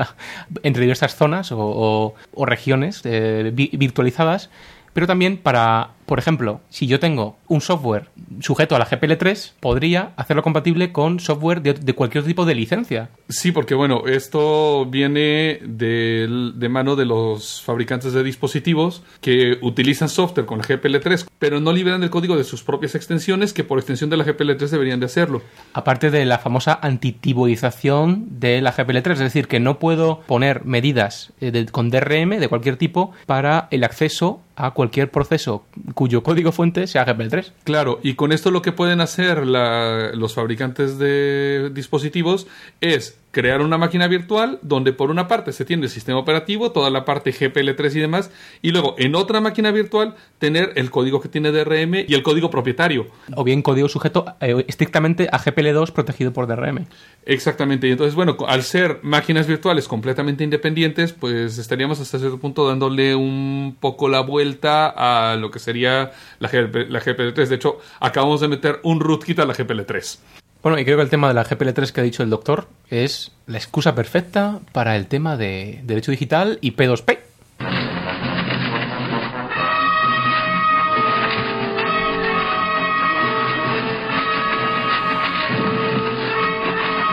entre 0.64 0.84
diversas 0.84 1.18
zonas 1.18 1.49
o, 1.51 2.16
regiones 2.45 3.01
eh, 3.03 3.51
vi- 3.53 3.72
virtualizadas, 3.74 4.49
pero 4.94 5.08
también 5.08 5.38
para, 5.38 5.92
por 6.12 6.20
ejemplo, 6.20 6.59
si 6.68 6.88
yo 6.88 6.99
tengo 6.99 7.38
un 7.47 7.62
software 7.62 8.09
sujeto 8.41 8.76
a 8.76 8.80
la 8.80 8.86
GPL3, 8.86 9.53
podría 9.62 10.12
hacerlo 10.18 10.43
compatible 10.43 10.91
con 10.91 11.22
software 11.22 11.62
de, 11.62 11.74
de 11.74 11.93
cualquier 11.93 12.26
tipo 12.26 12.43
de 12.43 12.53
licencia. 12.53 13.07
Sí, 13.30 13.53
porque 13.53 13.76
bueno, 13.76 14.03
esto 14.07 14.86
viene 14.88 15.62
de 15.64 16.68
mano 16.70 16.97
de 16.97 17.05
los 17.05 17.62
fabricantes 17.62 18.12
de 18.12 18.24
dispositivos 18.24 19.03
que 19.22 19.57
utilizan 19.62 20.09
software 20.09 20.45
con 20.45 20.57
la 20.57 20.66
GPL3, 20.66 21.28
pero 21.39 21.62
no 21.62 21.72
liberan 21.72 22.03
el 22.03 22.09
código 22.09 22.36
de 22.36 22.43
sus 22.43 22.62
propias 22.62 22.93
extensiones, 22.95 23.53
que 23.53 23.64
por 23.64 23.80
extensión 23.80 24.09
de 24.09 24.18
la 24.18 24.26
GPL3 24.26 24.68
deberían 24.68 24.99
de 24.99 25.05
hacerlo. 25.05 25.41
Aparte 25.72 26.12
de 26.12 26.26
la 26.26 26.39
famosa 26.39 26.78
antitiboización 26.82 28.39
de 28.41 28.59
la 28.62 28.74
GPL3, 28.74 29.12
es 29.14 29.20
decir, 29.20 29.47
que 29.47 29.62
no 29.62 29.80
puedo 29.80 30.20
poner 30.28 30.66
medidas 30.66 31.32
eh, 31.39 31.51
de- 31.51 31.68
con 31.68 31.89
DRM 31.89 32.38
de 32.38 32.49
cualquier 32.49 32.76
tipo 32.76 33.12
para 33.26 33.70
el 33.72 33.86
acceso 33.86 34.41
a 34.57 34.72
cualquier 34.72 35.09
proceso 35.09 35.64
cuyo 36.02 36.24
código 36.24 36.52
fuente 36.52 36.88
sea 36.88 37.06
GPL3. 37.06 37.52
Claro, 37.64 37.99
y 38.02 38.16
con 38.16 38.32
esto 38.32 38.49
lo 38.49 38.64
que 38.64 38.72
pueden 38.72 39.02
hacer 39.02 39.45
los 39.45 40.34
fabricantes 40.34 40.97
de 40.97 41.70
dispositivos 41.76 42.47
es 42.82 43.20
crear 43.32 43.62
una 43.62 43.78
máquina 43.78 44.08
virtual 44.08 44.60
donde 44.62 44.94
por 44.94 45.10
una 45.10 45.28
parte 45.28 45.52
se 45.52 45.66
tiene 45.66 45.84
el 45.84 45.90
sistema 45.90 46.20
operativo, 46.20 46.72
toda 46.72 46.90
la 46.90 47.06
parte 47.06 47.34
GPL3 47.34 47.96
y 47.96 48.00
demás, 48.00 48.32
y 48.62 48.72
luego 48.72 48.96
en 48.98 49.16
otra 49.16 49.42
máquina 49.42 49.72
virtual 49.72 50.16
tener 50.38 50.74
el 50.76 50.92
código 50.92 51.22
que 51.22 51.30
tiene 51.30 51.52
DRM 51.52 52.06
y 52.08 52.14
el 52.14 52.24
código 52.24 52.50
propietario. 52.50 53.08
O 53.36 53.44
bien 53.44 53.62
código 53.62 53.88
sujeto 53.88 54.26
eh, 54.42 54.66
estrictamente 54.68 55.30
a 55.32 55.40
GPL2 55.40 55.92
protegido 55.92 56.34
por 56.34 56.48
DRM. 56.48 56.86
Exactamente, 57.26 57.88
y 57.88 57.92
entonces, 57.92 58.16
bueno, 58.16 58.36
al 58.48 58.64
ser 58.64 59.00
máquinas 59.02 59.48
virtuales 59.48 59.88
completamente 59.88 60.44
independientes, 60.44 61.14
pues 61.14 61.58
estaríamos 61.58 62.00
hasta 62.00 62.20
cierto 62.20 62.40
punto 62.40 62.68
dándole 62.68 63.16
un 63.16 63.78
poco 63.80 64.10
la 64.10 64.22
vuelta 64.22 64.88
a 64.88 65.36
lo 65.36 65.52
que 65.52 65.60
sería 65.60 66.12
la, 66.40 66.50
GP 66.50 66.90
la 66.90 67.02
GPL3. 67.02 67.48
De 67.48 67.56
hecho, 67.56 67.80
acabamos 68.00 68.42
de 68.42 68.48
meter 68.48 68.80
un 68.84 69.00
rootkit 69.00 69.40
a 69.40 69.46
la 69.46 69.54
GPL3. 69.54 70.20
Bueno, 70.64 70.78
y 70.78 70.86
creo 70.86 70.97
que 70.97 71.03
el 71.03 71.09
tema 71.09 71.28
de 71.28 71.34
la 71.34 71.43
GPL3 71.43 71.91
que 71.91 72.01
ha 72.01 72.03
dicho 72.03 72.22
el 72.22 72.30
doctor 72.30 72.68
es 72.89 73.32
la 73.47 73.57
excusa 73.57 73.95
perfecta 73.95 74.59
para 74.74 74.95
el 74.95 75.07
tema 75.07 75.36
de 75.36 75.82
derecho 75.84 76.12
digital 76.12 76.59
y 76.62 76.74
P2P. 76.76 77.18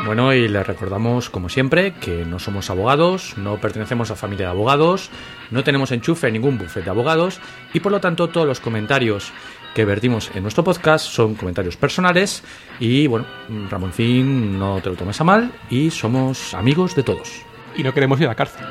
Bueno, 0.04 0.32
y 0.32 0.48
les 0.48 0.66
recordamos, 0.66 1.30
como 1.30 1.48
siempre, 1.48 1.92
que 1.92 2.24
no 2.24 2.38
somos 2.38 2.70
abogados, 2.70 3.34
no 3.36 3.58
pertenecemos 3.60 4.10
a 4.10 4.16
familia 4.16 4.46
de 4.46 4.52
abogados, 4.52 5.10
no 5.50 5.64
tenemos 5.64 5.92
enchufe 5.92 6.28
en 6.28 6.32
ningún 6.32 6.58
bufete 6.58 6.84
de 6.84 6.90
abogados 6.90 7.40
y 7.72 7.80
por 7.80 7.92
lo 7.92 8.00
tanto 8.00 8.28
todos 8.28 8.46
los 8.46 8.58
comentarios 8.58 9.32
que 9.74 9.84
vertimos 9.84 10.30
en 10.34 10.42
nuestro 10.42 10.64
podcast 10.64 11.06
son 11.06 11.34
comentarios 11.34 11.76
personales 11.76 12.42
y 12.80 13.06
bueno, 13.06 13.26
Ramoncín, 13.70 14.58
no 14.58 14.80
te 14.80 14.90
lo 14.90 14.96
tomes 14.96 15.20
a 15.20 15.24
mal 15.24 15.52
y 15.70 15.90
somos 15.90 16.54
amigos 16.54 16.94
de 16.94 17.02
todos. 17.02 17.42
Y 17.76 17.82
no 17.82 17.94
queremos 17.94 18.18
ir 18.20 18.26
a 18.26 18.30
la 18.30 18.34
cárcel. 18.34 18.64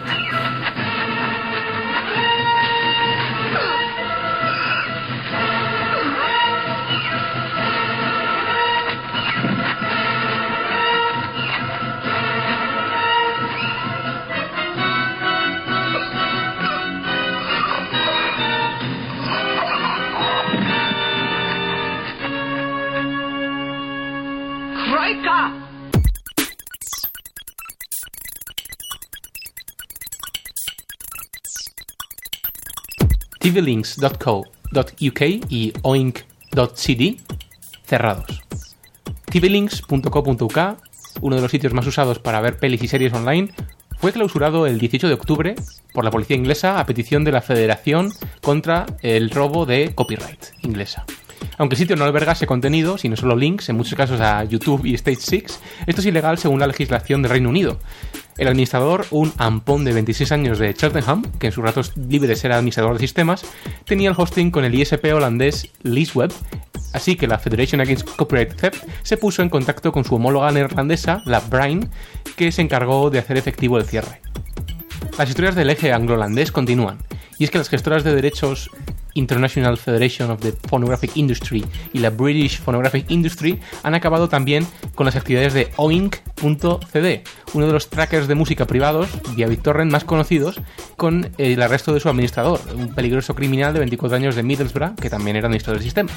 tvlinks.co.uk 33.39 35.21
y 35.49 35.73
oink.cd 35.81 37.17
cerrados. 37.85 38.43
tvlinks.co.uk, 39.31 40.57
uno 41.21 41.35
de 41.35 41.41
los 41.41 41.51
sitios 41.51 41.73
más 41.73 41.88
usados 41.88 42.19
para 42.19 42.41
ver 42.41 42.57
pelis 42.57 42.83
y 42.83 42.88
series 42.88 43.13
online, 43.13 43.49
fue 43.99 44.11
clausurado 44.11 44.67
el 44.67 44.77
18 44.77 45.07
de 45.07 45.13
octubre 45.13 45.55
por 45.93 46.03
la 46.03 46.11
policía 46.11 46.35
inglesa 46.38 46.79
a 46.79 46.85
petición 46.85 47.23
de 47.23 47.31
la 47.31 47.41
Federación 47.41 48.13
contra 48.41 48.85
el 49.01 49.31
robo 49.31 49.65
de 49.65 49.95
copyright 49.95 50.45
inglesa. 50.61 51.05
Aunque 51.57 51.73
el 51.75 51.79
sitio 51.79 51.95
no 51.95 52.05
alberga 52.05 52.33
ese 52.33 52.45
contenido, 52.45 52.97
sino 52.97 53.15
solo 53.15 53.35
links, 53.35 53.69
en 53.69 53.77
muchos 53.77 53.95
casos 53.95 54.21
a 54.21 54.43
YouTube 54.43 54.85
y 54.85 54.93
Stage 54.93 55.17
6, 55.19 55.59
esto 55.88 56.01
es 56.01 56.07
ilegal 56.07 56.38
según 56.38 56.59
la 56.59 56.67
legislación 56.67 57.23
del 57.23 57.31
Reino 57.31 57.49
Unido. 57.49 57.79
El 58.38 58.47
administrador, 58.47 59.05
un 59.09 59.33
ampón 59.38 59.83
de 59.83 59.93
26 59.93 60.31
años 60.31 60.59
de 60.59 60.73
Cheltenham, 60.73 61.23
que 61.39 61.47
en 61.47 61.53
sus 61.53 61.63
ratos 61.63 61.97
libres 61.97 62.43
era 62.45 62.57
administrador 62.57 62.93
de 62.93 62.99
sistemas, 62.99 63.43
tenía 63.85 64.09
el 64.09 64.15
hosting 64.17 64.51
con 64.51 64.63
el 64.63 64.75
ISP 64.75 65.05
holandés 65.13 65.71
LeaseWeb, 65.81 66.31
así 66.93 67.15
que 67.15 67.25
la 67.25 67.39
Federation 67.39 67.81
Against 67.81 68.07
Copyright 68.15 68.53
Theft 68.55 68.83
se 69.01 69.17
puso 69.17 69.41
en 69.41 69.49
contacto 69.49 69.91
con 69.91 70.05
su 70.05 70.15
homóloga 70.15 70.51
neerlandesa, 70.51 71.23
la 71.25 71.39
Brain, 71.39 71.89
que 72.35 72.51
se 72.51 72.61
encargó 72.61 73.09
de 73.09 73.19
hacer 73.19 73.38
efectivo 73.38 73.77
el 73.77 73.85
cierre. 73.85 74.21
Las 75.17 75.29
historias 75.29 75.55
del 75.55 75.71
eje 75.71 75.91
anglo-holandés 75.91 76.51
continúan, 76.51 76.99
y 77.39 77.43
es 77.43 77.49
que 77.49 77.57
las 77.57 77.69
gestoras 77.69 78.03
de 78.03 78.13
derechos 78.13 78.69
International 79.18 79.78
Federation 79.78 80.32
of 80.32 80.39
the 80.39 80.51
Phonographic 80.51 81.15
Industry 81.15 81.65
y 81.93 81.99
la 81.99 82.09
British 82.09 82.59
Phonographic 82.59 83.09
Industry 83.09 83.59
han 83.84 83.95
acabado 83.95 84.30
también 84.30 84.65
con 84.95 85.05
las 85.05 85.15
actividades 85.15 85.53
de 85.53 85.72
Oink.cd, 85.78 87.24
uno 87.53 87.68
de 87.68 87.74
los 87.74 87.89
trackers 87.89 88.28
de 88.28 88.36
música 88.36 88.65
privados 88.65 89.09
vía 89.36 89.47
BitTorrent 89.47 89.91
más 89.91 90.03
conocidos, 90.03 90.59
con 90.95 91.30
el 91.38 91.61
arresto 91.61 91.93
de 91.93 91.99
su 91.99 92.09
administrador, 92.09 92.59
un 92.76 92.93
peligroso 92.93 93.36
criminal 93.36 93.74
de 93.74 93.80
24 93.80 94.15
años 94.18 94.36
de 94.36 94.43
Middlesbrough, 94.43 94.95
que 94.95 95.09
también 95.09 95.36
era 95.36 95.47
administrador 95.47 95.80
de 95.80 95.86
sistemas. 95.86 96.15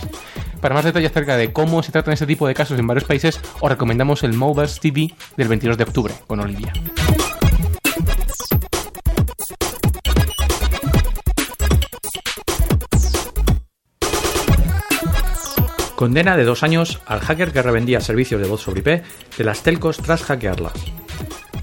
Para 0.61 0.75
más 0.75 0.85
detalles 0.85 1.11
acerca 1.11 1.37
de 1.37 1.53
cómo 1.53 1.83
se 1.83 1.93
tratan 1.93 2.15
este 2.15 2.27
tipo 2.27 2.47
de 2.47 2.55
casos 2.55 2.79
en 2.79 2.87
varios 2.87 3.05
países, 3.05 3.41
os 3.61 3.71
recomendamos 3.71 4.23
el 4.23 4.35
Mobiles 4.35 4.79
TV 4.81 5.13
del 5.37 5.49
22 5.49 5.79
de 5.79 5.85
octubre 5.85 6.15
con 6.27 6.41
Olivia. 6.41 6.73
Condena 16.01 16.39
de 16.39 16.45
dos 16.45 16.63
años 16.63 16.99
al 17.05 17.21
hacker 17.21 17.53
que 17.53 17.61
revendía 17.61 18.01
servicios 18.01 18.41
de 18.41 18.49
voz 18.49 18.63
sobre 18.63 18.81
IP 18.81 19.05
de 19.37 19.45
las 19.45 19.63
telcos 19.63 19.99
tras 19.99 20.23
hackearlas. 20.23 20.73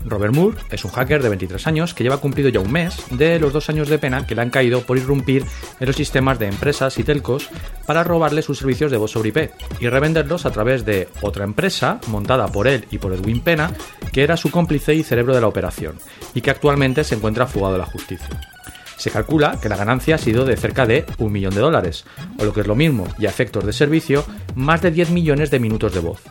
Robert 0.05 0.35
Moore 0.35 0.59
es 0.69 0.85
un 0.85 0.91
hacker 0.91 1.23
de 1.23 1.29
23 1.29 1.65
años 1.65 1.95
que 1.95 2.03
lleva 2.03 2.19
cumplido 2.19 2.49
ya 2.49 2.59
un 2.59 2.71
mes 2.71 3.01
de 3.09 3.39
los 3.39 3.51
dos 3.51 3.67
años 3.69 3.89
de 3.89 3.97
pena 3.97 4.27
que 4.27 4.35
le 4.35 4.43
han 4.43 4.51
caído 4.51 4.81
por 4.81 4.99
irrumpir 4.99 5.43
en 5.79 5.87
los 5.87 5.95
sistemas 5.95 6.37
de 6.37 6.45
empresas 6.45 6.99
y 6.99 7.03
telcos 7.03 7.49
para 7.87 8.03
robarle 8.03 8.43
sus 8.43 8.59
servicios 8.59 8.91
de 8.91 8.97
voz 8.97 9.09
sobre 9.09 9.29
IP 9.29 9.51
y 9.79 9.89
revenderlos 9.89 10.45
a 10.45 10.51
través 10.51 10.85
de 10.85 11.09
otra 11.21 11.43
empresa 11.43 11.99
montada 12.05 12.47
por 12.47 12.67
él 12.67 12.85
y 12.91 12.99
por 12.99 13.13
Edwin 13.13 13.41
Pena, 13.41 13.71
que 14.13 14.21
era 14.21 14.37
su 14.37 14.51
cómplice 14.51 14.93
y 14.93 15.01
cerebro 15.01 15.33
de 15.33 15.41
la 15.41 15.47
operación, 15.47 15.97
y 16.35 16.41
que 16.41 16.51
actualmente 16.51 17.03
se 17.03 17.15
encuentra 17.15 17.47
fugado 17.47 17.73
de 17.73 17.79
la 17.79 17.85
justicia. 17.87 18.56
Se 18.97 19.11
calcula 19.11 19.59
que 19.61 19.69
la 19.69 19.77
ganancia 19.77 20.15
ha 20.15 20.19
sido 20.19 20.43
de 20.43 20.57
cerca 20.57 20.85
de 20.85 21.05
un 21.19 21.31
millón 21.31 21.53
de 21.53 21.61
dólares, 21.61 22.05
o 22.37 22.45
lo 22.45 22.53
que 22.53 22.61
es 22.61 22.67
lo 22.67 22.75
mismo, 22.75 23.07
y 23.19 23.25
a 23.25 23.29
efectos 23.29 23.65
de 23.65 23.73
servicio, 23.73 24.25
más 24.55 24.81
de 24.81 24.91
10 24.91 25.11
millones 25.11 25.51
de 25.51 25.59
minutos 25.59 25.93
de 25.93 25.99
voz. 25.99 26.21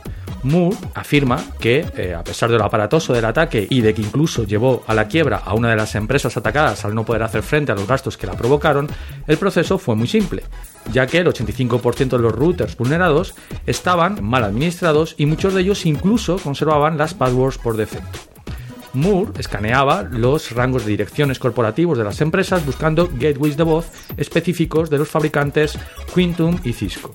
Moore 0.43 0.77
afirma 0.95 1.43
que, 1.61 1.85
eh, 1.97 2.15
a 2.15 2.23
pesar 2.23 2.51
de 2.51 2.59
lo 2.59 2.65
aparatoso 2.65 3.13
del 3.13 3.25
ataque 3.25 3.67
y 3.69 3.81
de 3.81 3.95
que 3.95 4.03
incluso 4.03 4.45
llevó 4.45 4.85
a 4.87 4.95
la 4.95 5.09
quiebra 5.09 5.39
a 5.39 5.55
una 5.55 5.71
de 5.71 5.77
las 5.77 5.95
empresas 5.95 6.37
atacadas 6.37 6.85
al 6.85 6.95
no 6.95 7.05
poder 7.05 7.23
hacer 7.23 7.43
frente 7.43 7.73
a 7.73 7.75
los 7.75 7.87
gastos 7.87 8.17
que 8.17 8.27
la 8.27 8.35
provocaron, 8.35 8.89
el 9.27 9.39
proceso 9.39 9.79
fue 9.79 9.97
muy 9.97 10.07
simple, 10.07 10.45
ya 10.93 11.07
que 11.07 11.19
el 11.19 11.27
85% 11.27 12.17
de 12.17 12.23
los 12.23 12.33
routers 12.33 12.77
vulnerados 12.77 13.35
estaban 13.67 14.25
mal 14.25 14.45
administrados 14.45 15.15
y 15.19 15.27
muchos 15.27 15.55
de 15.55 15.63
ellos 15.63 15.87
incluso 15.87 16.39
conservaban 16.39 16.97
las 16.97 17.15
passwords 17.15 17.59
por 17.59 17.77
defecto. 17.77 18.36
Moore 18.97 19.33
escaneaba 19.39 20.03
los 20.03 20.51
rangos 20.53 20.85
de 20.85 20.91
direcciones 20.91 21.39
corporativos 21.39 21.99
de 21.99 22.05
las 22.05 22.21
empresas 22.21 22.65
buscando 22.65 23.09
gateways 23.13 23.57
de 23.57 23.63
voz 23.63 23.87
específicos 24.17 24.91
de 24.91 24.99
los 24.99 25.09
fabricantes 25.09 25.79
Quantum 26.13 26.59
y 26.65 26.73
Cisco. 26.73 27.15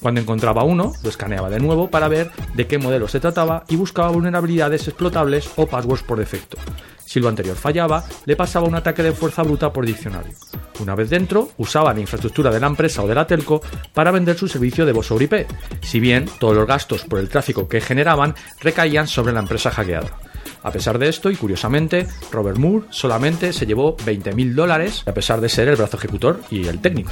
Cuando 0.00 0.20
encontraba 0.20 0.64
uno, 0.64 0.92
lo 1.02 1.08
escaneaba 1.10 1.50
de 1.50 1.60
nuevo 1.60 1.90
para 1.90 2.08
ver 2.08 2.30
de 2.54 2.66
qué 2.66 2.78
modelo 2.78 3.08
se 3.08 3.20
trataba 3.20 3.64
y 3.68 3.76
buscaba 3.76 4.10
vulnerabilidades 4.10 4.88
explotables 4.88 5.50
o 5.56 5.66
passwords 5.66 6.02
por 6.02 6.18
defecto. 6.18 6.56
Si 7.04 7.20
lo 7.20 7.28
anterior 7.28 7.56
fallaba, 7.56 8.04
le 8.24 8.36
pasaba 8.36 8.68
un 8.68 8.74
ataque 8.74 9.02
de 9.02 9.12
fuerza 9.12 9.42
bruta 9.42 9.72
por 9.72 9.84
diccionario. 9.84 10.34
Una 10.80 10.94
vez 10.94 11.10
dentro, 11.10 11.50
usaba 11.56 11.92
la 11.92 12.00
infraestructura 12.00 12.50
de 12.50 12.60
la 12.60 12.68
empresa 12.68 13.02
o 13.02 13.08
de 13.08 13.14
la 13.14 13.26
telco 13.26 13.60
para 13.92 14.12
vender 14.12 14.36
su 14.36 14.46
servicio 14.46 14.86
de 14.86 14.92
voz 14.92 15.06
sobre 15.06 15.24
IP, 15.24 15.46
si 15.82 16.00
bien 16.00 16.26
todos 16.38 16.54
los 16.54 16.66
gastos 16.66 17.04
por 17.04 17.18
el 17.18 17.28
tráfico 17.28 17.68
que 17.68 17.80
generaban 17.80 18.34
recaían 18.60 19.06
sobre 19.06 19.32
la 19.32 19.40
empresa 19.40 19.70
hackeada. 19.70 20.27
A 20.68 20.70
pesar 20.70 20.98
de 20.98 21.08
esto, 21.08 21.30
y 21.30 21.36
curiosamente, 21.36 22.06
Robert 22.30 22.58
Moore 22.58 22.88
solamente 22.90 23.54
se 23.54 23.64
llevó 23.64 23.96
20.000 23.96 24.52
dólares, 24.52 25.02
a 25.06 25.14
pesar 25.14 25.40
de 25.40 25.48
ser 25.48 25.66
el 25.66 25.76
brazo 25.76 25.96
ejecutor 25.96 26.42
y 26.50 26.66
el 26.66 26.78
técnico. 26.78 27.10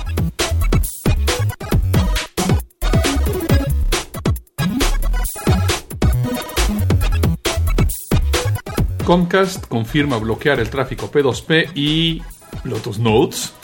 Comcast 9.06 9.66
confirma 9.68 10.18
bloquear 10.18 10.60
el 10.60 10.68
tráfico 10.68 11.10
P2P 11.10 11.70
y 11.74 12.20
Lotus 12.64 12.98
Notes. 12.98 13.54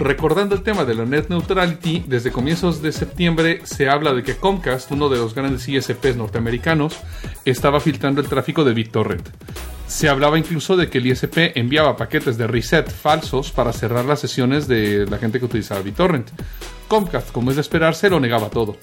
Recordando 0.00 0.54
el 0.54 0.62
tema 0.62 0.86
de 0.86 0.94
la 0.94 1.04
net 1.04 1.28
neutrality, 1.28 2.04
desde 2.06 2.32
comienzos 2.32 2.80
de 2.80 2.90
septiembre 2.90 3.60
se 3.64 3.90
habla 3.90 4.14
de 4.14 4.22
que 4.22 4.34
Comcast, 4.34 4.90
uno 4.92 5.10
de 5.10 5.18
los 5.18 5.34
grandes 5.34 5.68
ISPs 5.68 6.16
norteamericanos, 6.16 6.96
estaba 7.44 7.80
filtrando 7.80 8.22
el 8.22 8.26
tráfico 8.26 8.64
de 8.64 8.72
BitTorrent. 8.72 9.28
Se 9.86 10.08
hablaba 10.08 10.38
incluso 10.38 10.78
de 10.78 10.88
que 10.88 10.96
el 10.96 11.06
ISP 11.06 11.54
enviaba 11.54 11.98
paquetes 11.98 12.38
de 12.38 12.46
reset 12.46 12.90
falsos 12.90 13.52
para 13.52 13.74
cerrar 13.74 14.06
las 14.06 14.20
sesiones 14.20 14.66
de 14.66 15.04
la 15.04 15.18
gente 15.18 15.38
que 15.38 15.44
utilizaba 15.44 15.82
BitTorrent. 15.82 16.30
Comcast, 16.88 17.30
como 17.30 17.50
es 17.50 17.56
de 17.56 17.62
esperarse, 17.62 18.08
lo 18.08 18.20
negaba 18.20 18.48
todo. 18.48 18.78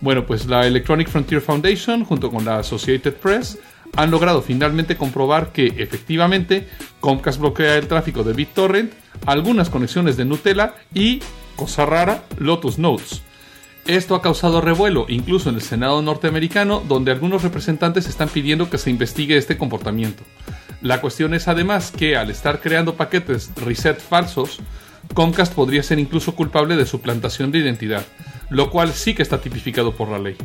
Bueno, 0.00 0.24
pues 0.24 0.46
la 0.46 0.66
Electronic 0.66 1.08
Frontier 1.08 1.42
Foundation, 1.42 2.06
junto 2.06 2.30
con 2.30 2.46
la 2.46 2.60
Associated 2.60 3.12
Press, 3.16 3.58
han 3.96 4.10
logrado 4.10 4.42
finalmente 4.42 4.96
comprobar 4.96 5.52
que 5.52 5.66
efectivamente 5.78 6.68
Comcast 7.00 7.40
bloquea 7.40 7.76
el 7.76 7.88
tráfico 7.88 8.24
de 8.24 8.32
BitTorrent, 8.32 8.92
algunas 9.26 9.70
conexiones 9.70 10.16
de 10.16 10.24
Nutella 10.24 10.74
y, 10.94 11.20
cosa 11.56 11.86
rara, 11.86 12.24
Lotus 12.38 12.78
Notes. 12.78 13.22
Esto 13.86 14.14
ha 14.14 14.22
causado 14.22 14.60
revuelo 14.60 15.06
incluso 15.08 15.48
en 15.48 15.54
el 15.54 15.62
Senado 15.62 16.02
norteamericano, 16.02 16.82
donde 16.86 17.10
algunos 17.10 17.42
representantes 17.42 18.06
están 18.06 18.28
pidiendo 18.28 18.68
que 18.68 18.76
se 18.76 18.90
investigue 18.90 19.36
este 19.36 19.56
comportamiento. 19.56 20.24
La 20.82 21.00
cuestión 21.00 21.34
es 21.34 21.48
además 21.48 21.90
que 21.90 22.16
al 22.16 22.30
estar 22.30 22.60
creando 22.60 22.96
paquetes 22.96 23.50
reset 23.56 23.98
falsos, 23.98 24.60
Comcast 25.14 25.54
podría 25.54 25.82
ser 25.82 25.98
incluso 25.98 26.34
culpable 26.34 26.76
de 26.76 26.86
suplantación 26.86 27.50
de 27.50 27.58
identidad, 27.58 28.04
lo 28.50 28.70
cual 28.70 28.92
sí 28.92 29.14
que 29.14 29.22
está 29.22 29.40
tipificado 29.40 29.92
por 29.94 30.08
la 30.08 30.18
ley. 30.18 30.36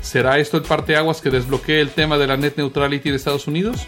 ¿Será 0.00 0.38
esto 0.38 0.56
el 0.56 0.62
parteaguas 0.62 1.20
que 1.20 1.30
desbloquee 1.30 1.80
el 1.80 1.90
tema 1.90 2.18
de 2.18 2.26
la 2.26 2.36
net 2.36 2.54
neutrality 2.56 3.10
de 3.10 3.16
Estados 3.16 3.46
Unidos? 3.46 3.86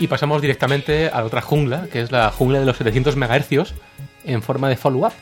Y 0.00 0.08
pasamos 0.08 0.42
directamente 0.42 1.08
a 1.08 1.20
la 1.20 1.26
otra 1.26 1.42
jungla, 1.42 1.86
que 1.92 2.00
es 2.00 2.10
la 2.10 2.32
jungla 2.32 2.58
de 2.58 2.66
los 2.66 2.76
700 2.76 3.16
MHz 3.16 3.74
en 4.24 4.42
forma 4.42 4.68
de 4.68 4.76
follow-up. 4.76 5.12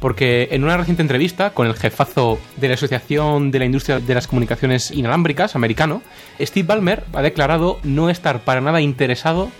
Porque 0.00 0.48
en 0.50 0.64
una 0.64 0.76
reciente 0.76 1.02
entrevista 1.02 1.50
con 1.50 1.66
el 1.66 1.74
jefazo 1.74 2.38
de 2.56 2.68
la 2.68 2.74
Asociación 2.74 3.50
de 3.50 3.58
la 3.58 3.64
Industria 3.64 3.98
de 3.98 4.14
las 4.14 4.26
Comunicaciones 4.26 4.90
Inalámbricas, 4.90 5.56
americano, 5.56 6.02
Steve 6.40 6.66
Ballmer 6.66 7.04
ha 7.12 7.22
declarado 7.22 7.78
no 7.82 8.10
estar 8.10 8.40
para 8.40 8.60
nada 8.60 8.80
interesado 8.80 9.50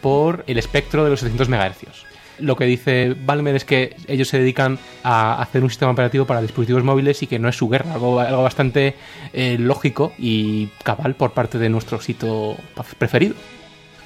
por 0.00 0.44
el 0.46 0.58
espectro 0.58 1.04
de 1.04 1.10
los 1.10 1.20
700 1.20 1.48
MHz. 1.48 2.14
Lo 2.38 2.56
que 2.56 2.64
dice 2.64 3.14
Balmer 3.24 3.54
es 3.54 3.64
que 3.64 3.96
ellos 4.08 4.28
se 4.28 4.38
dedican 4.38 4.78
a 5.04 5.40
hacer 5.40 5.62
un 5.62 5.70
sistema 5.70 5.92
operativo 5.92 6.26
para 6.26 6.42
dispositivos 6.42 6.82
móviles 6.82 7.22
y 7.22 7.26
que 7.26 7.38
no 7.38 7.48
es 7.48 7.56
su 7.56 7.68
guerra, 7.68 7.94
algo, 7.94 8.16
bastante 8.16 8.96
eh, 9.32 9.56
lógico 9.58 10.12
y 10.18 10.66
cabal 10.82 11.14
por 11.14 11.32
parte 11.32 11.58
de 11.58 11.68
nuestro 11.68 12.00
sitio 12.00 12.56
preferido. 12.98 13.34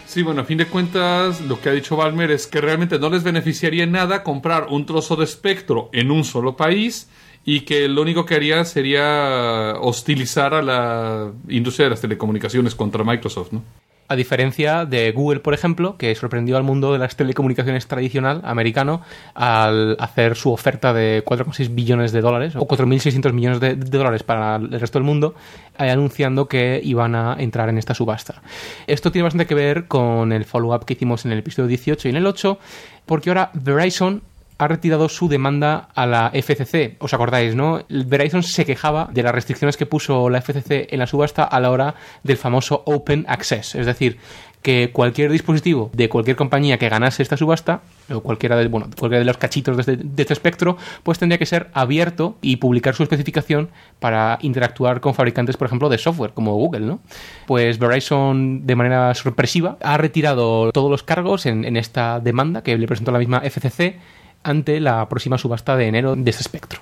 Sí, 0.08 0.22
bueno, 0.22 0.40
a 0.40 0.44
fin 0.44 0.56
de 0.56 0.64
cuentas, 0.64 1.42
lo 1.42 1.60
que 1.60 1.68
ha 1.68 1.72
dicho 1.72 1.94
Balmer 1.94 2.30
es 2.30 2.46
que 2.46 2.62
realmente 2.62 2.98
no 2.98 3.10
les 3.10 3.22
beneficiaría 3.22 3.84
en 3.84 3.92
nada 3.92 4.22
comprar 4.22 4.68
un 4.70 4.86
trozo 4.86 5.16
de 5.16 5.24
espectro 5.24 5.90
en 5.92 6.10
un 6.10 6.24
solo 6.24 6.56
país 6.56 7.10
y 7.44 7.60
que 7.60 7.88
lo 7.88 8.00
único 8.00 8.24
que 8.24 8.34
haría 8.34 8.64
sería 8.64 9.74
hostilizar 9.78 10.54
a 10.54 10.62
la 10.62 11.30
industria 11.50 11.84
de 11.84 11.90
las 11.90 12.00
telecomunicaciones 12.00 12.74
contra 12.74 13.04
Microsoft, 13.04 13.52
¿no? 13.52 13.62
A 14.10 14.16
diferencia 14.16 14.86
de 14.86 15.12
Google, 15.12 15.40
por 15.40 15.52
ejemplo, 15.52 15.98
que 15.98 16.14
sorprendió 16.14 16.56
al 16.56 16.62
mundo 16.62 16.94
de 16.94 16.98
las 16.98 17.14
telecomunicaciones 17.14 17.86
tradicional 17.86 18.40
americano 18.42 19.02
al 19.34 19.96
hacer 20.00 20.34
su 20.34 20.50
oferta 20.50 20.94
de 20.94 21.22
4,6 21.26 21.74
billones 21.74 22.12
de 22.12 22.22
dólares 22.22 22.56
o 22.56 22.66
4.600 22.66 23.32
millones 23.34 23.60
de, 23.60 23.74
dólares 23.74 24.22
para 24.22 24.56
el 24.56 24.80
resto 24.80 24.98
del 24.98 25.04
mundo, 25.04 25.34
eh, 25.78 25.90
anunciando 25.90 26.48
que 26.48 26.80
iban 26.82 27.14
a 27.14 27.36
entrar 27.38 27.68
en 27.68 27.76
esta 27.76 27.92
subasta. 27.92 28.40
Esto 28.86 29.12
tiene 29.12 29.24
bastante 29.24 29.46
que 29.46 29.54
ver 29.54 29.86
con 29.88 30.32
el 30.32 30.46
follow-up 30.46 30.86
que 30.86 30.94
hicimos 30.94 31.26
en 31.26 31.32
el 31.32 31.40
episodio 31.40 31.68
18 31.68 32.08
y 32.08 32.10
en 32.10 32.16
el 32.16 32.26
8, 32.26 32.58
porque 33.04 33.28
ahora 33.28 33.50
Verizon 33.52 34.22
ha 34.58 34.68
retirado 34.68 35.08
su 35.08 35.28
demanda 35.28 35.88
a 35.94 36.04
la 36.06 36.30
FCC. 36.34 36.96
¿Os 36.98 37.14
acordáis, 37.14 37.54
no? 37.54 37.80
Verizon 37.88 38.42
se 38.42 38.66
quejaba 38.66 39.08
de 39.12 39.22
las 39.22 39.32
restricciones 39.32 39.76
que 39.76 39.86
puso 39.86 40.28
la 40.28 40.40
FCC 40.40 40.92
en 40.92 40.98
la 40.98 41.06
subasta 41.06 41.44
a 41.44 41.60
la 41.60 41.70
hora 41.70 41.94
del 42.24 42.36
famoso 42.36 42.82
Open 42.84 43.24
Access. 43.28 43.76
Es 43.76 43.86
decir, 43.86 44.18
que 44.62 44.90
cualquier 44.92 45.30
dispositivo 45.30 45.90
de 45.92 46.08
cualquier 46.08 46.36
compañía 46.36 46.78
que 46.78 46.88
ganase 46.88 47.22
esta 47.22 47.36
subasta, 47.36 47.82
o 48.12 48.20
cualquiera 48.20 48.56
de, 48.56 48.66
bueno, 48.66 48.88
cualquiera 48.98 49.20
de 49.20 49.24
los 49.24 49.36
cachitos 49.36 49.76
de 49.76 49.80
este, 49.80 49.96
de 49.96 50.22
este, 50.22 50.32
espectro, 50.32 50.76
pues 51.04 51.18
tendría 51.18 51.38
que 51.38 51.46
ser 51.46 51.70
abierto 51.72 52.36
y 52.42 52.56
publicar 52.56 52.94
su 52.94 53.04
especificación 53.04 53.70
para 54.00 54.38
interactuar 54.42 55.00
con 55.00 55.14
fabricantes, 55.14 55.56
por 55.56 55.66
ejemplo, 55.66 55.88
de 55.88 55.98
software, 55.98 56.32
como 56.32 56.54
Google, 56.54 56.80
¿no? 56.80 57.00
Pues 57.46 57.78
Verizon, 57.78 58.66
de 58.66 58.74
manera 58.74 59.14
sorpresiva, 59.14 59.78
ha 59.80 59.96
retirado 59.96 60.72
todos 60.72 60.90
los 60.90 61.04
cargos 61.04 61.46
en, 61.46 61.64
en 61.64 61.76
esta 61.76 62.18
demanda 62.18 62.62
que 62.62 62.76
le 62.76 62.86
presentó 62.88 63.12
la 63.12 63.20
misma 63.20 63.40
FCC 63.40 63.96
ante 64.42 64.80
la 64.80 65.08
próxima 65.08 65.38
subasta 65.38 65.76
de 65.76 65.86
enero 65.86 66.16
de 66.16 66.30
ese 66.30 66.40
espectro. 66.40 66.80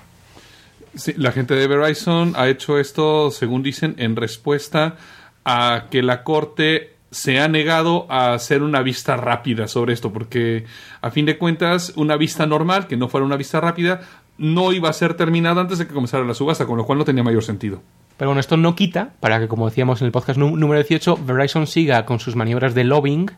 Sí, 0.95 1.13
la 1.17 1.31
gente 1.31 1.55
de 1.55 1.67
Verizon 1.67 2.33
ha 2.35 2.47
hecho 2.47 2.79
esto, 2.79 3.29
según 3.29 3.61
dicen, 3.61 3.95
en 3.97 4.15
respuesta 4.15 4.95
a 5.45 5.85
que 5.91 6.01
la 6.01 6.23
Corte 6.23 6.95
se 7.11 7.39
ha 7.39 7.47
negado 7.47 8.05
a 8.09 8.33
hacer 8.33 8.63
una 8.63 8.81
vista 8.81 9.15
rápida 9.15 9.67
sobre 9.67 9.93
esto, 9.93 10.11
porque 10.11 10.65
a 11.01 11.11
fin 11.11 11.25
de 11.25 11.37
cuentas, 11.37 11.93
una 11.95 12.17
vista 12.17 12.45
normal, 12.45 12.87
que 12.87 12.97
no 12.97 13.07
fuera 13.07 13.25
una 13.25 13.37
vista 13.37 13.61
rápida, 13.61 14.01
no 14.37 14.71
iba 14.73 14.89
a 14.89 14.93
ser 14.93 15.13
terminada 15.13 15.61
antes 15.61 15.77
de 15.77 15.87
que 15.87 15.93
comenzara 15.93 16.25
la 16.25 16.33
subasta, 16.33 16.65
con 16.65 16.77
lo 16.77 16.85
cual 16.85 16.99
no 16.99 17.05
tenía 17.05 17.23
mayor 17.23 17.43
sentido. 17.43 17.81
Pero 18.17 18.29
bueno, 18.29 18.39
esto 18.39 18.57
no 18.57 18.75
quita 18.75 19.11
para 19.19 19.39
que, 19.39 19.47
como 19.47 19.67
decíamos 19.67 20.01
en 20.01 20.07
el 20.07 20.11
podcast 20.11 20.39
número 20.39 20.79
18, 20.79 21.19
Verizon 21.23 21.67
siga 21.67 22.05
con 22.05 22.19
sus 22.19 22.35
maniobras 22.35 22.73
de 22.73 22.83
lobbying, 22.83 23.31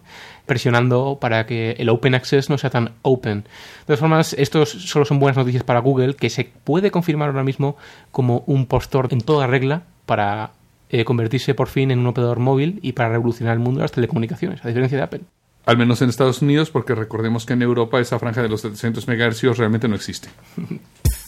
presionando 0.45 1.17
para 1.19 1.45
que 1.45 1.71
el 1.73 1.89
open 1.89 2.15
access 2.15 2.49
no 2.49 2.57
sea 2.57 2.69
tan 2.69 2.93
open. 3.01 3.41
De 3.41 3.85
todas 3.85 3.99
formas, 3.99 4.33
estos 4.33 4.69
solo 4.69 5.05
son 5.05 5.19
buenas 5.19 5.37
noticias 5.37 5.63
para 5.63 5.79
Google, 5.81 6.15
que 6.15 6.29
se 6.29 6.49
puede 6.63 6.91
confirmar 6.91 7.29
ahora 7.29 7.43
mismo 7.43 7.75
como 8.11 8.43
un 8.47 8.65
postor 8.65 9.09
en 9.11 9.21
toda 9.21 9.47
regla 9.47 9.83
para 10.05 10.51
eh, 10.89 11.03
convertirse 11.03 11.53
por 11.53 11.67
fin 11.67 11.91
en 11.91 11.99
un 11.99 12.07
operador 12.07 12.39
móvil 12.39 12.79
y 12.81 12.93
para 12.93 13.09
revolucionar 13.09 13.53
el 13.53 13.59
mundo 13.59 13.79
de 13.79 13.83
las 13.83 13.91
telecomunicaciones, 13.91 14.63
a 14.63 14.69
diferencia 14.69 14.97
de 14.97 15.03
Apple. 15.03 15.21
Al 15.65 15.77
menos 15.77 16.01
en 16.01 16.09
Estados 16.09 16.41
Unidos, 16.41 16.71
porque 16.71 16.95
recordemos 16.95 17.45
que 17.45 17.53
en 17.53 17.61
Europa 17.61 17.99
esa 17.99 18.17
franja 18.17 18.41
de 18.41 18.49
los 18.49 18.61
700 18.61 19.07
MHz 19.07 19.57
realmente 19.57 19.87
no 19.87 19.95
existe. 19.95 20.29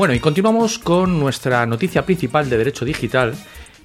Bueno, 0.00 0.14
y 0.14 0.18
continuamos 0.18 0.78
con 0.78 1.20
nuestra 1.20 1.66
noticia 1.66 2.06
principal 2.06 2.48
de 2.48 2.56
derecho 2.56 2.86
digital. 2.86 3.34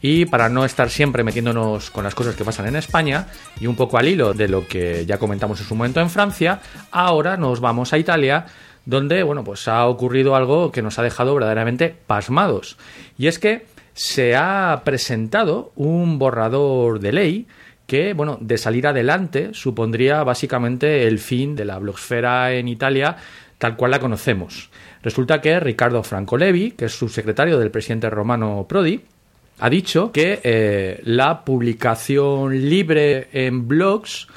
Y 0.02 0.26
para 0.26 0.48
no 0.48 0.64
estar 0.64 0.90
siempre 0.90 1.26
metiéndonos 1.26 1.92
con 1.92 2.06
las 2.06 2.16
cosas 2.16 2.38
que 2.38 2.46
pasan 2.46 2.68
en 2.68 2.78
España, 2.78 3.28
y 3.60 3.68
un 3.68 3.76
poco 3.76 3.98
al 3.98 4.08
hilo 4.08 4.34
de 4.34 4.48
lo 4.48 4.66
que 4.66 5.06
ya 5.06 5.18
comentamos 5.18 5.60
en 5.60 5.68
su 5.68 5.76
momento 5.76 6.00
en 6.00 6.10
Francia, 6.10 6.62
ahora 6.90 7.36
nos 7.36 7.60
vamos 7.60 7.92
a 7.92 7.98
Italia, 7.98 8.46
donde, 8.86 9.24
bueno, 9.24 9.44
pues 9.44 9.68
ha 9.68 9.86
ocurrido 9.88 10.38
algo 10.38 10.72
que 10.72 10.82
nos 10.82 10.98
ha 11.00 11.04
dejado 11.04 11.36
verdaderamente 11.36 11.94
pasmados. 12.08 12.78
Y 13.18 13.28
es 13.28 13.38
que 13.38 13.66
se 13.94 14.38
ha 14.38 14.84
presentado 14.86 15.74
un 15.76 16.18
borrador 16.18 17.02
de 17.02 17.12
ley 17.12 17.48
que, 17.88 18.14
bueno, 18.14 18.38
de 18.40 18.58
salir 18.58 18.88
adelante 18.88 19.50
supondría 19.52 20.24
básicamente 20.24 21.08
el 21.08 21.20
fin 21.20 21.58
de 21.58 21.66
la 21.66 21.78
blogosfera 21.78 22.54
en 22.54 22.70
Italia 22.70 23.18
tal 23.58 23.76
cual 23.76 23.92
la 23.92 24.00
conocemos. 24.00 24.70
Resulta 25.02 25.42
que 25.42 25.60
Ricardo 25.60 26.04
Franco 26.04 26.38
Levi, 26.38 26.72
que 26.72 26.86
es 26.86 26.94
subsecretario 26.94 27.60
del 27.60 27.72
presidente 27.72 28.10
romano 28.10 28.66
Prodi, 28.68 29.02
ha 29.60 29.70
dicho 29.70 30.12
que 30.12 30.42
eh, 30.44 31.02
la 31.04 31.46
publicación 31.46 32.70
libre 32.70 33.30
en 33.32 33.68
blogs 33.68 34.28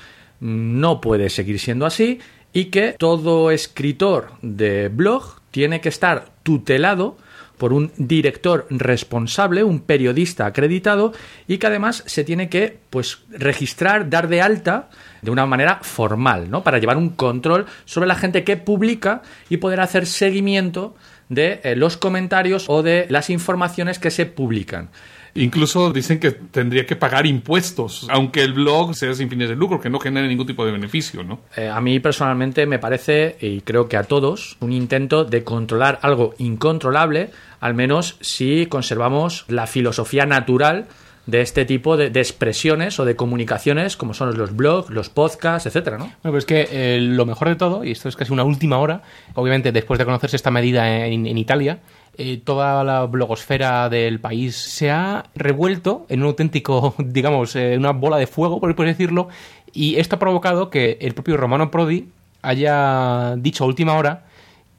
no 0.41 1.01
puede 1.01 1.29
seguir 1.31 1.59
siendo 1.59 1.87
así 1.87 2.21
y 2.53 2.67
que 2.67 2.95
todo 2.99 3.51
escritor 3.51 4.31
de 4.43 4.89
blog 4.89 5.41
tiene 5.51 5.81
que 5.81 5.89
estar 5.89 6.27
tutelado 6.43 7.17
por 7.59 7.73
un 7.73 7.93
director 7.97 8.67
responsable, 8.71 9.65
un 9.65 9.81
periodista 9.81 10.47
acreditado 10.47 11.13
y 11.47 11.59
que 11.59 11.67
además 11.67 12.05
se 12.07 12.25
tiene 12.25 12.49
que 12.49 12.79
pues 12.91 13.19
registrar, 13.31 14.09
dar 14.09 14.29
de 14.29 14.41
alta 14.41 14.89
de 15.23 15.31
una 15.31 15.47
manera 15.47 15.81
formal, 15.83 16.51
¿no? 16.51 16.63
Para 16.63 16.79
llevar 16.79 16.97
un 16.97 17.11
control 17.11 17.67
sobre 17.85 18.09
la 18.09 18.15
gente 18.15 18.45
que 18.45 18.57
publica 18.57 19.23
y 19.49 19.59
poder 19.59 19.81
hacer 19.81 20.07
seguimiento 20.07 20.95
de 21.29 21.61
eh, 21.63 21.77
los 21.77 21.97
comentarios 21.97 22.67
o 22.69 22.83
de 22.83 23.07
las 23.11 23.31
informaciones 23.31 23.99
que 23.99 24.11
se 24.11 24.27
publican. 24.27 24.91
Incluso 25.35 25.93
dicen 25.93 26.19
que 26.19 26.33
tendría 26.33 26.85
que 26.87 26.97
pagar 26.97 27.27
impuestos, 27.27 28.07
aunque 28.11 28.43
el 28.43 28.55
blog 28.55 28.95
sea 28.95 29.15
sin 29.15 29.29
fines 29.29 29.49
de 29.49 29.57
lucro, 29.57 29.81
que 29.81 29.91
no 29.91 30.01
genere 30.01 30.27
ningún 30.27 30.47
tipo 30.47 30.65
de 30.65 30.73
beneficio, 30.73 31.23
¿no? 31.23 31.41
Eh, 31.57 31.69
a 31.69 31.81
mí 31.81 32.01
personalmente 32.01 32.67
me 32.67 32.79
parece, 32.79 33.37
y 33.41 33.61
creo 33.61 33.89
que 33.89 33.97
a 33.97 34.05
todos, 34.05 34.57
un 34.61 34.73
intento 34.73 35.25
de 35.25 35.45
controlar 35.45 35.99
algo 36.03 36.35
incontrolable, 36.39 37.31
al 37.61 37.75
menos 37.75 38.17
si 38.21 38.67
conservamos 38.67 39.45
la 39.49 39.67
filosofía 39.67 40.27
natural 40.27 40.87
de 41.29 41.43
este 41.43 41.67
tipo 41.67 41.99
de, 41.99 42.07
expresiones 42.07 42.99
o 42.99 43.05
de 43.05 43.15
comunicaciones, 43.15 43.99
como 43.99 44.15
son 44.15 44.37
los 44.39 44.57
blogs, 44.57 44.89
los 44.89 45.11
podcasts, 45.11 45.67
etcétera, 45.67 45.99
¿no? 45.99 46.05
Bueno, 46.05 46.33
pues 46.33 46.45
es 46.45 46.47
que 46.47 46.69
eh, 46.71 47.01
lo 47.01 47.27
mejor 47.27 47.49
de 47.49 47.57
todo, 47.57 47.85
y 47.85 47.91
esto 47.91 48.09
es 48.09 48.17
casi 48.17 48.33
una 48.33 48.45
última 48.45 48.79
hora, 48.79 49.03
obviamente 49.35 49.71
después 49.71 49.99
de 49.99 50.07
conocerse 50.07 50.37
esta 50.37 50.51
medida 50.51 51.07
en, 51.07 51.27
en 51.27 51.37
Italia, 51.37 51.81
eh, 52.17 52.41
toda 52.43 52.83
la 52.83 53.05
blogosfera 53.05 53.91
del 53.91 54.21
país 54.21 54.57
se 54.57 54.91
ha 54.91 55.27
revuelto 55.35 56.07
en 56.09 56.23
un 56.23 56.29
auténtico, 56.29 56.95
digamos, 56.99 57.55
eh, 57.57 57.77
una 57.77 57.93
bola 57.93 58.17
de 58.17 58.27
fuego, 58.27 58.59
por 58.59 58.75
decirlo, 58.75 59.29
y 59.75 59.97
esto 59.97 60.17
ha 60.17 60.19
provocado 60.19 60.71
que 60.71 60.97
el 61.03 61.13
propio 61.13 61.37
Romano 61.37 61.71
Prodi 61.71 62.09
haya 62.41 63.37
dicho 63.37 63.65
a 63.65 63.67
última 63.67 63.95
hora 63.99 64.25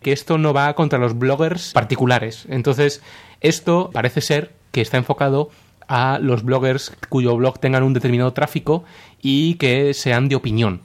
que 0.02 0.12
esto 0.12 0.38
no 0.38 0.54
va 0.54 0.74
contra 0.74 1.00
los 1.00 1.18
bloggers 1.18 1.74
particulares. 1.74 2.46
Entonces, 2.50 3.02
esto 3.42 3.90
parece 3.94 4.22
ser 4.22 4.52
que 4.72 4.82
está 4.82 4.98
enfocado 4.98 5.50
a 5.88 6.20
los 6.22 6.44
bloggers 6.44 6.94
cuyo 7.10 7.36
blog 7.36 7.60
tengan 7.60 7.84
un 7.84 7.94
determinado 7.94 8.32
tráfico 8.34 8.84
y 9.22 9.56
que 9.56 9.94
sean 9.94 10.30
de 10.30 10.36
opinión. 10.36 10.82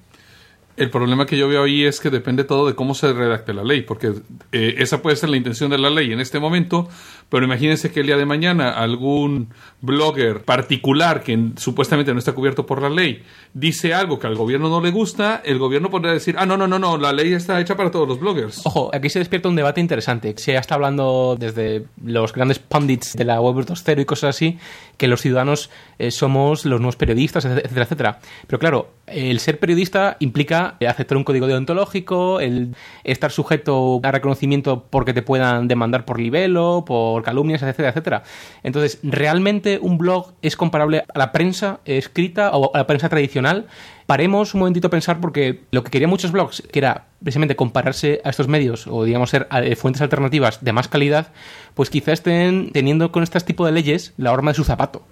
El 0.76 0.90
problema 0.90 1.24
que 1.26 1.36
yo 1.38 1.46
veo 1.48 1.62
ahí 1.62 1.84
es 1.84 2.00
que 2.00 2.10
depende 2.10 2.42
todo 2.44 2.66
de 2.66 2.74
cómo 2.74 2.94
se 2.94 3.12
redacte 3.12 3.54
la 3.54 3.62
ley, 3.62 3.82
porque 3.82 4.12
eh, 4.50 4.74
esa 4.78 5.02
puede 5.02 5.14
ser 5.16 5.28
la 5.30 5.36
intención 5.36 5.70
de 5.70 5.78
la 5.78 5.88
ley 5.88 6.12
en 6.12 6.20
este 6.20 6.40
momento, 6.40 6.88
pero 7.28 7.44
imagínense 7.44 7.92
que 7.92 8.00
el 8.00 8.06
día 8.06 8.16
de 8.16 8.26
mañana 8.26 8.70
algún 8.70 9.50
blogger 9.80 10.42
particular 10.42 11.22
que 11.22 11.32
en- 11.32 11.56
supuestamente 11.58 12.12
no 12.12 12.18
está 12.18 12.32
cubierto 12.32 12.66
por 12.66 12.82
la 12.82 12.88
ley 12.90 13.22
dice 13.52 13.94
algo 13.94 14.18
que 14.18 14.26
al 14.26 14.34
gobierno 14.34 14.68
no 14.68 14.80
le 14.80 14.90
gusta, 14.90 15.40
el 15.44 15.58
gobierno 15.58 15.90
podría 15.90 16.12
decir, 16.12 16.34
ah, 16.38 16.46
no, 16.46 16.56
no, 16.56 16.66
no, 16.66 16.78
no, 16.80 16.96
la 16.98 17.12
ley 17.12 17.32
está 17.34 17.60
hecha 17.60 17.76
para 17.76 17.92
todos 17.92 18.08
los 18.08 18.18
bloggers. 18.18 18.62
Ojo, 18.66 18.90
aquí 18.92 19.08
se 19.10 19.20
despierta 19.20 19.48
un 19.48 19.54
debate 19.56 19.80
interesante. 19.80 20.34
Se 20.38 20.56
está 20.56 20.74
hablando 20.74 21.36
desde 21.38 21.84
los 22.04 22.32
grandes 22.32 22.58
pundits 22.58 23.12
de 23.14 23.24
la 23.24 23.40
web 23.40 23.64
2.0 23.64 24.00
y 24.00 24.04
cosas 24.04 24.34
así, 24.34 24.58
que 24.96 25.06
los 25.06 25.20
ciudadanos 25.20 25.70
eh, 26.00 26.10
somos 26.10 26.64
los 26.64 26.80
nuevos 26.80 26.96
periodistas, 26.96 27.44
etcétera, 27.44 27.84
etcétera. 27.84 28.18
Pero 28.48 28.58
claro, 28.58 28.90
el 29.06 29.38
ser 29.38 29.58
periodista 29.60 30.16
implica 30.18 30.63
eh, 30.80 30.88
aceptar 30.88 31.16
un 31.16 31.24
código 31.24 31.46
deontológico, 31.46 32.40
el 32.40 32.74
estar 33.04 33.30
sujeto 33.30 34.00
a 34.02 34.10
reconocimiento 34.10 34.84
porque 34.90 35.12
te 35.12 35.22
puedan 35.22 35.68
demandar 35.68 36.04
por 36.04 36.18
libelo, 36.18 36.84
por 36.86 37.22
calumnias, 37.22 37.62
etcétera, 37.62 37.90
etcétera. 37.90 38.22
Entonces, 38.62 38.98
¿realmente 39.02 39.78
un 39.80 39.98
blog 39.98 40.32
es 40.42 40.56
comparable 40.56 41.04
a 41.12 41.18
la 41.18 41.32
prensa 41.32 41.80
escrita 41.84 42.50
o 42.52 42.74
a 42.74 42.78
la 42.78 42.86
prensa 42.86 43.08
tradicional? 43.08 43.66
Paremos 44.06 44.52
un 44.52 44.60
momentito 44.60 44.88
a 44.88 44.90
pensar 44.90 45.20
porque 45.20 45.62
lo 45.70 45.82
que 45.82 45.90
querían 45.90 46.10
muchos 46.10 46.30
blogs, 46.30 46.62
que 46.70 46.78
era 46.78 47.06
precisamente 47.22 47.56
compararse 47.56 48.20
a 48.24 48.30
estos 48.30 48.48
medios 48.48 48.86
o 48.86 49.04
digamos 49.04 49.30
ser 49.30 49.48
eh, 49.50 49.76
fuentes 49.76 50.02
alternativas 50.02 50.62
de 50.62 50.72
más 50.72 50.88
calidad, 50.88 51.28
pues 51.74 51.88
quizá 51.88 52.12
estén 52.12 52.70
teniendo 52.72 53.12
con 53.12 53.22
este 53.22 53.40
tipo 53.40 53.64
de 53.64 53.72
leyes 53.72 54.12
la 54.18 54.32
horma 54.32 54.50
de 54.50 54.56
su 54.56 54.64
zapato. 54.64 55.02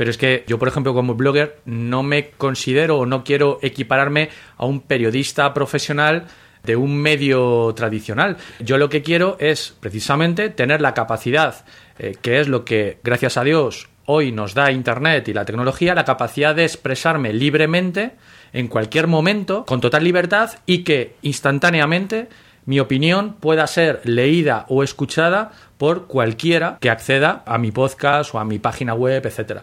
Pero 0.00 0.10
es 0.12 0.16
que 0.16 0.44
yo, 0.46 0.58
por 0.58 0.66
ejemplo, 0.66 0.94
como 0.94 1.14
blogger, 1.14 1.58
no 1.66 2.02
me 2.02 2.30
considero 2.30 2.96
o 2.96 3.04
no 3.04 3.22
quiero 3.22 3.58
equipararme 3.60 4.30
a 4.56 4.64
un 4.64 4.80
periodista 4.80 5.52
profesional 5.52 6.24
de 6.62 6.74
un 6.74 6.96
medio 6.96 7.74
tradicional. 7.76 8.38
Yo 8.60 8.78
lo 8.78 8.88
que 8.88 9.02
quiero 9.02 9.36
es 9.40 9.76
precisamente 9.78 10.48
tener 10.48 10.80
la 10.80 10.94
capacidad, 10.94 11.66
eh, 11.98 12.16
que 12.22 12.40
es 12.40 12.48
lo 12.48 12.64
que, 12.64 12.96
gracias 13.04 13.36
a 13.36 13.44
Dios, 13.44 13.90
hoy 14.06 14.32
nos 14.32 14.54
da 14.54 14.72
Internet 14.72 15.28
y 15.28 15.34
la 15.34 15.44
tecnología, 15.44 15.94
la 15.94 16.06
capacidad 16.06 16.54
de 16.54 16.64
expresarme 16.64 17.34
libremente 17.34 18.12
en 18.54 18.68
cualquier 18.68 19.06
momento, 19.06 19.66
con 19.66 19.82
total 19.82 20.02
libertad 20.02 20.52
y 20.64 20.82
que 20.82 21.16
instantáneamente 21.20 22.30
mi 22.64 22.80
opinión 22.80 23.34
pueda 23.34 23.66
ser 23.66 24.00
leída 24.04 24.64
o 24.68 24.82
escuchada 24.82 25.50
por 25.76 26.06
cualquiera 26.06 26.78
que 26.80 26.88
acceda 26.88 27.42
a 27.44 27.58
mi 27.58 27.70
podcast 27.70 28.34
o 28.34 28.38
a 28.38 28.44
mi 28.46 28.58
página 28.58 28.94
web, 28.94 29.26
etcétera. 29.26 29.62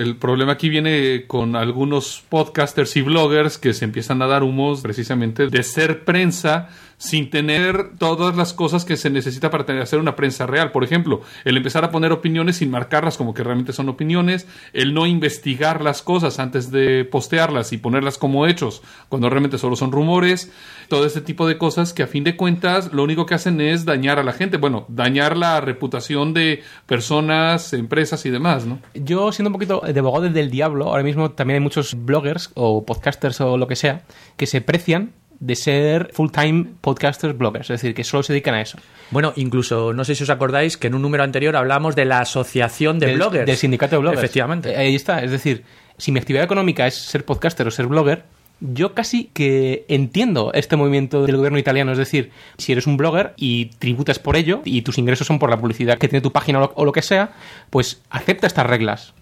El 0.00 0.16
problema 0.16 0.52
aquí 0.52 0.70
viene 0.70 1.26
con 1.26 1.56
algunos 1.56 2.24
podcasters 2.30 2.96
y 2.96 3.02
bloggers 3.02 3.58
que 3.58 3.74
se 3.74 3.84
empiezan 3.84 4.22
a 4.22 4.26
dar 4.26 4.42
humos 4.42 4.80
precisamente 4.80 5.48
de 5.48 5.62
ser 5.62 6.06
prensa 6.06 6.70
sin 7.00 7.30
tener 7.30 7.96
todas 7.96 8.36
las 8.36 8.52
cosas 8.52 8.84
que 8.84 8.98
se 8.98 9.08
necesita 9.08 9.50
para 9.50 9.64
tener, 9.64 9.80
hacer 9.80 9.98
una 9.98 10.16
prensa 10.16 10.46
real. 10.46 10.70
Por 10.70 10.84
ejemplo, 10.84 11.22
el 11.46 11.56
empezar 11.56 11.82
a 11.82 11.90
poner 11.90 12.12
opiniones 12.12 12.56
sin 12.56 12.70
marcarlas 12.70 13.16
como 13.16 13.32
que 13.32 13.42
realmente 13.42 13.72
son 13.72 13.88
opiniones, 13.88 14.46
el 14.74 14.92
no 14.92 15.06
investigar 15.06 15.82
las 15.82 16.02
cosas 16.02 16.38
antes 16.38 16.70
de 16.70 17.06
postearlas 17.06 17.72
y 17.72 17.78
ponerlas 17.78 18.18
como 18.18 18.46
hechos 18.46 18.82
cuando 19.08 19.30
realmente 19.30 19.56
solo 19.56 19.76
son 19.76 19.92
rumores, 19.92 20.52
todo 20.88 21.06
ese 21.06 21.22
tipo 21.22 21.48
de 21.48 21.56
cosas 21.56 21.94
que 21.94 22.02
a 22.02 22.06
fin 22.06 22.22
de 22.22 22.36
cuentas 22.36 22.92
lo 22.92 23.02
único 23.02 23.24
que 23.24 23.34
hacen 23.34 23.62
es 23.62 23.86
dañar 23.86 24.18
a 24.18 24.22
la 24.22 24.34
gente, 24.34 24.58
bueno, 24.58 24.84
dañar 24.88 25.38
la 25.38 25.62
reputación 25.62 26.34
de 26.34 26.62
personas, 26.84 27.72
empresas 27.72 28.26
y 28.26 28.30
demás, 28.30 28.66
¿no? 28.66 28.78
Yo, 28.92 29.32
siendo 29.32 29.48
un 29.48 29.54
poquito 29.54 29.80
de 29.80 29.98
abogado 29.98 30.28
del 30.28 30.50
diablo, 30.50 30.88
ahora 30.88 31.02
mismo 31.02 31.30
también 31.30 31.56
hay 31.56 31.62
muchos 31.62 31.94
bloggers 32.04 32.50
o 32.56 32.84
podcasters 32.84 33.40
o 33.40 33.56
lo 33.56 33.66
que 33.66 33.76
sea 33.76 34.02
que 34.36 34.44
se 34.44 34.60
precian 34.60 35.14
de 35.40 35.56
ser 35.56 36.10
full-time 36.12 36.66
podcasters 36.80 37.36
bloggers, 37.36 37.70
es 37.70 37.80
decir, 37.80 37.94
que 37.94 38.04
solo 38.04 38.22
se 38.22 38.34
dedican 38.34 38.54
a 38.54 38.60
eso. 38.60 38.78
Bueno, 39.10 39.32
incluso, 39.36 39.92
no 39.92 40.04
sé 40.04 40.14
si 40.14 40.22
os 40.22 40.30
acordáis 40.30 40.76
que 40.76 40.88
en 40.88 40.94
un 40.94 41.02
número 41.02 41.24
anterior 41.24 41.56
hablamos 41.56 41.96
de 41.96 42.04
la 42.04 42.20
asociación 42.20 42.98
de 42.98 43.06
del, 43.06 43.16
bloggers. 43.16 43.46
Del 43.46 43.56
sindicato 43.56 43.96
de 43.96 44.00
bloggers. 44.00 44.22
Efectivamente. 44.22 44.72
Eh, 44.72 44.76
Ahí 44.76 44.94
está, 44.94 45.20
es 45.20 45.30
decir, 45.30 45.64
si 45.96 46.12
mi 46.12 46.20
actividad 46.20 46.44
económica 46.44 46.86
es 46.86 46.94
ser 46.94 47.24
podcaster 47.24 47.66
o 47.66 47.70
ser 47.70 47.86
blogger, 47.86 48.24
yo 48.60 48.92
casi 48.92 49.30
que 49.32 49.86
entiendo 49.88 50.52
este 50.52 50.76
movimiento 50.76 51.24
del 51.24 51.38
gobierno 51.38 51.58
italiano. 51.58 51.92
Es 51.92 51.98
decir, 51.98 52.30
si 52.58 52.72
eres 52.72 52.86
un 52.86 52.98
blogger 52.98 53.32
y 53.36 53.66
tributas 53.78 54.18
por 54.18 54.36
ello 54.36 54.60
y 54.66 54.82
tus 54.82 54.98
ingresos 54.98 55.26
son 55.26 55.38
por 55.38 55.48
la 55.48 55.58
publicidad 55.58 55.96
que 55.96 56.08
tiene 56.08 56.20
tu 56.20 56.30
página 56.32 56.58
o 56.58 56.60
lo, 56.60 56.72
o 56.74 56.84
lo 56.84 56.92
que 56.92 57.00
sea, 57.00 57.32
pues 57.70 58.02
acepta 58.10 58.46
estas 58.46 58.66
reglas. 58.66 59.14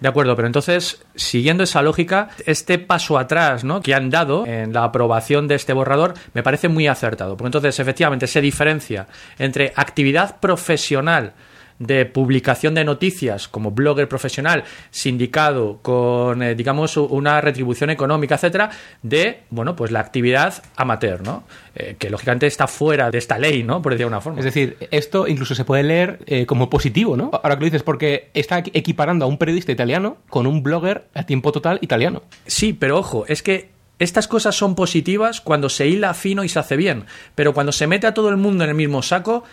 De 0.00 0.08
acuerdo, 0.08 0.34
pero 0.34 0.46
entonces, 0.46 1.02
siguiendo 1.14 1.62
esa 1.62 1.82
lógica, 1.82 2.30
este 2.46 2.78
paso 2.78 3.18
atrás 3.18 3.64
¿no? 3.64 3.82
que 3.82 3.94
han 3.94 4.08
dado 4.08 4.46
en 4.46 4.72
la 4.72 4.84
aprobación 4.84 5.46
de 5.46 5.56
este 5.56 5.74
borrador 5.74 6.14
me 6.32 6.42
parece 6.42 6.68
muy 6.68 6.88
acertado. 6.88 7.36
Porque 7.36 7.48
entonces, 7.48 7.78
efectivamente, 7.78 8.26
se 8.26 8.40
diferencia 8.40 9.06
entre 9.38 9.72
actividad 9.76 10.40
profesional 10.40 11.34
de 11.80 12.04
publicación 12.06 12.74
de 12.74 12.84
noticias 12.84 13.48
como 13.48 13.72
blogger 13.72 14.06
profesional, 14.06 14.64
sindicado, 14.90 15.78
con, 15.82 16.42
eh, 16.42 16.54
digamos, 16.54 16.96
una 16.98 17.40
retribución 17.40 17.90
económica, 17.90 18.36
etcétera, 18.36 18.70
de, 19.02 19.40
bueno, 19.50 19.74
pues 19.74 19.90
la 19.90 20.00
actividad 20.00 20.62
amateur, 20.76 21.22
¿no? 21.22 21.42
Eh, 21.74 21.96
que 21.98 22.10
lógicamente 22.10 22.46
está 22.46 22.66
fuera 22.66 23.10
de 23.10 23.18
esta 23.18 23.38
ley, 23.38 23.62
¿no? 23.62 23.80
Por 23.80 23.92
decir 23.92 24.04
de 24.04 24.08
una 24.08 24.20
forma. 24.20 24.38
Es 24.38 24.44
decir, 24.44 24.76
esto 24.90 25.26
incluso 25.26 25.54
se 25.54 25.64
puede 25.64 25.82
leer 25.82 26.18
eh, 26.26 26.44
como 26.44 26.68
positivo, 26.68 27.16
¿no? 27.16 27.30
Ahora 27.32 27.56
que 27.56 27.60
lo 27.60 27.64
dices, 27.64 27.82
porque 27.82 28.30
está 28.34 28.58
equiparando 28.58 29.24
a 29.24 29.28
un 29.28 29.38
periodista 29.38 29.72
italiano 29.72 30.18
con 30.28 30.46
un 30.46 30.62
blogger 30.62 31.06
a 31.14 31.24
tiempo 31.24 31.50
total 31.50 31.78
italiano. 31.80 32.22
Sí, 32.46 32.74
pero 32.74 32.98
ojo, 32.98 33.24
es 33.26 33.42
que 33.42 33.70
estas 34.00 34.28
cosas 34.28 34.56
son 34.56 34.74
positivas 34.74 35.42
cuando 35.42 35.68
se 35.68 35.86
hila 35.86 36.14
fino 36.14 36.42
y 36.42 36.48
se 36.48 36.58
hace 36.58 36.76
bien, 36.76 37.04
pero 37.34 37.52
cuando 37.52 37.70
se 37.70 37.86
mete 37.86 38.06
a 38.06 38.14
todo 38.14 38.30
el 38.30 38.38
mundo 38.38 38.64
en 38.64 38.70
el 38.70 38.76
mismo 38.76 39.02
saco, 39.02 39.44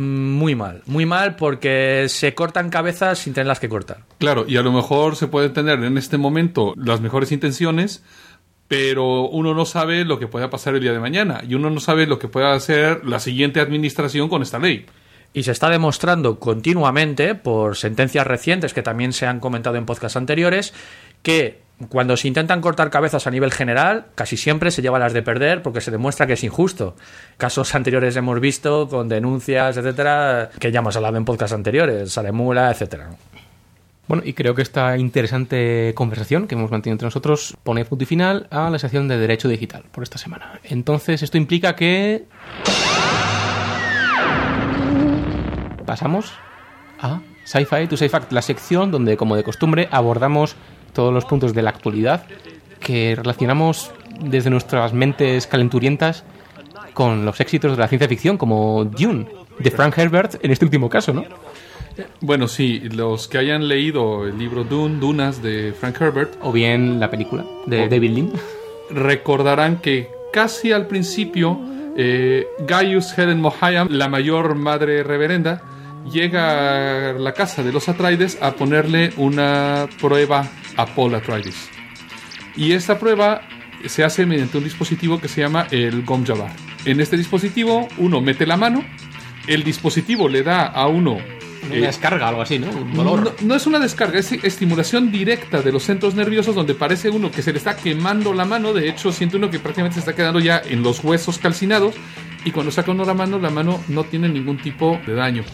Muy 0.00 0.54
mal, 0.54 0.82
muy 0.86 1.06
mal 1.06 1.34
porque 1.34 2.06
se 2.08 2.32
cortan 2.32 2.70
cabezas 2.70 3.18
sin 3.18 3.34
tenerlas 3.34 3.58
que 3.58 3.68
cortar. 3.68 4.04
Claro, 4.18 4.44
y 4.46 4.56
a 4.56 4.62
lo 4.62 4.70
mejor 4.70 5.16
se 5.16 5.26
puede 5.26 5.48
tener 5.48 5.82
en 5.82 5.98
este 5.98 6.18
momento 6.18 6.72
las 6.76 7.00
mejores 7.00 7.32
intenciones, 7.32 8.04
pero 8.68 9.28
uno 9.28 9.54
no 9.54 9.64
sabe 9.64 10.04
lo 10.04 10.20
que 10.20 10.28
pueda 10.28 10.50
pasar 10.50 10.76
el 10.76 10.82
día 10.82 10.92
de 10.92 11.00
mañana 11.00 11.42
y 11.44 11.56
uno 11.56 11.68
no 11.68 11.80
sabe 11.80 12.06
lo 12.06 12.20
que 12.20 12.28
pueda 12.28 12.52
hacer 12.52 13.04
la 13.04 13.18
siguiente 13.18 13.58
administración 13.58 14.28
con 14.28 14.42
esta 14.42 14.60
ley. 14.60 14.86
Y 15.32 15.42
se 15.42 15.50
está 15.50 15.68
demostrando 15.68 16.38
continuamente, 16.38 17.34
por 17.34 17.76
sentencias 17.76 18.24
recientes 18.24 18.74
que 18.74 18.82
también 18.82 19.12
se 19.12 19.26
han 19.26 19.40
comentado 19.40 19.74
en 19.74 19.84
podcasts 19.84 20.16
anteriores, 20.16 20.74
que 21.24 21.58
cuando 21.88 22.16
se 22.16 22.26
intentan 22.26 22.60
cortar 22.60 22.90
cabezas 22.90 23.26
a 23.26 23.30
nivel 23.30 23.52
general, 23.52 24.06
casi 24.14 24.36
siempre 24.36 24.70
se 24.70 24.82
lleva 24.82 24.98
las 24.98 25.12
de 25.12 25.22
perder 25.22 25.62
porque 25.62 25.80
se 25.80 25.90
demuestra 25.90 26.26
que 26.26 26.32
es 26.32 26.42
injusto. 26.42 26.96
Casos 27.36 27.74
anteriores 27.74 28.16
hemos 28.16 28.40
visto 28.40 28.88
con 28.88 29.08
denuncias, 29.08 29.76
etcétera, 29.76 30.50
que 30.58 30.72
ya 30.72 30.80
hemos 30.80 30.96
hablado 30.96 31.16
en 31.16 31.24
podcasts 31.24 31.54
anteriores, 31.54 32.12
Saremula, 32.12 32.70
etcétera. 32.70 33.10
Bueno, 34.08 34.22
y 34.24 34.32
creo 34.32 34.54
que 34.54 34.62
esta 34.62 34.96
interesante 34.96 35.92
conversación 35.94 36.48
que 36.48 36.54
hemos 36.54 36.70
mantenido 36.70 36.94
entre 36.94 37.06
nosotros 37.06 37.56
pone 37.62 37.84
punto 37.84 38.04
y 38.04 38.06
final 38.06 38.48
a 38.50 38.70
la 38.70 38.78
sección 38.78 39.06
de 39.06 39.18
Derecho 39.18 39.48
Digital 39.48 39.84
por 39.92 40.02
esta 40.02 40.18
semana. 40.18 40.58
Entonces, 40.64 41.22
esto 41.22 41.36
implica 41.36 41.76
que... 41.76 42.24
Pasamos 45.84 46.32
a 46.98 47.20
Sci-Fi 47.44 47.86
to 47.86 47.96
Sci-Fact, 47.96 48.32
la 48.32 48.42
sección 48.42 48.90
donde, 48.90 49.16
como 49.16 49.36
de 49.36 49.44
costumbre, 49.44 49.88
abordamos 49.90 50.56
todos 50.92 51.12
los 51.12 51.24
puntos 51.24 51.54
de 51.54 51.62
la 51.62 51.70
actualidad 51.70 52.24
que 52.80 53.14
relacionamos 53.16 53.90
desde 54.20 54.50
nuestras 54.50 54.92
mentes 54.92 55.46
calenturientas 55.46 56.24
con 56.94 57.24
los 57.24 57.40
éxitos 57.40 57.72
de 57.72 57.78
la 57.78 57.88
ciencia 57.88 58.08
ficción, 58.08 58.36
como 58.38 58.84
Dune, 58.84 59.26
de 59.58 59.70
Frank 59.70 59.96
Herbert 59.98 60.42
en 60.44 60.50
este 60.50 60.64
último 60.64 60.88
caso, 60.88 61.12
¿no? 61.12 61.24
Bueno, 62.20 62.46
sí, 62.46 62.80
los 62.92 63.26
que 63.28 63.38
hayan 63.38 63.66
leído 63.68 64.26
el 64.26 64.38
libro 64.38 64.62
Dune, 64.64 64.98
Dunas 65.00 65.42
de 65.42 65.72
Frank 65.78 66.00
Herbert, 66.00 66.34
O 66.42 66.52
bien 66.52 67.00
la 67.00 67.10
película 67.10 67.44
de 67.66 67.84
O- 67.84 67.88
David 67.88 68.10
Lynn. 68.10 68.32
recordarán 68.90 69.78
que 69.80 70.08
casi 70.32 70.72
al 70.72 70.86
principio 70.86 71.58
eh, 71.96 72.46
Gaius 72.66 73.16
Helen 73.18 73.40
Mohayam, 73.40 73.88
la 73.90 74.08
mayor 74.08 74.54
madre 74.54 75.02
reverenda, 75.02 75.62
llega 76.10 77.10
a 77.10 77.12
la 77.14 77.32
casa 77.32 77.62
de 77.62 77.72
los 77.72 77.88
Atreides 77.88 78.38
a 78.40 78.52
ponerle 78.52 79.12
una 79.16 79.88
prueba 80.00 80.48
a 80.76 80.86
Paul 80.86 81.14
Atreides. 81.14 81.68
Y 82.56 82.72
esta 82.72 82.98
prueba 82.98 83.42
se 83.86 84.04
hace 84.04 84.26
mediante 84.26 84.58
un 84.58 84.64
dispositivo 84.64 85.20
que 85.20 85.28
se 85.28 85.40
llama 85.40 85.66
el 85.70 86.04
Gom 86.04 86.24
Jabbar. 86.26 86.52
En 86.84 87.00
este 87.00 87.16
dispositivo 87.16 87.88
uno 87.98 88.20
mete 88.20 88.46
la 88.46 88.56
mano, 88.56 88.84
el 89.46 89.64
dispositivo 89.64 90.28
le 90.28 90.42
da 90.42 90.66
a 90.66 90.86
uno 90.88 91.18
Una 91.66 91.74
eh, 91.74 91.80
descarga, 91.80 92.28
algo 92.28 92.42
así, 92.42 92.58
¿no? 92.58 92.70
Un 92.70 92.94
dolor. 92.94 93.34
no, 93.40 93.48
no 93.48 93.54
es 93.54 93.66
una 93.66 93.78
descarga, 93.78 94.18
es 94.18 94.32
estimulación 94.32 95.10
directa 95.10 95.62
de 95.62 95.72
los 95.72 95.84
centros 95.84 96.14
nerviosos 96.14 96.54
donde 96.54 96.74
parece 96.74 97.10
uno 97.10 97.30
que 97.30 97.42
se 97.42 97.52
le 97.52 97.58
está 97.58 97.76
quemando 97.76 98.32
la 98.32 98.44
mano. 98.44 98.72
De 98.72 98.88
hecho, 98.88 99.12
siente 99.12 99.36
uno 99.36 99.50
que 99.50 99.58
prácticamente 99.58 99.94
se 99.94 100.00
está 100.00 100.14
quedando 100.14 100.40
ya 100.40 100.60
en 100.64 100.82
los 100.82 101.02
huesos 101.02 101.38
calcinados. 101.38 101.94
Y 102.44 102.52
cuando 102.52 102.70
saca 102.70 102.92
uno 102.92 103.04
la 103.04 103.14
mano, 103.14 103.38
la 103.38 103.50
mano 103.50 103.80
no 103.88 104.04
tiene 104.04 104.28
ningún 104.28 104.58
tipo 104.58 105.00
de 105.06 105.14
daño. 105.14 105.44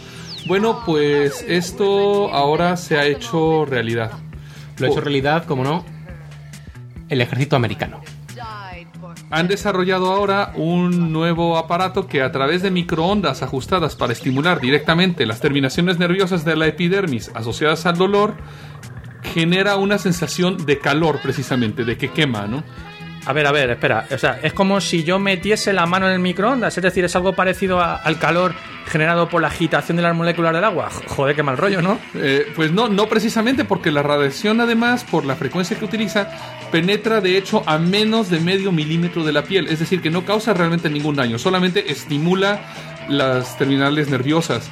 Bueno, 0.45 0.83
pues 0.85 1.43
esto 1.47 2.31
ahora 2.31 2.77
se 2.77 2.97
ha 2.97 3.05
hecho 3.05 3.65
realidad. 3.65 4.11
Lo 4.77 4.85
ha 4.85 4.89
hecho 4.89 4.99
Oh. 4.99 5.03
realidad, 5.03 5.45
como 5.45 5.63
no, 5.63 5.85
el 7.09 7.21
ejército 7.21 7.55
americano. 7.55 8.01
Han 9.31 9.47
desarrollado 9.47 10.13
ahora 10.13 10.53
un 10.55 11.11
nuevo 11.11 11.57
aparato 11.57 12.07
que 12.07 12.21
a 12.21 12.31
través 12.31 12.61
de 12.61 12.69
microondas 12.69 13.41
ajustadas 13.41 13.95
para 13.95 14.13
estimular 14.13 14.59
directamente 14.59 15.25
las 15.25 15.39
terminaciones 15.41 15.97
nerviosas 15.97 16.45
de 16.45 16.55
la 16.55 16.67
epidermis 16.67 17.31
asociadas 17.33 17.85
al 17.87 17.97
dolor, 17.97 18.35
genera 19.33 19.77
una 19.77 19.97
sensación 19.97 20.65
de 20.65 20.77
calor 20.77 21.19
precisamente, 21.23 21.83
de 21.85 21.97
que 21.97 22.09
quema, 22.09 22.45
¿no? 22.45 22.63
A 23.27 23.33
ver, 23.33 23.47
a 23.47 23.51
ver, 23.51 23.71
espera. 23.71 24.05
O 24.11 24.17
sea, 24.19 24.39
es 24.43 24.53
como 24.53 24.79
si 24.79 25.03
yo 25.03 25.17
metiese 25.17 25.73
la 25.73 25.85
mano 25.87 26.07
en 26.07 26.13
el 26.13 26.19
microondas. 26.19 26.77
Es 26.77 26.83
decir, 26.83 27.03
es 27.05 27.15
algo 27.15 27.33
parecido 27.33 27.79
a- 27.79 27.95
al 27.95 28.19
calor 28.19 28.53
generado 28.85 29.27
por 29.29 29.41
la 29.41 29.47
agitación 29.47 29.97
de 29.97 30.03
las 30.03 30.15
moléculas 30.15 30.53
del 30.53 30.63
agua. 30.63 30.89
Joder, 31.07 31.35
qué 31.35 31.41
mal 31.41 31.57
rollo, 31.57 31.81
¿no? 31.81 31.97
Eh, 32.13 32.51
pues 32.55 32.71
no, 32.71 32.87
no 32.87 33.07
precisamente 33.07 33.65
porque 33.65 33.89
la 33.91 34.03
radiación 34.03 34.61
además, 34.61 35.03
por 35.03 35.25
la 35.25 35.35
frecuencia 35.35 35.75
que 35.77 35.85
utiliza, 35.85 36.29
penetra 36.71 37.19
de 37.19 37.35
hecho 37.35 37.63
a 37.65 37.79
menos 37.79 38.29
de 38.29 38.39
medio 38.39 38.71
milímetro 38.71 39.23
de 39.23 39.33
la 39.33 39.43
piel, 39.43 39.67
es 39.69 39.79
decir, 39.79 40.01
que 40.01 40.11
no 40.11 40.23
causa 40.23 40.53
realmente 40.53 40.87
ningún 40.89 41.15
daño, 41.15 41.39
solamente 41.39 41.91
estimula 41.91 42.59
las 43.09 43.57
terminales 43.57 44.07
nerviosas. 44.09 44.69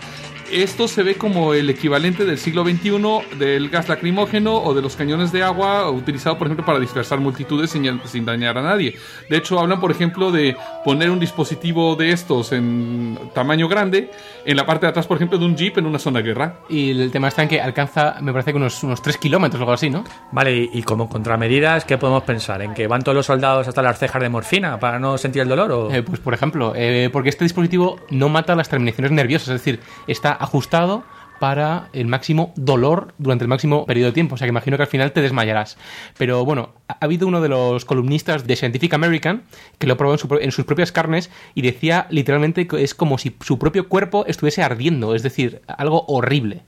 Esto 0.51 0.87
se 0.87 1.03
ve 1.03 1.15
como 1.15 1.53
el 1.53 1.69
equivalente 1.69 2.25
del 2.25 2.37
siglo 2.37 2.63
XXI 2.63 3.37
del 3.37 3.69
gas 3.69 3.89
lacrimógeno 3.89 4.55
o 4.55 4.73
de 4.73 4.81
los 4.81 4.95
cañones 4.95 5.31
de 5.31 5.43
agua 5.43 5.89
utilizado, 5.89 6.37
por 6.37 6.47
ejemplo, 6.47 6.65
para 6.65 6.79
dispersar 6.79 7.19
multitudes 7.19 7.71
sin, 7.71 8.01
sin 8.05 8.25
dañar 8.25 8.57
a 8.57 8.61
nadie. 8.61 8.95
De 9.29 9.37
hecho, 9.37 9.59
hablan, 9.59 9.79
por 9.79 9.91
ejemplo, 9.91 10.31
de 10.31 10.55
poner 10.85 11.09
un 11.09 11.19
dispositivo 11.19 11.95
de 11.95 12.11
estos 12.11 12.51
en 12.51 13.17
tamaño 13.33 13.67
grande 13.67 14.11
en 14.45 14.57
la 14.57 14.65
parte 14.65 14.85
de 14.85 14.91
atrás, 14.91 15.07
por 15.07 15.17
ejemplo, 15.17 15.37
de 15.37 15.45
un 15.45 15.55
jeep 15.55 15.77
en 15.77 15.85
una 15.85 15.99
zona 15.99 16.19
de 16.19 16.25
guerra. 16.25 16.59
Y 16.69 16.91
el 16.91 17.11
tema 17.11 17.29
está 17.29 17.43
en 17.43 17.49
que 17.49 17.61
alcanza, 17.61 18.17
me 18.21 18.31
parece 18.31 18.51
que 18.51 18.57
unos, 18.57 18.83
unos 18.83 19.01
3 19.01 19.17
kilómetros 19.17 19.59
o 19.59 19.63
algo 19.63 19.73
así, 19.73 19.89
¿no? 19.89 20.03
Vale, 20.31 20.55
y, 20.55 20.69
y 20.73 20.83
como 20.83 21.09
contramedidas, 21.09 21.85
¿qué 21.85 21.97
podemos 21.97 22.23
pensar? 22.23 22.61
¿En 22.61 22.73
que 22.73 22.87
van 22.87 23.01
todos 23.01 23.15
los 23.15 23.25
soldados 23.25 23.67
hasta 23.67 23.81
las 23.81 23.97
cejas 23.97 24.21
de 24.21 24.29
morfina 24.29 24.79
para 24.79 24.99
no 24.99 25.17
sentir 25.17 25.41
el 25.41 25.47
dolor? 25.47 25.71
O... 25.71 25.91
Eh, 25.91 26.03
pues 26.03 26.19
por 26.19 26.33
ejemplo, 26.33 26.73
eh, 26.75 27.09
porque 27.11 27.29
este 27.29 27.45
dispositivo 27.45 27.99
no 28.09 28.29
mata 28.29 28.55
las 28.55 28.69
terminaciones 28.69 29.11
nerviosas, 29.11 29.49
es 29.49 29.61
decir, 29.61 29.79
está 30.07 30.32
ajustado 30.33 31.03
para 31.39 31.89
el 31.91 32.07
máximo 32.07 32.53
dolor 32.55 33.13
durante 33.17 33.43
el 33.43 33.49
máximo 33.49 33.85
periodo 33.85 34.11
de 34.11 34.13
tiempo. 34.13 34.35
O 34.35 34.37
sea 34.37 34.45
que 34.45 34.51
imagino 34.51 34.77
que 34.77 34.83
al 34.83 34.89
final 34.89 35.11
te 35.11 35.21
desmayarás. 35.21 35.77
Pero 36.17 36.45
bueno, 36.45 36.69
ha 36.87 36.93
ha 37.03 37.05
habido 37.05 37.27
uno 37.27 37.41
de 37.41 37.49
los 37.49 37.83
columnistas 37.83 38.47
de 38.47 38.55
Scientific 38.55 38.93
American 38.93 39.43
que 39.77 39.87
lo 39.87 39.97
probó 39.97 40.13
en, 40.13 40.19
su 40.19 40.37
en 40.39 40.53
sus 40.53 40.63
propias 40.63 40.93
carnes 40.93 41.29
y 41.53 41.61
decía 41.61 42.07
literalmente 42.09 42.65
que 42.65 42.81
es 42.81 42.95
como 42.95 43.17
si 43.17 43.35
su 43.41 43.59
propio 43.59 43.89
cuerpo 43.89 44.25
estuviese 44.25 44.63
ardiendo, 44.63 45.13
es 45.13 45.21
decir, 45.21 45.61
algo 45.67 46.05
horrible. 46.07 46.61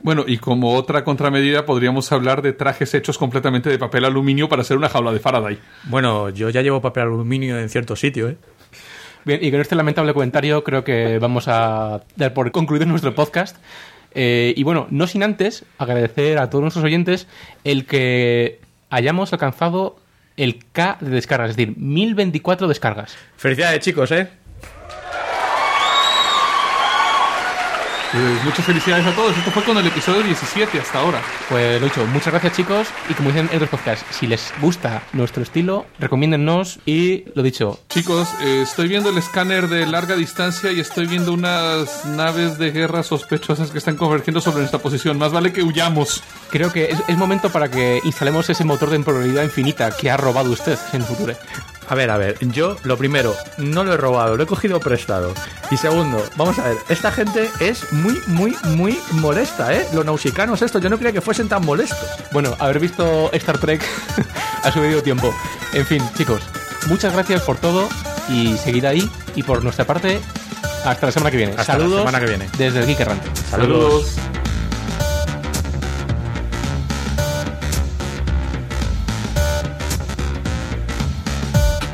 Bueno, 0.00 0.24
y 0.28 0.38
como 0.38 0.74
otra 0.74 1.02
contramedida 1.02 1.66
podríamos 1.66 2.12
hablar 2.12 2.40
de 2.40 2.52
trajes 2.52 2.94
hechos 2.94 3.18
completamente 3.18 3.68
de 3.68 3.78
papel 3.78 4.04
aluminio 4.04 4.48
para 4.48 4.62
hacer 4.62 4.76
una 4.76 4.88
jaula 4.88 5.12
de 5.12 5.18
Faraday. 5.18 5.58
Bueno, 5.84 6.30
yo 6.30 6.48
ya 6.48 6.62
llevo 6.62 6.80
papel 6.80 7.02
aluminio 7.04 7.58
en 7.58 7.68
cierto 7.68 7.96
sitio, 7.96 8.28
¿eh? 8.28 8.36
Bien, 9.24 9.38
y 9.42 9.50
con 9.50 9.60
este 9.60 9.74
lamentable 9.74 10.12
comentario 10.14 10.64
creo 10.64 10.84
que 10.84 11.18
vamos 11.18 11.46
a 11.48 12.02
dar 12.16 12.34
por 12.34 12.50
concluido 12.50 12.86
nuestro 12.86 13.14
podcast. 13.14 13.56
Eh, 14.14 14.52
y 14.56 14.62
bueno, 14.62 14.86
no 14.90 15.06
sin 15.06 15.22
antes 15.22 15.64
agradecer 15.78 16.38
a 16.38 16.50
todos 16.50 16.62
nuestros 16.62 16.84
oyentes 16.84 17.26
el 17.64 17.86
que 17.86 18.60
hayamos 18.90 19.32
alcanzado 19.32 19.96
el 20.36 20.64
K 20.72 20.98
de 21.00 21.10
descargas, 21.10 21.50
es 21.50 21.56
decir, 21.56 21.76
1024 21.76 22.68
descargas. 22.68 23.16
Felicidades, 23.36 23.80
chicos, 23.80 24.10
¿eh? 24.12 24.28
Pues 28.12 28.44
muchas 28.44 28.66
felicidades 28.66 29.06
a 29.06 29.14
todos. 29.14 29.34
Esto 29.36 29.50
fue 29.50 29.64
con 29.64 29.78
el 29.78 29.86
episodio 29.86 30.22
17 30.22 30.78
hasta 30.78 30.98
ahora. 30.98 31.22
Pues 31.48 31.80
lo 31.80 31.86
dicho, 31.86 32.06
muchas 32.08 32.30
gracias 32.30 32.54
chicos 32.54 32.88
y 33.08 33.14
como 33.14 33.30
dicen 33.30 33.48
en 33.50 33.56
otros 33.56 33.70
podcasts, 33.70 34.04
si 34.10 34.26
les 34.26 34.52
gusta 34.60 35.02
nuestro 35.14 35.42
estilo, 35.42 35.86
recomiéndennos 35.98 36.78
y 36.84 37.24
lo 37.34 37.42
dicho, 37.42 37.80
Chicos, 37.88 38.28
eh, 38.42 38.60
estoy 38.62 38.88
viendo 38.88 39.08
el 39.08 39.16
escáner 39.16 39.68
de 39.68 39.86
larga 39.86 40.14
distancia 40.14 40.72
y 40.72 40.80
estoy 40.80 41.06
viendo 41.06 41.32
unas 41.32 42.04
naves 42.04 42.58
de 42.58 42.70
guerra 42.70 43.02
sospechosas 43.02 43.70
que 43.70 43.78
están 43.78 43.96
convergiendo 43.96 44.42
sobre 44.42 44.58
nuestra 44.58 44.80
posición. 44.80 45.16
Más 45.16 45.32
vale 45.32 45.52
que 45.52 45.62
huyamos. 45.62 46.22
creo 46.50 46.70
que 46.70 46.90
es, 46.90 46.98
es 47.08 47.16
momento 47.16 47.50
para 47.50 47.70
que 47.70 48.00
instalemos 48.04 48.48
ese 48.50 48.64
motor 48.64 48.90
de 48.90 49.00
probabilidad 49.00 49.42
infinita 49.42 49.90
que 49.90 50.10
ha 50.10 50.18
robado 50.18 50.50
usted 50.50 50.78
en 50.92 51.00
el 51.00 51.06
futuro. 51.06 51.34
A 51.92 51.94
ver, 51.94 52.08
a 52.08 52.16
ver, 52.16 52.38
yo 52.40 52.78
lo 52.84 52.96
primero, 52.96 53.36
no 53.58 53.84
lo 53.84 53.92
he 53.92 53.96
robado, 53.98 54.34
lo 54.34 54.44
he 54.44 54.46
cogido 54.46 54.80
prestado. 54.80 55.34
Y 55.70 55.76
segundo, 55.76 56.24
vamos 56.36 56.58
a 56.58 56.64
ver, 56.70 56.78
esta 56.88 57.12
gente 57.12 57.50
es 57.60 57.92
muy, 57.92 58.18
muy, 58.28 58.56
muy 58.64 58.98
molesta, 59.10 59.74
¿eh? 59.74 59.86
Los 59.92 60.02
nausicanos 60.06 60.62
estos, 60.62 60.80
yo 60.80 60.88
no 60.88 60.96
creía 60.96 61.12
que 61.12 61.20
fuesen 61.20 61.50
tan 61.50 61.66
molestos. 61.66 61.98
Bueno, 62.30 62.56
haber 62.60 62.78
visto 62.78 63.30
Star 63.34 63.58
Trek 63.58 63.84
a 64.62 64.72
su 64.72 64.80
debido 64.80 65.02
tiempo. 65.02 65.34
En 65.74 65.84
fin, 65.84 66.02
chicos, 66.16 66.40
muchas 66.86 67.12
gracias 67.12 67.42
por 67.42 67.58
todo 67.58 67.86
y 68.26 68.56
seguid 68.56 68.86
ahí. 68.86 69.10
Y 69.36 69.42
por 69.42 69.62
nuestra 69.62 69.84
parte, 69.84 70.18
hasta 70.86 71.04
la 71.04 71.12
semana 71.12 71.30
que 71.30 71.36
viene. 71.36 71.52
Hasta 71.58 71.74
la 71.74 71.78
Saludos 71.80 71.98
semana 71.98 72.20
que 72.20 72.26
viene. 72.26 72.48
desde 72.56 72.80
el 72.80 72.86
Geek 72.86 73.00
Errante. 73.00 73.28
Saludos. 73.50 74.16